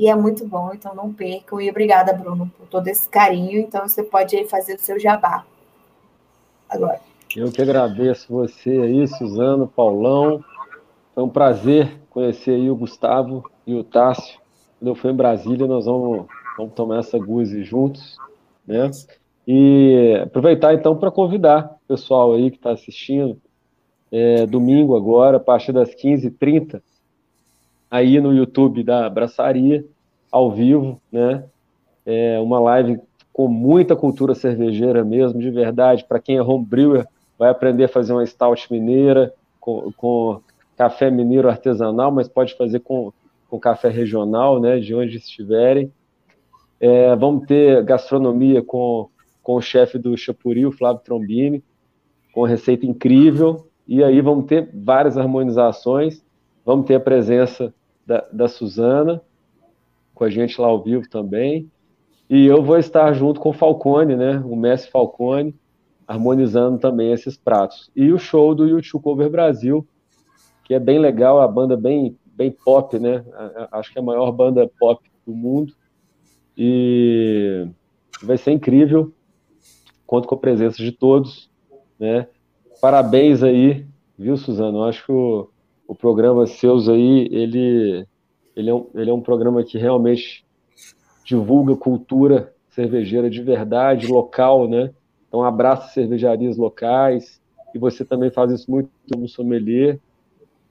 [0.00, 1.60] e é muito bom, então não percam.
[1.60, 3.60] E obrigada, Bruno, por todo esse carinho.
[3.60, 5.44] Então você pode aí fazer o seu jabá.
[6.66, 6.98] Agora.
[7.36, 10.42] Eu que agradeço você aí, Suzano, Paulão.
[11.14, 14.40] Foi um prazer conhecer aí o Gustavo e o Tássio.
[14.78, 18.16] Quando eu fui em Brasília, nós vamos, vamos tomar essa guzi juntos,
[18.66, 18.90] né?
[19.46, 23.38] E aproveitar então para convidar o pessoal aí que está assistindo,
[24.10, 26.80] é, domingo agora, a partir das 15h30,
[27.90, 29.84] aí no YouTube da Abraçaria,
[30.30, 31.44] ao vivo, né?
[32.06, 33.00] É uma live
[33.32, 36.04] com muita cultura cervejeira mesmo, de verdade.
[36.04, 37.06] Para quem é homebrewer,
[37.38, 40.40] vai aprender a fazer uma stout mineira com, com
[40.76, 43.12] café mineiro artesanal, mas pode fazer com,
[43.48, 44.78] com café regional, né?
[44.78, 45.92] De onde estiverem.
[46.78, 49.08] É, vamos ter gastronomia com,
[49.42, 51.62] com o chefe do Chapuri, o Flávio Trombini,
[52.32, 53.66] com receita incrível.
[53.86, 56.24] E aí vamos ter várias harmonizações.
[56.64, 57.74] Vamos ter a presença
[58.10, 59.22] da, da Suzana,
[60.12, 61.70] com a gente lá ao vivo também.
[62.28, 64.42] E eu vou estar junto com o Falcone, né?
[64.44, 65.54] O mestre Falcone,
[66.08, 67.88] harmonizando também esses pratos.
[67.94, 69.86] E o show do YouTube Cover Brasil,
[70.64, 73.24] que é bem legal, a banda bem, bem pop, né?
[73.70, 75.72] Acho que é a maior banda pop do mundo.
[76.58, 77.68] E
[78.20, 79.12] vai ser incrível.
[80.04, 81.48] Conto com a presença de todos,
[81.96, 82.26] né?
[82.80, 83.86] Parabéns aí,
[84.18, 84.78] viu, Suzano?
[84.78, 85.48] Eu acho que o,
[85.90, 88.06] o programa Seus aí, ele,
[88.54, 90.46] ele, é um, ele é um programa que realmente
[91.24, 94.92] divulga cultura cervejeira de verdade, local, né?
[95.26, 97.42] Então, abraça cervejarias locais,
[97.74, 98.88] e você também faz isso muito
[99.18, 99.98] no sommelier,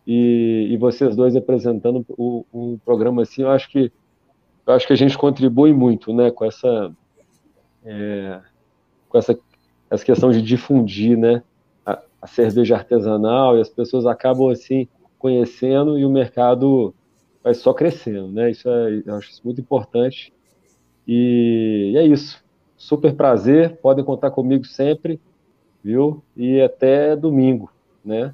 [0.08, 3.92] e, e vocês dois apresentando um, um, programa assim, eu acho que
[4.66, 6.96] eu acho que a gente contribui muito, né, com essa
[7.84, 8.40] é,
[9.10, 9.38] com essa,
[9.90, 11.44] essa questão de difundir, né,
[11.86, 14.88] a, a cerveja artesanal e as pessoas acabam assim
[15.20, 16.96] conhecendo e o mercado
[17.44, 18.50] vai só crescendo, né?
[18.50, 20.34] Isso é, eu acho isso muito importante.
[21.08, 22.44] E, e é isso.
[22.78, 25.20] Super prazer, podem contar comigo sempre,
[25.84, 26.24] viu?
[26.36, 27.70] E até domingo,
[28.04, 28.34] né?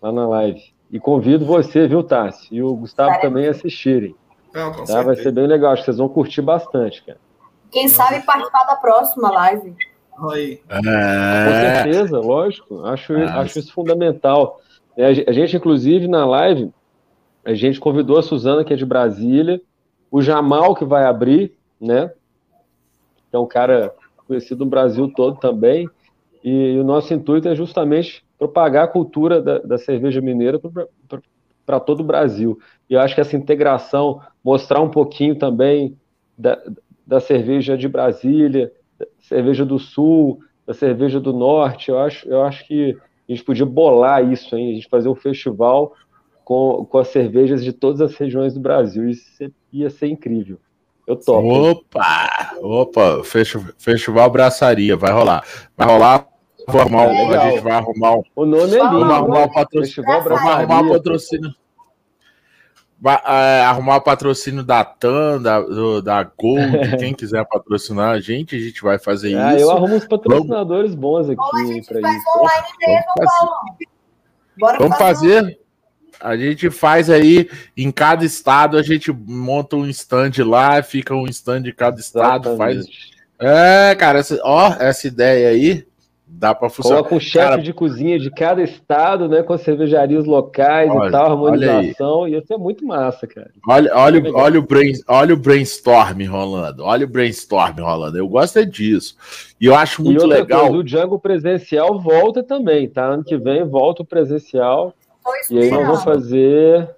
[0.00, 0.72] Lá na live.
[0.90, 2.48] E convido você, viu, Tassi?
[2.50, 4.14] E o Gustavo também a assistirem.
[4.52, 5.02] Não, tá?
[5.02, 7.18] Vai ser bem legal, acho que vocês vão curtir bastante, cara.
[7.70, 9.74] Quem sabe participar da próxima live.
[10.20, 10.60] Oi.
[10.68, 10.74] É...
[10.76, 12.84] Com certeza, lógico.
[12.84, 14.60] Acho, ah, acho isso fundamental.
[14.96, 16.70] É, a gente, inclusive, na live,
[17.44, 19.60] a gente convidou a Suzana, que é de Brasília,
[20.10, 22.12] o Jamal, que vai abrir, né?
[23.30, 23.94] Que é um cara
[24.26, 25.88] conhecido no Brasil todo também.
[26.44, 30.60] E, o nosso intuito é justamente propagar a cultura da, da cerveja mineira
[31.64, 32.58] para todo o Brasil.
[32.90, 35.96] E eu acho que essa integração, mostrar um pouquinho também
[36.36, 36.60] da,
[37.06, 38.72] da cerveja de Brasília,
[39.20, 42.96] cerveja do Sul, da cerveja do Norte, eu acho, eu acho que
[43.32, 44.70] a gente podia bolar isso, hein?
[44.70, 45.94] A gente fazer um festival
[46.44, 49.08] com, com as cervejas de todas as regiões do Brasil.
[49.08, 49.26] Isso
[49.72, 50.58] ia ser incrível.
[51.06, 51.48] Eu topo.
[51.48, 52.56] Opa!
[52.60, 53.22] Opa,
[53.78, 55.44] festival Braçaria, vai rolar.
[55.76, 56.28] Vai rolar.
[56.70, 58.22] Formal, é a gente vai arrumar um.
[58.36, 58.90] O nome é lindo.
[58.90, 60.04] Vamos arrumar o patrocínio.
[60.06, 61.54] Vamos arrumar o patrocínio.
[63.04, 68.54] É, arrumar o patrocínio da TAM, da, do, da Gold, quem quiser patrocinar a gente,
[68.54, 69.64] a gente vai fazer ah, isso.
[69.64, 72.24] Eu arrumo uns patrocinadores bons aqui para isso.
[72.38, 73.86] Online mesmo, vamos fazer.
[74.56, 75.58] Bora vamos fazer.
[76.20, 81.26] A gente faz aí, em cada estado, a gente monta um stand lá, fica um
[81.26, 82.84] stand de cada estado, Exatamente.
[82.86, 83.12] faz.
[83.40, 85.84] É, cara, essa, ó, essa ideia aí
[86.42, 86.98] dá para funcionar.
[86.98, 87.62] Coloca o chefe cara...
[87.62, 92.52] de cozinha de cada estado, né, com cervejarias locais olha, e tal, harmonização, e isso
[92.52, 93.48] é muito massa, cara.
[93.68, 98.18] Olha, olha, é olha, o brain, olha o brainstorm rolando, olha o brainstorm rolando.
[98.18, 99.16] Eu gosto é disso.
[99.60, 100.62] E eu acho muito legal.
[100.62, 103.04] Coisa, o Django presencial volta também, tá?
[103.04, 104.92] Ano que vem volta o presencial.
[105.48, 106.90] E aí nós vamos fazer.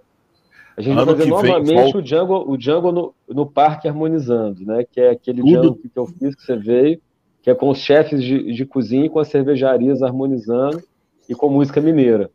[0.75, 4.65] A gente ano vai fazer novamente vem, o Django, o Django no, no Parque Harmonizando,
[4.65, 4.87] né?
[4.91, 5.51] Que é aquele Tudo.
[5.51, 6.99] Django que eu fiz, que você veio,
[7.45, 10.83] que é com os chefes de, de cozinha e com as cervejarias harmonizando
[11.29, 12.31] e com música mineira.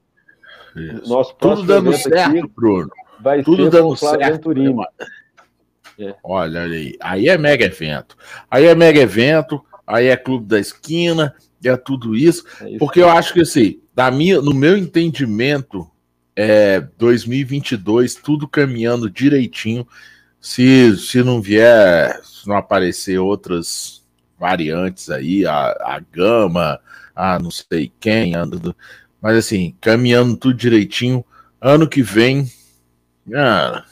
[0.75, 1.09] Isso.
[1.09, 2.91] Nosso Tudo dando certo, Bruno.
[3.19, 4.51] Vai Tudo ser dando certo.
[5.97, 6.15] É.
[6.23, 6.95] Olha aí.
[7.01, 8.15] Aí é mega evento.
[8.51, 11.33] Aí é mega evento, aí é clube da esquina,
[11.63, 12.45] é tudo isso.
[12.61, 15.89] É isso porque eu acho que assim, da minha, no meu entendimento,
[16.35, 19.87] é 2022, tudo caminhando direitinho.
[20.39, 23.98] Se, se não vier, se não aparecer outras
[24.39, 26.79] variantes aí, a, a gama,
[27.15, 28.75] a não sei quem, anda,
[29.21, 31.25] mas assim, caminhando tudo direitinho.
[31.61, 32.49] Ano que vem,
[33.35, 33.83] ah,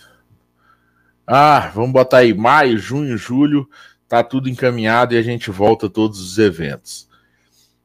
[1.26, 3.70] ah, vamos botar aí maio, junho, julho,
[4.08, 7.10] tá tudo encaminhado e a gente volta a todos os eventos.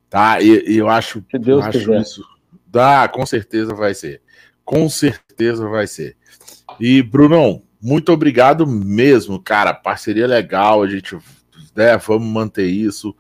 [0.09, 0.41] Tá?
[0.41, 2.01] E, eu acho, Se Deus acho quiser.
[2.01, 2.25] isso.
[2.67, 4.23] Dá, com certeza vai ser.
[4.65, 6.17] Com certeza vai ser.
[6.79, 9.75] E, Brunão, muito obrigado mesmo, cara.
[9.75, 11.19] Parceria legal, a gente
[11.75, 13.15] né, vamos manter isso,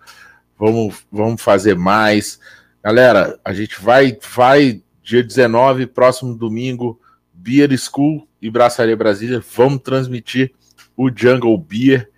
[0.58, 2.40] vamos, vamos fazer mais.
[2.82, 7.00] Galera, a gente vai, vai dia 19, próximo domingo,
[7.32, 10.52] Beer School e Braçaria Brasília, vamos transmitir
[10.96, 12.10] o Jungle Beer,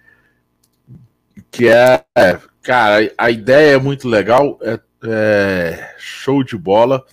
[1.50, 2.04] que é,
[2.64, 7.04] Cara, a ideia é muito legal, é, é show de bola.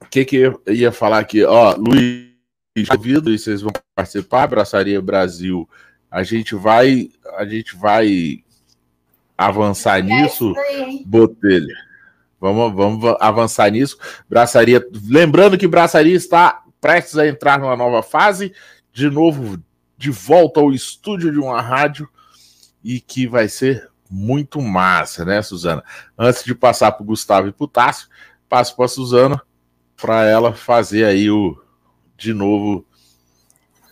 [0.00, 1.44] O que, que eu ia falar aqui?
[1.44, 5.68] Ó, Luiz, convido e vocês vão participar, Abraçaria Brasil.
[6.10, 8.42] A gente vai, a gente vai
[9.36, 10.54] avançar é nisso,
[11.04, 11.74] Botelho.
[12.40, 13.98] Vamos, vamos avançar nisso.
[14.28, 18.52] Braçaria, lembrando que Braçaria está prestes a entrar numa nova fase,
[18.92, 19.60] de novo
[19.98, 22.08] de volta ao estúdio de uma rádio
[22.84, 25.82] e que vai ser muito massa, né, Suzana?
[26.16, 28.08] Antes de passar para o Gustavo e para o Tássio,
[28.48, 29.42] passo para a Suzana
[29.96, 31.60] para ela fazer aí o
[32.16, 32.86] de novo.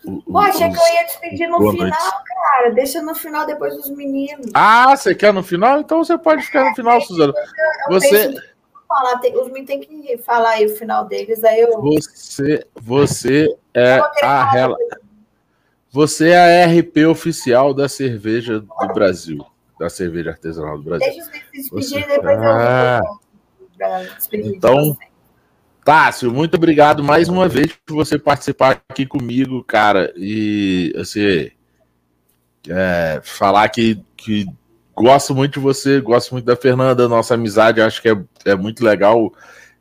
[0.06, 2.24] O, achei que eu ia despedir no final, noite.
[2.26, 2.70] cara.
[2.70, 4.50] Deixa no final depois dos meninos.
[4.54, 5.80] Ah, você quer no final?
[5.80, 7.32] Então você pode ficar no final, Suzana.
[7.32, 8.34] Eu, eu você.
[8.86, 11.80] Falar, tem, os meninos têm que falar aí o final deles, aí eu.
[11.80, 14.76] Você, você é a rela...
[15.90, 19.44] Você é a RP oficial da cerveja do Brasil
[19.78, 21.06] da cerveja artesanal do Brasil.
[21.06, 23.00] Deixa os se despedirem, depois ah.
[24.32, 24.96] eu Então,
[25.84, 30.12] Tássio, muito obrigado mais uma vez por você participar aqui comigo, cara.
[30.16, 31.50] E assim,
[32.68, 34.46] é, falar que, que
[34.96, 38.16] gosto muito de você, gosto muito da Fernanda, nossa amizade, acho que é,
[38.46, 39.32] é muito legal.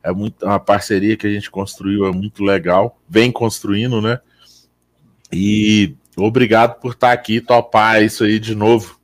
[0.04, 3.00] É muito, uma parceria que a gente construiu, é muito legal.
[3.08, 4.20] Vem construindo, né?
[5.32, 9.00] E obrigado por estar aqui, topar isso aí de novo.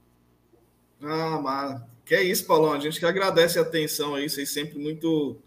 [1.01, 2.73] Ah, mas que é isso, Paulão.
[2.73, 5.37] A gente que agradece a atenção aí, vocês sempre muito,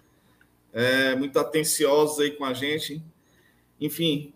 [0.73, 3.03] é, muito atenciosos aí com a gente.
[3.81, 4.33] Enfim,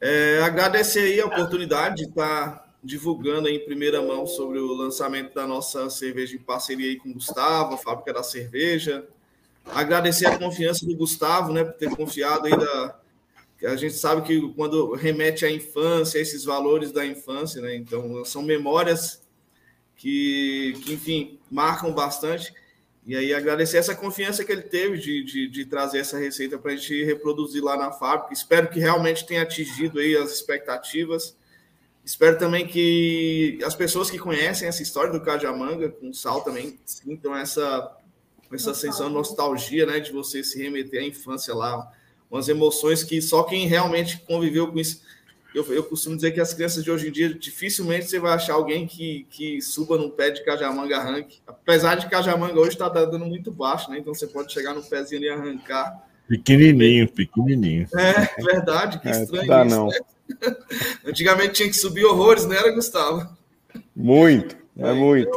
[0.00, 5.46] é, agradecer aí a oportunidade de estar divulgando em primeira mão sobre o lançamento da
[5.46, 9.06] nossa cerveja em parceria aí com o Gustavo, a fábrica da cerveja.
[9.66, 13.00] Agradecer a confiança do Gustavo, né, por ter confiado aí da.
[13.64, 17.74] A gente sabe que quando remete à infância, esses valores da infância, né?
[17.74, 19.26] Então, são memórias
[19.96, 22.52] que, que enfim, marcam bastante.
[23.06, 26.72] E aí agradecer essa confiança que ele teve de, de, de trazer essa receita para
[26.72, 28.34] a gente reproduzir lá na fábrica.
[28.34, 31.36] Espero que realmente tenha atingido aí as expectativas.
[32.04, 37.36] Espero também que as pessoas que conhecem essa história do Cajamanga com sal também sintam
[37.36, 37.96] essa,
[38.52, 40.00] essa sensação de nostalgia, né?
[40.00, 41.88] De você se remeter à infância lá.
[42.28, 45.02] Umas emoções que só quem realmente conviveu com isso.
[45.56, 48.52] Eu, eu costumo dizer que as crianças de hoje em dia, dificilmente você vai achar
[48.52, 51.38] alguém que, que suba no pé de Cajamanga arranque.
[51.46, 53.98] Apesar de Cajamanga hoje está dando muito baixo, né?
[53.98, 56.06] Então você pode chegar no pezinho e arrancar.
[56.28, 57.88] Pequenininho, pequenininho.
[57.96, 59.88] É, verdade, que estranho é, dá isso, não.
[59.88, 59.98] Né?
[61.06, 63.26] Antigamente tinha que subir horrores, não era, Gustavo?
[63.96, 65.30] Muito, é, muito.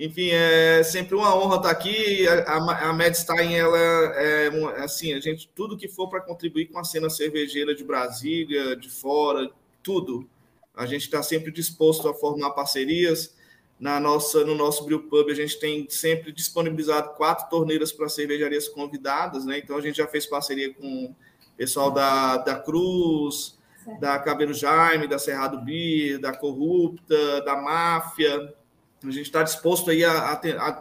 [0.00, 2.26] Enfim, é sempre uma honra estar aqui.
[2.26, 4.48] A, a, a Medstein, ela é
[4.82, 8.88] assim, a gente, tudo que for para contribuir com a cena cervejeira de Brasília, de
[8.88, 9.50] fora,
[9.82, 10.26] tudo.
[10.74, 13.36] A gente está sempre disposto a formar parcerias.
[13.78, 18.68] Na nossa, no nosso Brew Pub, a gente tem sempre disponibilizado quatro torneiras para cervejarias
[18.68, 19.58] convidadas, né?
[19.58, 21.14] Então a gente já fez parceria com o
[21.58, 23.58] pessoal da, da Cruz,
[24.00, 28.54] da Cabelo Jaime, da Cerrado Beer, da Corrupta, da Máfia.
[29.02, 30.72] A gente está disposto aí a, a, a,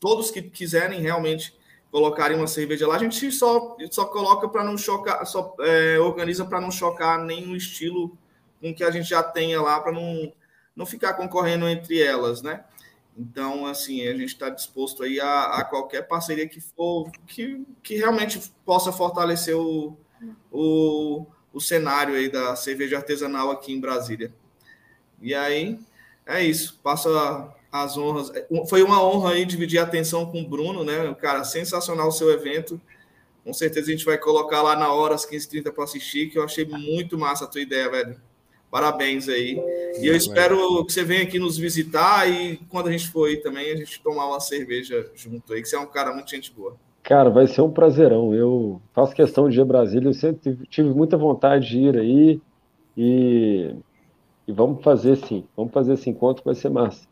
[0.00, 1.54] todos que quiserem realmente
[1.90, 6.44] colocarem uma cerveja lá, a gente só, só coloca para não chocar, só é, organiza
[6.44, 8.16] para não chocar nenhum estilo
[8.60, 10.32] com que a gente já tenha lá, para não,
[10.74, 12.64] não ficar concorrendo entre elas, né?
[13.16, 17.96] Então, assim, a gente está disposto aí a, a, qualquer parceria que for, que, que
[17.96, 19.96] realmente possa fortalecer o,
[20.52, 24.34] o, o cenário aí da cerveja artesanal aqui em Brasília.
[25.20, 25.80] E aí,
[26.26, 26.78] é isso.
[26.82, 27.08] Passo
[27.82, 28.32] as honras.
[28.68, 31.14] Foi uma honra aí dividir a atenção com o Bruno, né?
[31.20, 32.80] Cara, sensacional o seu evento.
[33.44, 36.42] Com certeza a gente vai colocar lá na hora, às 15h30 para assistir, que eu
[36.42, 38.20] achei muito massa a tua ideia, velho.
[38.70, 39.56] Parabéns aí.
[40.00, 43.36] E eu espero que você venha aqui nos visitar e quando a gente for aí
[43.36, 46.52] também, a gente tomar uma cerveja junto aí, que você é um cara muito gente
[46.52, 46.76] boa.
[47.02, 48.34] Cara, vai ser um prazerão.
[48.34, 50.08] Eu faço questão de ir a Brasília.
[50.08, 52.40] Eu sempre tive muita vontade de ir aí.
[52.96, 53.74] E,
[54.48, 55.44] e vamos fazer sim.
[55.56, 57.06] Vamos fazer esse encontro, vai ser massa.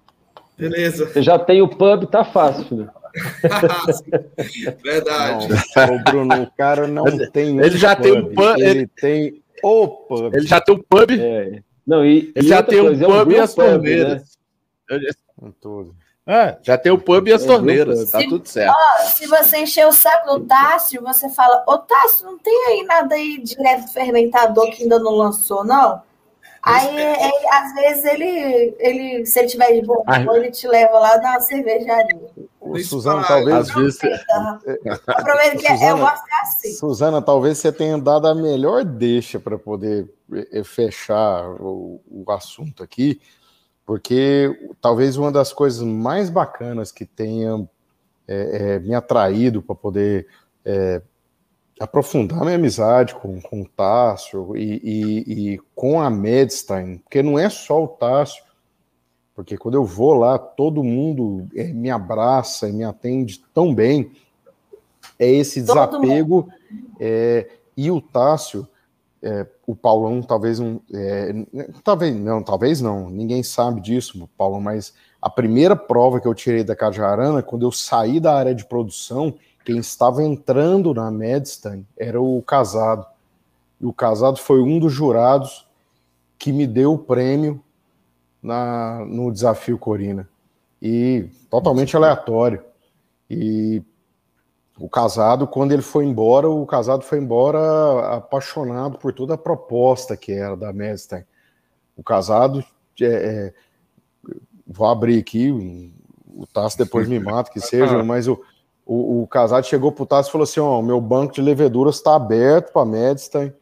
[0.56, 1.06] Beleza.
[1.06, 2.88] Você já tem o pub, tá fácil, né?
[4.82, 5.48] Verdade.
[5.76, 7.58] Não, o Bruno, o cara não ele, tem.
[7.58, 8.58] Ele já pub, tem o pub.
[8.58, 10.34] Ele, ele tem o pub.
[10.34, 11.10] Ele já tem o pub.
[11.10, 11.62] É.
[11.86, 14.38] Não, e, ele e já tem o pub é um e as torneiras.
[14.90, 15.52] Né?
[15.60, 15.94] Tudo.
[16.26, 18.74] É, já tem o pub e as torneiras, tá se, tudo certo.
[18.74, 22.82] Ó, se você encher o saco do Tássio, você fala, ô Tássio, não tem aí
[22.82, 26.00] nada aí direto do fermentador que ainda não lançou, não?
[26.64, 30.98] Aí, ele, às vezes, ele, ele, se ele tiver de bom humor, ele te leva
[30.98, 32.30] lá na cervejaria.
[32.60, 33.56] O Suzana, talvez.
[33.56, 33.98] Às vezes.
[35.06, 36.72] Aproveita que Suzana, eu gosto assim.
[36.72, 40.08] Suzana, talvez você tenha dado a melhor deixa para poder
[40.64, 43.20] fechar o, o assunto aqui
[43.86, 47.68] porque talvez uma das coisas mais bacanas que tenha
[48.26, 50.26] é, é, me atraído para poder
[50.64, 51.02] é,
[51.78, 57.38] aprofundar minha amizade com, com o Tássio e, e, e, com a Medstein, porque não
[57.38, 58.44] é só o Tássio,
[59.34, 64.12] porque quando eu vou lá, todo mundo é, me abraça e me atende tão bem,
[65.18, 66.48] é esse desapego,
[67.00, 68.68] é, e o Tássio,
[69.20, 71.34] é, o Paulão talvez não, é,
[71.82, 76.62] talvez não, talvez não, ninguém sabe disso, Paulão, mas a primeira prova que eu tirei
[76.62, 79.34] da Cajarana, quando eu saí da área de produção,
[79.64, 83.06] quem estava entrando na Medstein era o Casado.
[83.80, 85.66] E o Casado foi um dos jurados
[86.38, 87.62] que me deu o prêmio
[88.42, 90.28] na, no desafio Corina.
[90.80, 92.62] E totalmente aleatório.
[93.30, 93.82] E
[94.78, 100.16] o casado, quando ele foi embora, o casado foi embora apaixonado por toda a proposta
[100.16, 101.24] que era da Medstein.
[101.96, 102.62] O casado,
[103.00, 103.54] é, é,
[104.66, 105.50] vou abrir aqui,
[106.36, 108.38] o Tasso depois me mata, que seja, mas o,
[108.86, 111.96] o, o casado chegou para o Tasso e falou assim: Ó, meu banco de leveduras
[111.96, 113.52] está aberto para a Medstein,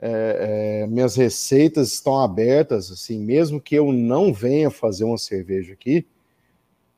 [0.00, 5.72] é, é, minhas receitas estão abertas, assim, mesmo que eu não venha fazer uma cerveja
[5.72, 6.04] aqui,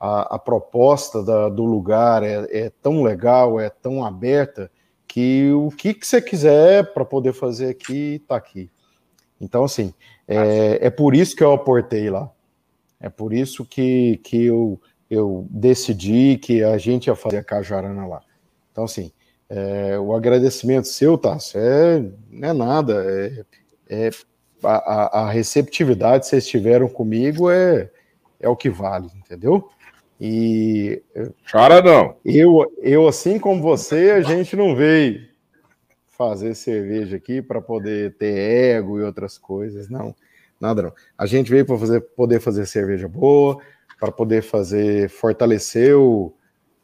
[0.01, 4.71] a, a proposta da, do lugar é, é, tão legal, é tão aberta,
[5.07, 8.71] que o que, que você quiser para poder fazer aqui, está aqui.
[9.41, 9.93] Então, assim,
[10.27, 12.31] é, é por isso que eu aportei lá.
[12.99, 18.07] É por isso que, que eu, eu decidi que a gente ia fazer a Cajarana
[18.07, 18.21] lá.
[18.73, 19.13] Então, assim,
[19.49, 23.05] é, o agradecimento seu, Tássio, é, não é nada.
[23.07, 23.45] É,
[24.07, 24.11] é
[24.63, 27.91] a, a, receptividade que vocês tiveram comigo é,
[28.41, 29.69] é o que vale, entendeu?
[30.21, 31.03] E.
[31.51, 32.17] Chora não!
[32.25, 35.29] Eu, eu, assim como você, a gente não veio
[36.07, 40.15] fazer cerveja aqui para poder ter ego e outras coisas, não.
[40.61, 40.93] Nada não.
[41.19, 43.61] A gente veio para fazer, poder fazer cerveja boa,
[43.99, 46.35] para poder fazer, fortalecer o,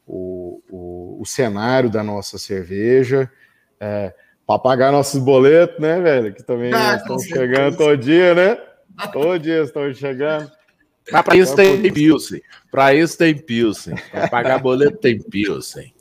[0.07, 3.31] o, o, o cenário da nossa cerveja,
[3.78, 4.15] é,
[4.47, 6.35] para pagar nossos boletos, né, velho?
[6.35, 8.59] Que também ah, estão chegando todo dia, né?
[9.12, 10.51] Todo dia estão chegando.
[11.11, 12.41] Mas para isso tem Pilsen.
[12.70, 13.95] Para isso tem Pilsen.
[14.11, 15.95] Para pagar boleto tem Pilsen.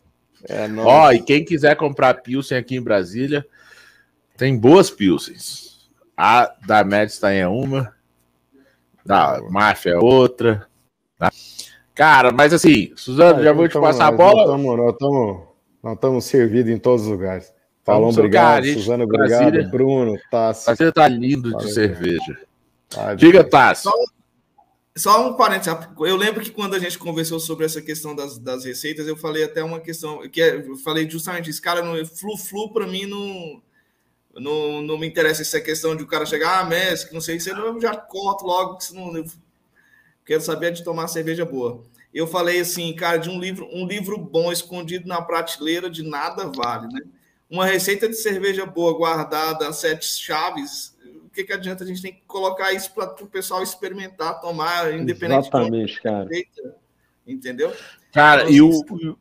[0.48, 3.46] É, Ó, e quem quiser comprar Pilsen aqui em Brasília,
[4.38, 5.90] tem boas Pilsens.
[6.16, 7.94] A da Medstein é uma,
[9.06, 10.68] da Máfia é outra.
[11.20, 11.32] Tá?
[11.94, 14.58] Cara, mas assim, Suzano, já vou te passar a bola.
[15.84, 17.54] Nós estamos servidos em todos os lugares.
[17.84, 18.66] Falou, obrigado.
[18.66, 19.30] Suzano, obrigado.
[19.30, 20.66] Brasília, Bruno, Tassi.
[20.66, 22.40] Você tá lindo de cerveja.
[22.90, 23.90] Tá Diga, Tassi.
[24.96, 28.66] Só um parênteses, eu lembro que quando a gente conversou sobre essa questão das, das
[28.66, 32.74] receitas, eu falei até uma questão, que é, eu falei justamente isso, cara, no flu-flu
[32.74, 33.62] para mim não,
[34.36, 37.50] não, não me interessa essa questão de o cara chegar, ah, Messi, não sei se
[37.50, 39.26] eu já corto logo, que não, eu
[40.30, 41.84] quero saber de tomar cerveja boa.
[42.14, 46.52] Eu falei assim, cara, de um livro, um livro bom escondido na prateleira de nada
[46.56, 47.02] vale, né?
[47.50, 50.96] Uma receita de cerveja boa guardada a sete chaves
[51.26, 54.94] o que, que adianta a gente tem que colocar isso para o pessoal experimentar, tomar,
[54.94, 56.28] independente Exatamente, de cara.
[57.26, 57.72] entendeu?
[58.12, 59.18] Cara, então, e, o,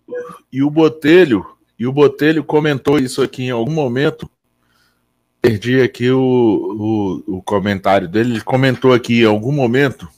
[0.51, 4.29] e o Botelho, e o Botelho comentou isso aqui em algum momento.
[5.41, 8.33] Perdi aqui o, o, o comentário dele.
[8.33, 10.09] Ele comentou aqui em algum momento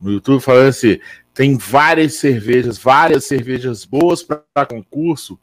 [0.00, 0.98] no YouTube falando assim:
[1.34, 5.38] tem várias cervejas, várias cervejas boas para concurso,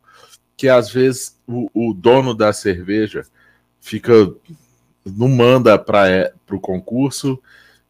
[0.58, 3.26] que às vezes o, o dono da cerveja
[3.80, 4.14] fica
[5.06, 7.40] não manda para é, o concurso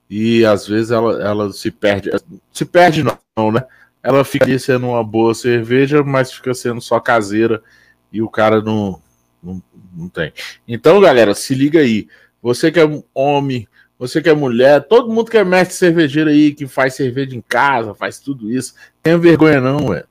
[0.09, 2.09] e às vezes ela, ela se perde.
[2.51, 3.63] Se perde não, né?
[4.01, 7.63] Ela fica ali sendo uma boa cerveja, mas fica sendo só caseira
[8.11, 9.01] e o cara não,
[9.41, 9.63] não,
[9.95, 10.33] não tem.
[10.67, 12.07] Então, galera, se liga aí.
[12.41, 16.53] Você que é homem, você que é mulher, todo mundo que é mestre cervejeiro aí,
[16.53, 20.07] que faz cerveja em casa, faz tudo isso, tenha vergonha não, velho.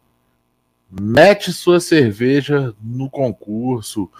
[0.90, 4.10] Mete sua cerveja no concurso,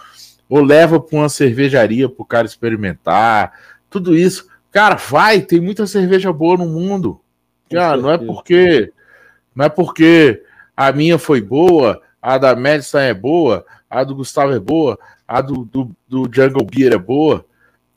[0.49, 3.53] ou leva para uma cervejaria para o cara experimentar,
[3.89, 4.49] tudo isso.
[4.71, 7.21] Cara, vai, tem muita cerveja boa no mundo.
[7.71, 8.93] Cara, não é porque
[9.55, 10.43] não é porque
[10.77, 15.41] a minha foi boa, a da Madison é boa, a do Gustavo é boa, a
[15.41, 17.45] do, do, do Jungle Beer é boa.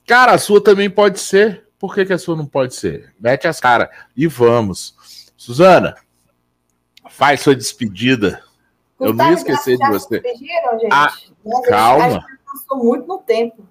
[0.08, 1.68] Cara, a sua também pode ser.
[1.80, 3.14] Por que, que a sua não pode ser?
[3.20, 4.96] Mete as caras e vamos.
[5.36, 5.96] Suzana,
[7.10, 8.42] faz sua despedida.
[9.00, 10.22] Eu não ia esquecer de você.
[10.92, 11.14] Ah,
[11.68, 12.26] calma
[12.56, 13.68] passou muito no tempo.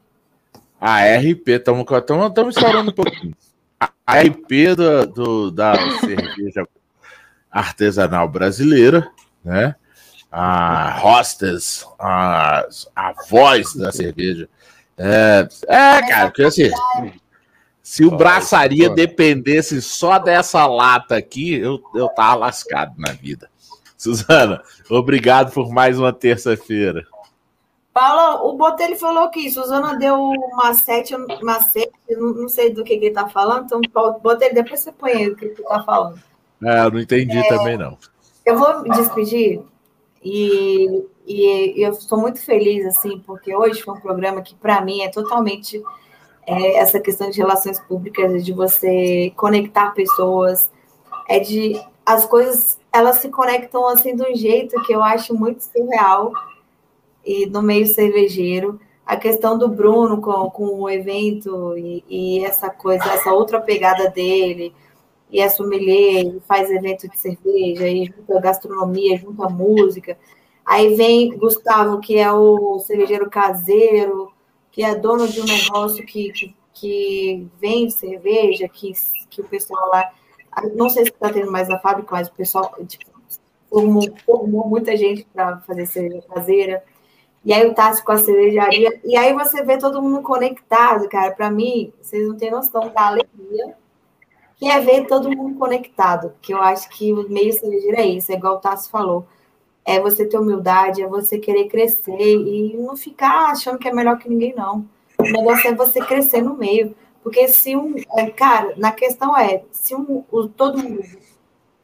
[0.81, 1.87] A RP, estamos
[2.49, 3.35] estourando um pouquinho.
[4.07, 6.67] A RP do, do, da cerveja
[7.51, 9.11] artesanal brasileira,
[9.43, 9.75] né?
[10.31, 14.49] A hostess, a, a voz da cerveja.
[14.97, 16.71] É, é cara, porque assim,
[17.83, 23.51] se o braçaria dependesse só dessa lata aqui, eu, eu tava lascado na vida.
[23.97, 27.07] Suzana, obrigado por mais uma terça-feira.
[27.93, 32.83] Paulo, o Botelho falou que Suzana deu uma sete, uma sete, não, não sei do
[32.83, 33.81] que, que ele tá falando, então,
[34.21, 36.21] Botelho, depois você põe aí o que ele tá falando.
[36.63, 37.97] É, eu não entendi é, também, não.
[38.45, 39.63] Eu vou me despedir
[40.25, 45.03] e, e eu estou muito feliz, assim, porque hoje foi um programa que, para mim,
[45.03, 45.83] é totalmente
[46.47, 50.71] é, essa questão de relações públicas, de você conectar pessoas,
[51.29, 55.63] é de as coisas, elas se conectam, assim, de um jeito que eu acho muito
[55.63, 56.33] surreal,
[57.25, 58.81] e no meio cervejeiro.
[59.07, 64.09] A questão do Bruno com, com o evento e, e essa coisa, essa outra pegada
[64.09, 64.75] dele,
[65.31, 70.17] e é sommelier, faz evento de cerveja, e junta gastronomia, junta música.
[70.65, 74.33] Aí vem Gustavo, que é o cervejeiro caseiro,
[74.71, 78.93] que é dono de um negócio que, que, que vende cerveja, que,
[79.29, 80.13] que o pessoal lá.
[80.75, 83.11] Não sei se está tendo mais na fábrica, mas o pessoal tipo,
[83.69, 86.85] formou, formou muita gente para fazer cerveja caseira.
[87.45, 89.01] E aí o Tassi com a cervejaria.
[89.05, 91.33] E aí você vê todo mundo conectado, cara.
[91.33, 93.77] Para mim, vocês não têm noção da alegria
[94.65, 98.33] que é ver todo mundo conectado, que eu acho que o meio cervejeiro é isso,
[98.33, 99.27] é igual o Tassi falou.
[99.85, 104.17] É você ter humildade, é você querer crescer e não ficar achando que é melhor
[104.17, 104.89] que ninguém, não.
[105.19, 106.97] O negócio é você crescer no meio.
[107.23, 107.95] Porque se um.
[108.17, 111.05] É, cara, na questão é, se um, o, todo mundo.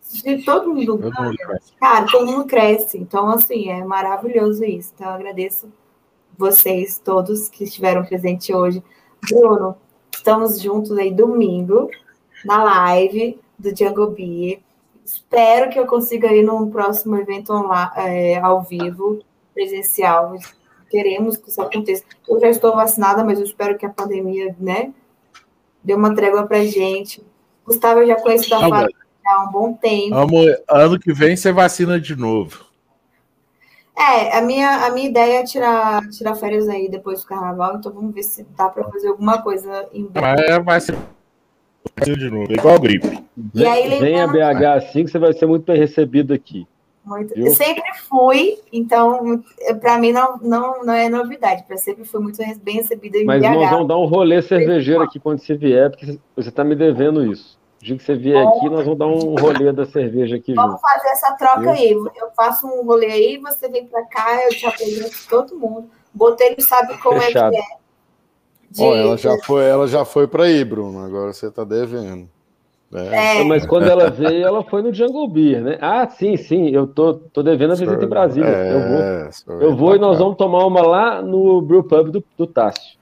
[0.01, 2.97] Se todo mundo ganha, cara, todo mundo cresce.
[2.97, 4.93] Então, assim, é maravilhoso isso.
[4.95, 5.71] Então, eu agradeço
[6.37, 8.83] vocês todos que estiveram presentes hoje.
[9.29, 9.77] Bruno,
[10.11, 11.91] estamos juntos aí domingo
[12.45, 14.63] na live do Jungle Bee.
[15.05, 19.21] Espero que eu consiga ir num próximo evento online, é, ao vivo,
[19.53, 20.37] presencial.
[20.89, 22.05] Queremos que isso aconteça.
[22.29, 24.93] Eu já estou vacinada, mas eu espero que a pandemia, né,
[25.83, 27.23] dê uma trégua pra gente.
[27.65, 30.15] Gustavo, eu já conheço da fábrica há um bom tempo.
[30.15, 32.71] Amor, ano que vem você vacina de novo.
[33.97, 37.93] É, a minha, a minha ideia é tirar, tirar férias aí depois do carnaval, então
[37.93, 40.49] vamos ver se dá para fazer alguma coisa em breve.
[40.49, 40.97] Mas vai ser
[42.05, 43.19] de novo, igual gripe.
[43.55, 46.67] E aí, Vem a BH assim que você vai ser muito bem recebido aqui.
[47.05, 47.33] Muito.
[47.35, 49.43] Eu sempre fui, então
[49.81, 53.41] para mim não, não, não é novidade, para sempre fui muito bem recebida em Mas
[53.43, 53.49] BH.
[53.55, 57.25] nós vamos dar um rolê cervejeiro aqui quando você vier, porque você está me devendo
[57.25, 57.59] isso.
[57.81, 60.73] O dia que você vier aqui, nós vamos dar um rolê da cerveja aqui Vamos
[60.73, 60.83] junto.
[60.83, 61.91] fazer essa troca aí.
[61.91, 65.89] Eu faço um rolê aí, você vem para cá, eu te apresento todo mundo.
[66.13, 67.55] Botelho sabe como Fechado.
[67.55, 67.80] é que é.
[68.71, 68.83] De...
[68.83, 71.05] Oh, ela já foi, ela já foi para aí, Bruno.
[71.05, 72.29] Agora você está devendo.
[72.93, 73.41] É.
[73.41, 73.45] É.
[73.45, 75.79] Mas quando ela veio, ela foi no Jungle Beer, né?
[75.81, 78.49] Ah, sim, sim, eu tô, tô devendo a visita em Brasília.
[78.49, 82.25] É, eu vou, eu vou e nós vamos tomar uma lá no Brew Pub do,
[82.37, 82.99] do Tássio.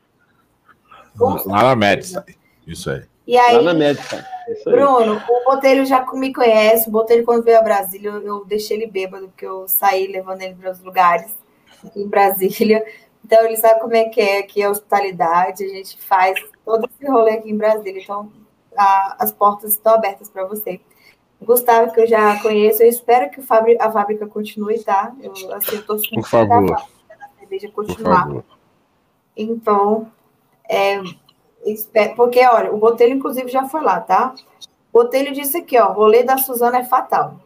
[1.19, 2.25] Lá na Médica.
[2.67, 3.03] Isso aí.
[3.27, 4.25] E aí, lá na Médica.
[4.65, 6.89] Bruno, o Botelho já me conhece.
[6.89, 10.43] O Botelho, quando veio a Brasília, eu, eu deixei ele bêbado, porque eu saí levando
[10.43, 11.35] ele para os lugares
[11.97, 12.85] em Brasília.
[13.29, 15.63] Então, ele sabe como é que é aqui a hospitalidade.
[15.63, 18.01] A gente faz todo esse rolê aqui em Brasília.
[18.03, 18.33] Então,
[18.75, 20.81] a, as portas estão abertas para você.
[21.39, 23.43] Gustavo, que eu já conheço, eu espero que
[23.79, 25.13] a fábrica continue, tá?
[25.21, 26.73] Eu, assim, eu tô Por favor.
[26.73, 28.25] A cerveja continuar.
[28.25, 28.45] Por favor.
[29.37, 30.11] Então,
[30.67, 31.03] é,
[31.67, 34.35] espero, porque, olha, o Botelho, inclusive, já foi lá, tá?
[34.91, 37.37] O Botelho disse aqui, ó, o rolê da Suzana é fatal.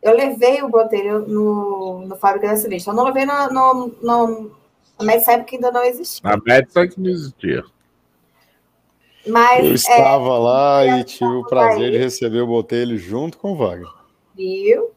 [0.00, 2.90] Eu levei o Botelho no, no Fábrica da Cerveja.
[2.90, 4.61] Eu não levei no, no, no,
[5.02, 6.30] na Medsaib, que ainda não existia.
[6.30, 7.64] Na Medsaib que não existia.
[9.26, 11.90] Mas, eu estava é, lá e tive o prazer aí.
[11.92, 13.88] de receber o Botelho junto com o Wagner.
[14.34, 14.90] Viu?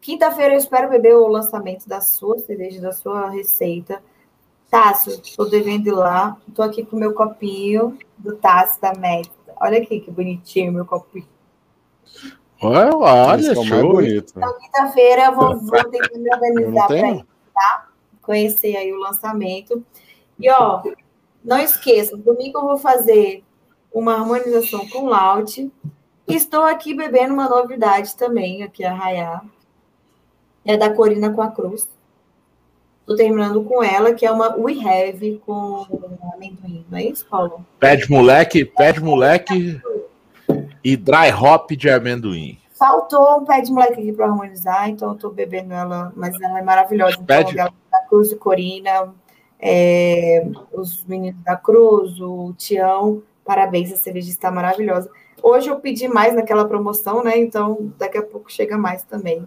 [0.00, 4.02] Quinta-feira eu espero beber o lançamento da sua cerveja, da sua receita.
[4.68, 6.36] Tássio, estou devendo ir lá.
[6.48, 9.30] Estou aqui com o meu copinho do Tássio da Meta.
[9.60, 11.28] Olha aqui que bonitinho meu copinho.
[12.60, 13.92] Olha, olha show.
[13.92, 14.32] bonito.
[14.36, 17.88] Então, quinta-feira eu vou, vou tentar me organizar para ir, tá?
[18.22, 19.84] Conhecer aí o lançamento.
[20.38, 20.82] E, ó,
[21.44, 23.44] não esqueça, domingo eu vou fazer
[23.92, 25.70] uma harmonização com laute.
[26.26, 29.42] Estou aqui bebendo uma novidade também, aqui a Rayá.
[30.64, 31.88] É da Corina com a Cruz.
[33.00, 35.84] Estou terminando com ela, que é uma We Have com
[36.32, 36.86] amendoim.
[36.88, 37.66] Não é isso, Paulo?
[37.80, 39.80] Pé de moleque, pé de moleque
[40.84, 42.61] e dry hop de amendoim.
[42.82, 46.58] Faltou um pé de moleque aqui para harmonizar, então eu estou bebendo ela, mas ela
[46.58, 47.16] é maravilhosa.
[47.20, 47.54] Então, de...
[47.54, 47.70] da
[48.08, 49.14] Cruz e Corina,
[49.60, 55.08] é, os meninos da Cruz, o Tião Parabéns, a cerveja está maravilhosa.
[55.40, 57.38] Hoje eu pedi mais naquela promoção, né?
[57.38, 59.46] Então daqui a pouco chega mais também.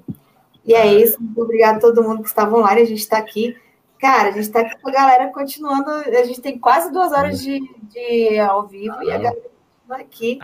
[0.65, 1.21] E é isso.
[1.21, 2.83] Muito obrigada a todo mundo que estava online.
[2.83, 3.53] A gente está aqui.
[3.99, 5.89] Cara, a gente está aqui com a galera continuando.
[5.89, 9.54] A gente tem quase duas horas de, de ao vivo e a galera
[9.93, 10.39] aqui.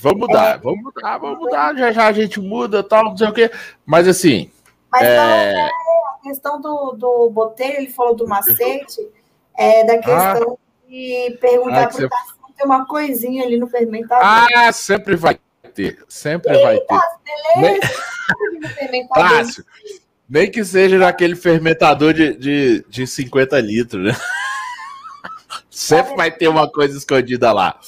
[0.00, 1.76] Vamos mudar, é, vamos mudar, vamos mudar.
[1.76, 3.50] Já já a gente muda, tal, não sei o quê.
[3.84, 4.50] Mas assim.
[4.90, 5.16] Mas é...
[5.16, 5.70] Não, é
[6.18, 9.00] a questão do, do Botelho, ele falou do macete,
[9.56, 9.98] é da ah.
[9.98, 12.10] questão ah, de perguntar ah, para o
[12.58, 14.24] ter uma coisinha ali no fermentador.
[14.24, 15.38] Ah, sempre vai
[15.72, 16.04] ter.
[16.08, 17.60] Sempre Eita, vai ter.
[17.60, 19.08] Beleza.
[19.14, 19.64] Fácil.
[20.28, 24.12] Nem que seja naquele fermentador de, de, de 50 litros, né?
[25.70, 27.78] Sempre vai ter uma coisa escondida lá.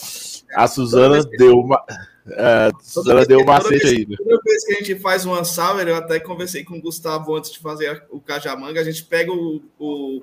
[0.55, 1.85] A Suzana deu uma.
[2.27, 4.07] Uh, Suzana deu uma macete aí.
[4.07, 7.53] Toda vez que a gente faz uma sour, eu até conversei com o Gustavo antes
[7.53, 10.23] de fazer o cajamanga, a gente pega o, o,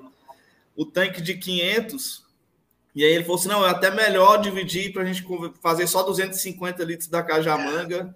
[0.76, 2.28] o tanque de 500
[2.98, 5.24] e aí ele falou assim: não, é até melhor dividir para a gente
[5.60, 8.12] fazer só 250 litros da cajamanga.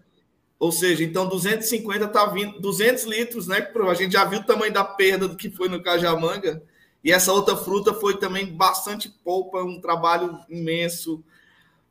[0.58, 3.68] Ou seja, então 250 tá vindo, 200 litros, né?
[3.88, 6.62] A gente já viu o tamanho da perda do que foi no cajamanga.
[7.04, 11.22] E essa outra fruta foi também bastante polpa, um trabalho imenso,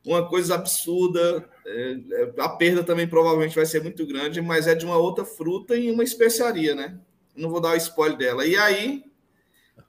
[0.04, 1.48] uma coisa absurda.
[1.66, 5.24] É, é, a perda também provavelmente vai ser muito grande, mas é de uma outra
[5.24, 6.98] fruta e uma especiaria, né?
[7.36, 8.46] Não vou dar o spoiler dela.
[8.46, 9.04] E aí,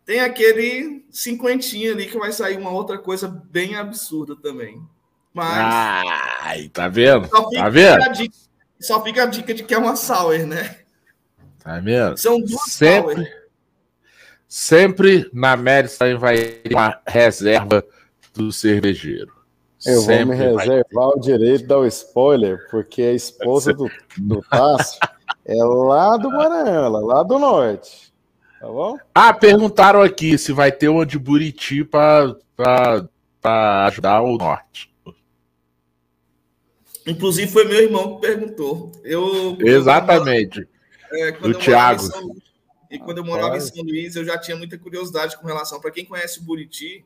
[0.05, 4.81] tem aquele cinquentinho ali que vai sair uma outra coisa bem absurda também.
[5.33, 5.57] Mas.
[6.41, 7.27] Ai, tá vendo?
[7.27, 8.11] Tá vendo?
[8.13, 8.35] Dica,
[8.79, 10.77] só fica a dica de que é uma sour, né?
[11.59, 12.17] Tá vendo?
[12.17, 13.27] São duas sempre, sour.
[14.47, 17.83] sempre na Medicine vai ter uma reserva
[18.33, 19.32] do cervejeiro.
[19.85, 23.89] Eu sempre vou me reservar o direito de dar o spoiler, porque a esposa do,
[24.17, 24.99] do Tássio
[25.45, 28.13] é lá do Maranhão, lá do norte.
[28.59, 28.97] Tá bom?
[29.13, 32.37] Ah, perguntaram aqui se vai ter uma de Buriti para
[33.87, 34.89] ajudar o norte.
[37.05, 38.91] Inclusive foi meu irmão que perguntou.
[39.03, 40.65] Eu, Exatamente.
[41.11, 42.03] É, o Thiago.
[42.89, 45.81] e quando eu morava em São Luís, eu já tinha muita curiosidade com relação.
[45.81, 47.05] Para quem conhece o Buriti,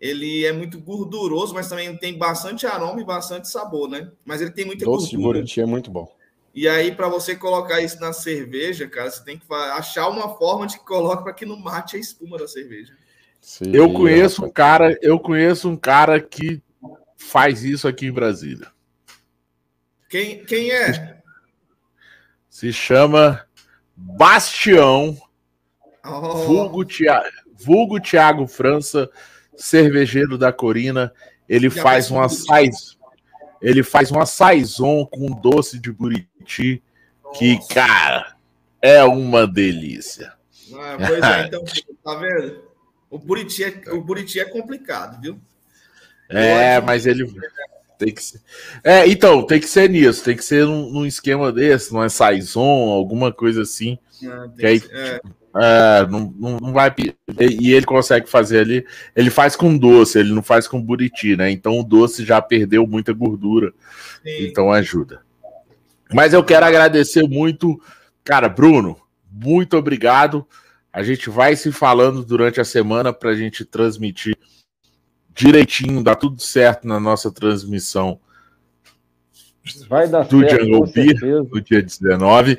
[0.00, 4.10] ele é muito gorduroso, mas também tem bastante aroma e bastante sabor, né?
[4.24, 5.40] Mas ele tem muita Doce gordura.
[5.40, 6.14] Doce de Buriti é muito bom.
[6.54, 10.66] E aí, para você colocar isso na cerveja, cara, você tem que achar uma forma
[10.66, 12.94] de que coloque para que não mate a espuma da cerveja.
[13.40, 16.62] Sim, eu conheço um cara, eu conheço um cara que
[17.16, 18.68] faz isso aqui em Brasília.
[20.08, 21.20] Quem, quem é?
[22.48, 23.44] Se chama
[23.94, 25.16] Bastião,
[26.04, 26.36] oh.
[26.46, 29.10] vulgo, Thiago, vulgo Thiago França,
[29.56, 31.12] cervejeiro da Corina.
[31.48, 32.96] Ele Já faz uma sais,
[33.60, 36.82] ele faz uma saison com doce de buriti
[37.34, 38.36] que, cara,
[38.80, 40.32] é uma delícia.
[40.74, 41.64] Ah, pois é, então,
[42.04, 42.64] tá vendo?
[43.10, 45.40] O buriti é, o buriti é complicado, viu?
[46.28, 47.32] É, mas ele
[47.98, 48.40] tem que ser.
[48.82, 52.08] É, então, tem que ser nisso, tem que ser num, num esquema desse, não é
[52.08, 53.98] saison, alguma coisa assim.
[54.24, 55.20] Ah, que aí, é.
[55.56, 56.94] É, não, não vai.
[57.38, 58.86] E ele consegue fazer ali.
[59.14, 61.50] Ele faz com doce, ele não faz com buriti, né?
[61.50, 63.72] Então o doce já perdeu muita gordura.
[64.22, 64.46] Sim.
[64.46, 65.22] Então ajuda.
[66.12, 67.80] Mas eu quero agradecer muito,
[68.22, 68.96] cara, Bruno,
[69.30, 70.46] muito obrigado.
[70.92, 74.36] A gente vai se falando durante a semana para a gente transmitir
[75.34, 78.18] direitinho, dá tudo certo na nossa transmissão
[79.88, 82.58] Vai dar do certo, Jungle Beer, no dia 19.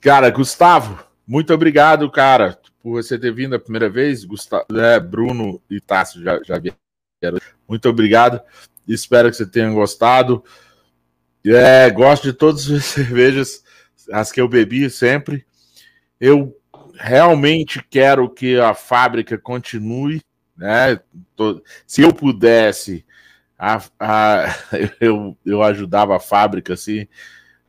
[0.00, 4.24] Cara, Gustavo, muito obrigado, cara, por você ter vindo a primeira vez.
[4.24, 7.38] Gustavo, é, Bruno e Tássio já, já vieram.
[7.68, 8.40] Muito obrigado.
[8.86, 10.44] Espero que você tenha gostado.
[11.44, 13.62] É, gosto de todas as cervejas,
[14.12, 15.46] as que eu bebi sempre.
[16.20, 16.56] Eu
[16.94, 20.20] realmente quero que a fábrica continue
[20.56, 21.00] né?
[21.86, 23.04] Se eu pudesse,
[23.58, 24.44] a, a,
[25.00, 27.08] eu, eu ajudava a fábrica assim,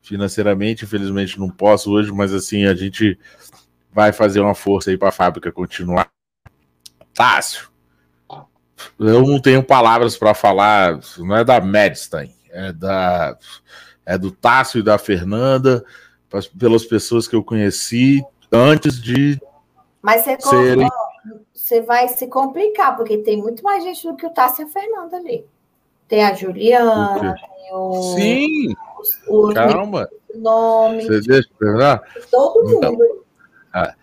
[0.04, 0.84] financeiramente.
[0.84, 3.18] Infelizmente não posso hoje, mas assim a gente
[3.92, 6.08] vai fazer uma força aí para a fábrica continuar.
[7.12, 7.70] Tássio,
[8.98, 13.36] eu não tenho palavras para falar, não é da Medstein, é da
[14.06, 15.84] é do Tássio e da Fernanda,
[16.58, 18.22] pelas pessoas que eu conheci
[18.52, 19.40] antes de
[20.02, 20.88] Mas você serem
[21.64, 24.68] você vai se complicar, porque tem muito mais gente do que o Tássio e a
[24.68, 25.46] Fernanda ali.
[26.06, 28.14] Tem a Juliana, tem o.
[28.14, 28.74] Sim!
[29.26, 30.08] O, o Calma.
[30.34, 31.02] Nome.
[31.02, 32.02] Você deixa eu terminar?
[32.30, 33.24] Todo então, mundo.
[33.72, 33.94] Ah,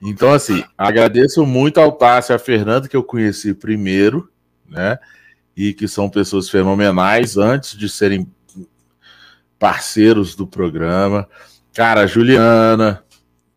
[0.00, 4.30] então, assim, agradeço muito ao Tássio e a Fernanda, que eu conheci primeiro,
[4.68, 4.98] né?
[5.56, 8.30] E que são pessoas fenomenais antes de serem
[9.58, 11.28] parceiros do programa.
[11.74, 13.02] Cara, a Juliana,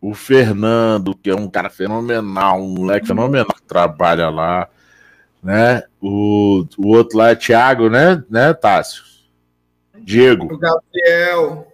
[0.02, 4.70] o Fernando, que é um cara fenomenal, um moleque fenomenal que trabalha lá,
[5.44, 5.84] né?
[6.02, 9.09] O, o outro lá é Thiago, né, né, Tássio?
[10.04, 10.54] Diego.
[10.54, 11.68] O Gabriel.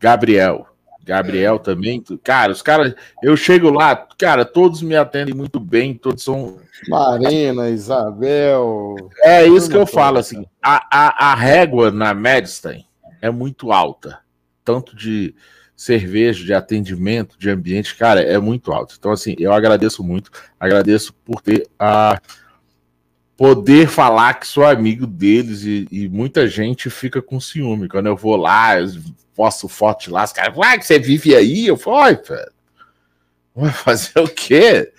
[0.00, 0.66] Gabriel.
[1.04, 2.02] Gabriel também.
[2.22, 6.58] Cara, os caras, eu chego lá, cara, todos me atendem muito bem, todos são.
[6.86, 8.94] Marina, Isabel.
[9.22, 10.44] É isso que eu falo, assim.
[10.62, 12.84] A, a, a régua na Medstein
[13.22, 14.18] é muito alta,
[14.62, 15.34] tanto de
[15.74, 18.96] cerveja, de atendimento, de ambiente, cara, é muito alto.
[18.98, 20.30] Então, assim, eu agradeço muito,
[20.60, 22.20] agradeço por ter a
[23.38, 27.88] poder falar que sou amigo deles e, e muita gente fica com ciúme.
[27.88, 28.88] Quando eu vou lá, eu
[29.32, 31.68] posto foto lá, os caras, uai, que você vive aí?
[31.68, 32.52] Eu falo, velho,
[33.54, 34.92] vai fazer o quê?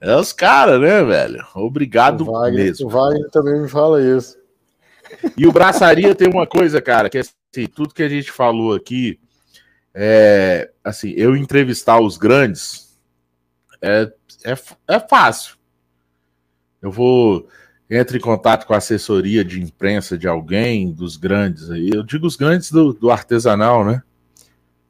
[0.00, 1.46] É os caras, né, velho?
[1.54, 2.86] Obrigado o Wagner, mesmo.
[2.86, 4.38] O Wagner também me fala isso.
[5.36, 8.74] E o Braçaria tem uma coisa, cara, que é assim, tudo que a gente falou
[8.74, 9.20] aqui,
[9.92, 12.98] é, assim, eu entrevistar os grandes
[13.82, 14.10] é,
[14.46, 14.54] é,
[14.88, 15.56] é fácil.
[16.80, 17.46] Eu vou
[17.94, 21.90] entre em contato com a assessoria de imprensa de alguém dos grandes aí.
[21.92, 24.02] Eu digo os grandes do, do artesanal, né?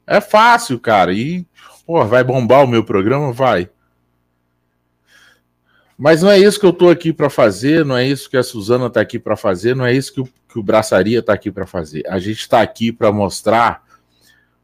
[0.07, 1.11] É fácil, cara.
[1.11, 1.45] E,
[1.85, 3.33] pô, vai bombar o meu programa?
[3.33, 3.69] Vai.
[5.97, 8.43] Mas não é isso que eu tô aqui para fazer, não é isso que a
[8.43, 11.51] Suzana tá aqui para fazer, não é isso que o, que o Braçaria tá aqui
[11.51, 12.03] para fazer.
[12.07, 13.83] A gente está aqui para mostrar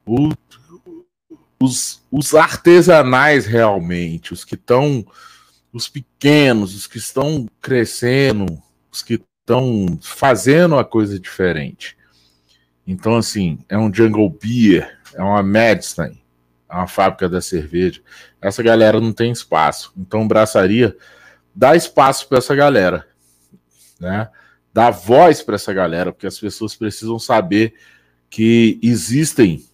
[0.05, 0.31] o,
[1.61, 5.05] os, os artesanais realmente, os que estão,
[5.71, 8.45] os pequenos, os que estão crescendo,
[8.91, 11.97] os que estão fazendo a coisa diferente.
[12.85, 16.19] Então, assim, é um Jungle Beer, é uma Medstein,
[16.69, 18.01] é uma fábrica da cerveja.
[18.41, 19.93] Essa galera não tem espaço.
[19.97, 20.95] Então, braçaria
[21.53, 23.07] dá espaço para essa galera,
[23.99, 24.29] né?
[24.73, 27.73] Dá voz para essa galera, porque as pessoas precisam saber
[28.29, 29.65] que existem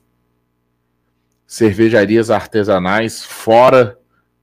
[1.45, 3.99] cervejarias artesanais fora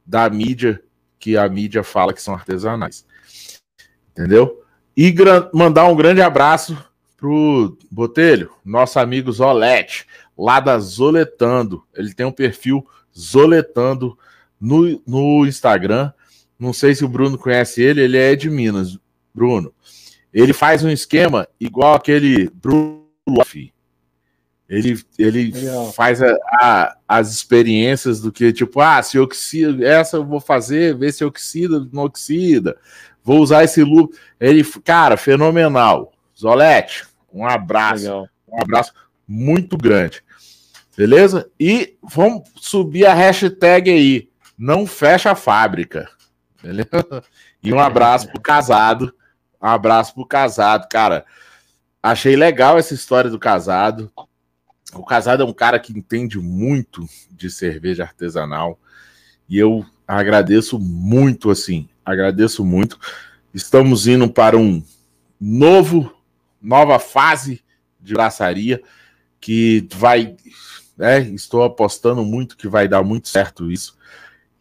[0.06, 0.82] da mídia
[1.22, 3.06] que a mídia fala que são artesanais.
[4.10, 4.60] Entendeu?
[4.96, 5.14] E
[5.54, 6.76] mandar um grande abraço
[7.16, 10.04] pro Botelho, nosso amigo Zolete,
[10.36, 11.84] lá da Zoletando.
[11.94, 12.84] Ele tem um perfil
[13.16, 14.18] Zoletando
[14.60, 16.12] no, no Instagram.
[16.58, 18.98] Não sei se o Bruno conhece ele, ele é de Minas,
[19.32, 19.72] Bruno.
[20.34, 23.06] Ele faz um esquema igual aquele Bruno
[24.72, 25.52] ele, ele
[25.94, 30.96] faz a, a, as experiências do que, tipo, ah, se oxida, essa eu vou fazer,
[30.96, 32.78] ver se oxida, não oxida.
[33.22, 34.16] Vou usar esse loop.
[34.40, 36.10] Ele, cara, fenomenal.
[36.34, 38.04] Zolete, um abraço.
[38.04, 38.28] Legal.
[38.48, 38.94] Um abraço
[39.28, 40.24] muito grande.
[40.96, 41.50] Beleza?
[41.60, 44.30] E vamos subir a hashtag aí.
[44.56, 46.08] Não fecha a fábrica.
[46.62, 47.22] Beleza?
[47.62, 49.14] E um abraço pro casado.
[49.62, 51.26] Um abraço pro casado, cara.
[52.02, 54.10] Achei legal essa história do casado.
[54.94, 58.78] O casado é um cara que entende muito de cerveja artesanal.
[59.48, 61.88] E eu agradeço muito, assim.
[62.04, 62.98] Agradeço muito.
[63.54, 64.82] Estamos indo para um
[65.40, 66.14] novo
[66.60, 67.62] nova fase
[68.00, 68.82] de braçaria
[69.40, 70.36] que vai,
[70.96, 73.98] né, estou apostando muito que vai dar muito certo isso.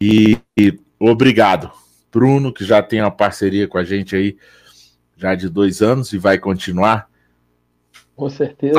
[0.00, 1.70] E, e, obrigado,
[2.10, 4.36] Bruno, que já tem uma parceria com a gente aí
[5.16, 7.08] já de dois anos e vai continuar.
[8.16, 8.74] Com certeza.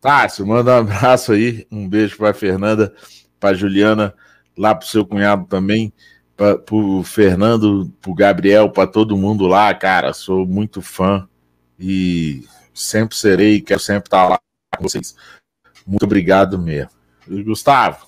[0.00, 2.94] Tássio manda um abraço aí, um beijo para Fernanda,
[3.38, 4.14] para Juliana,
[4.56, 5.92] lá para o seu cunhado também,
[6.36, 10.12] para o Fernando, para o Gabriel, para todo mundo lá, cara.
[10.12, 11.28] Sou muito fã
[11.78, 14.38] e sempre serei, quero sempre estar lá
[14.76, 15.14] com vocês.
[15.86, 16.90] Muito obrigado mesmo.
[17.28, 18.06] Gustavo,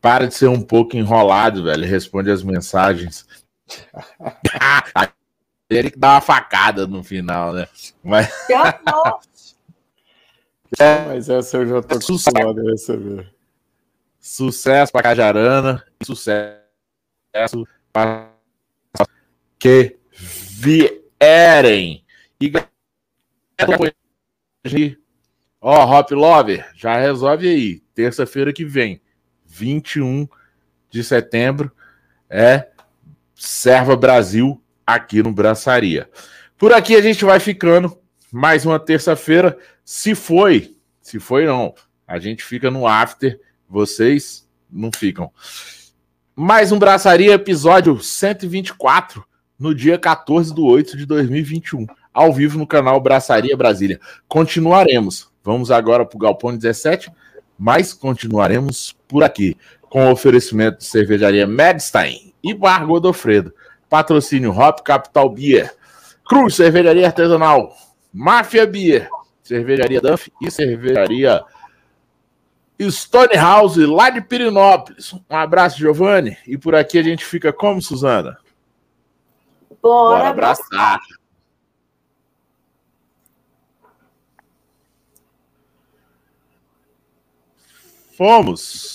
[0.00, 1.86] para de ser um pouco enrolado, velho.
[1.86, 3.26] Responde as mensagens.
[5.70, 7.66] Ele que dá uma facada no final, né?
[8.02, 8.28] Mas.
[10.78, 13.32] É, mas essa eu já tô acostumado a receber.
[14.20, 18.30] Sucesso para Cajarana e sucesso para
[19.58, 22.04] que vierem.
[22.40, 22.52] E
[25.60, 27.80] ó, oh, Hop Lover, já resolve aí.
[27.94, 29.00] Terça-feira que vem,
[29.46, 30.26] 21
[30.90, 31.70] de setembro,
[32.28, 32.68] é
[33.34, 36.08] Serva Brasil aqui no Braçaria.
[36.56, 38.01] Por aqui a gente vai ficando.
[38.34, 39.58] Mais uma terça-feira.
[39.84, 41.74] Se foi, se foi não,
[42.08, 43.38] a gente fica no after.
[43.68, 45.30] Vocês não ficam.
[46.34, 49.22] Mais um Braçaria, episódio 124
[49.58, 54.00] no dia 14 de 8 de 2021, ao vivo no canal Braçaria Brasília.
[54.26, 55.30] Continuaremos.
[55.44, 57.12] Vamos agora para o Galpão 17,
[57.58, 63.52] mas continuaremos por aqui, com oferecimento de cervejaria Medstein e Bar Godofredo.
[63.90, 65.70] Patrocínio Hop Capital Beer,
[66.24, 67.76] Cruz Cervejaria Artesanal,
[68.12, 69.08] Máfia Beer,
[69.42, 71.42] Cervejaria Duff e Cervejaria
[72.90, 75.12] Stone House, lá de Pirinópolis.
[75.12, 76.36] Um abraço, Giovanni.
[76.46, 78.38] E por aqui a gente fica como, Suzana?
[79.80, 81.00] Bora, Bora abraçar.
[88.16, 88.90] Fomos.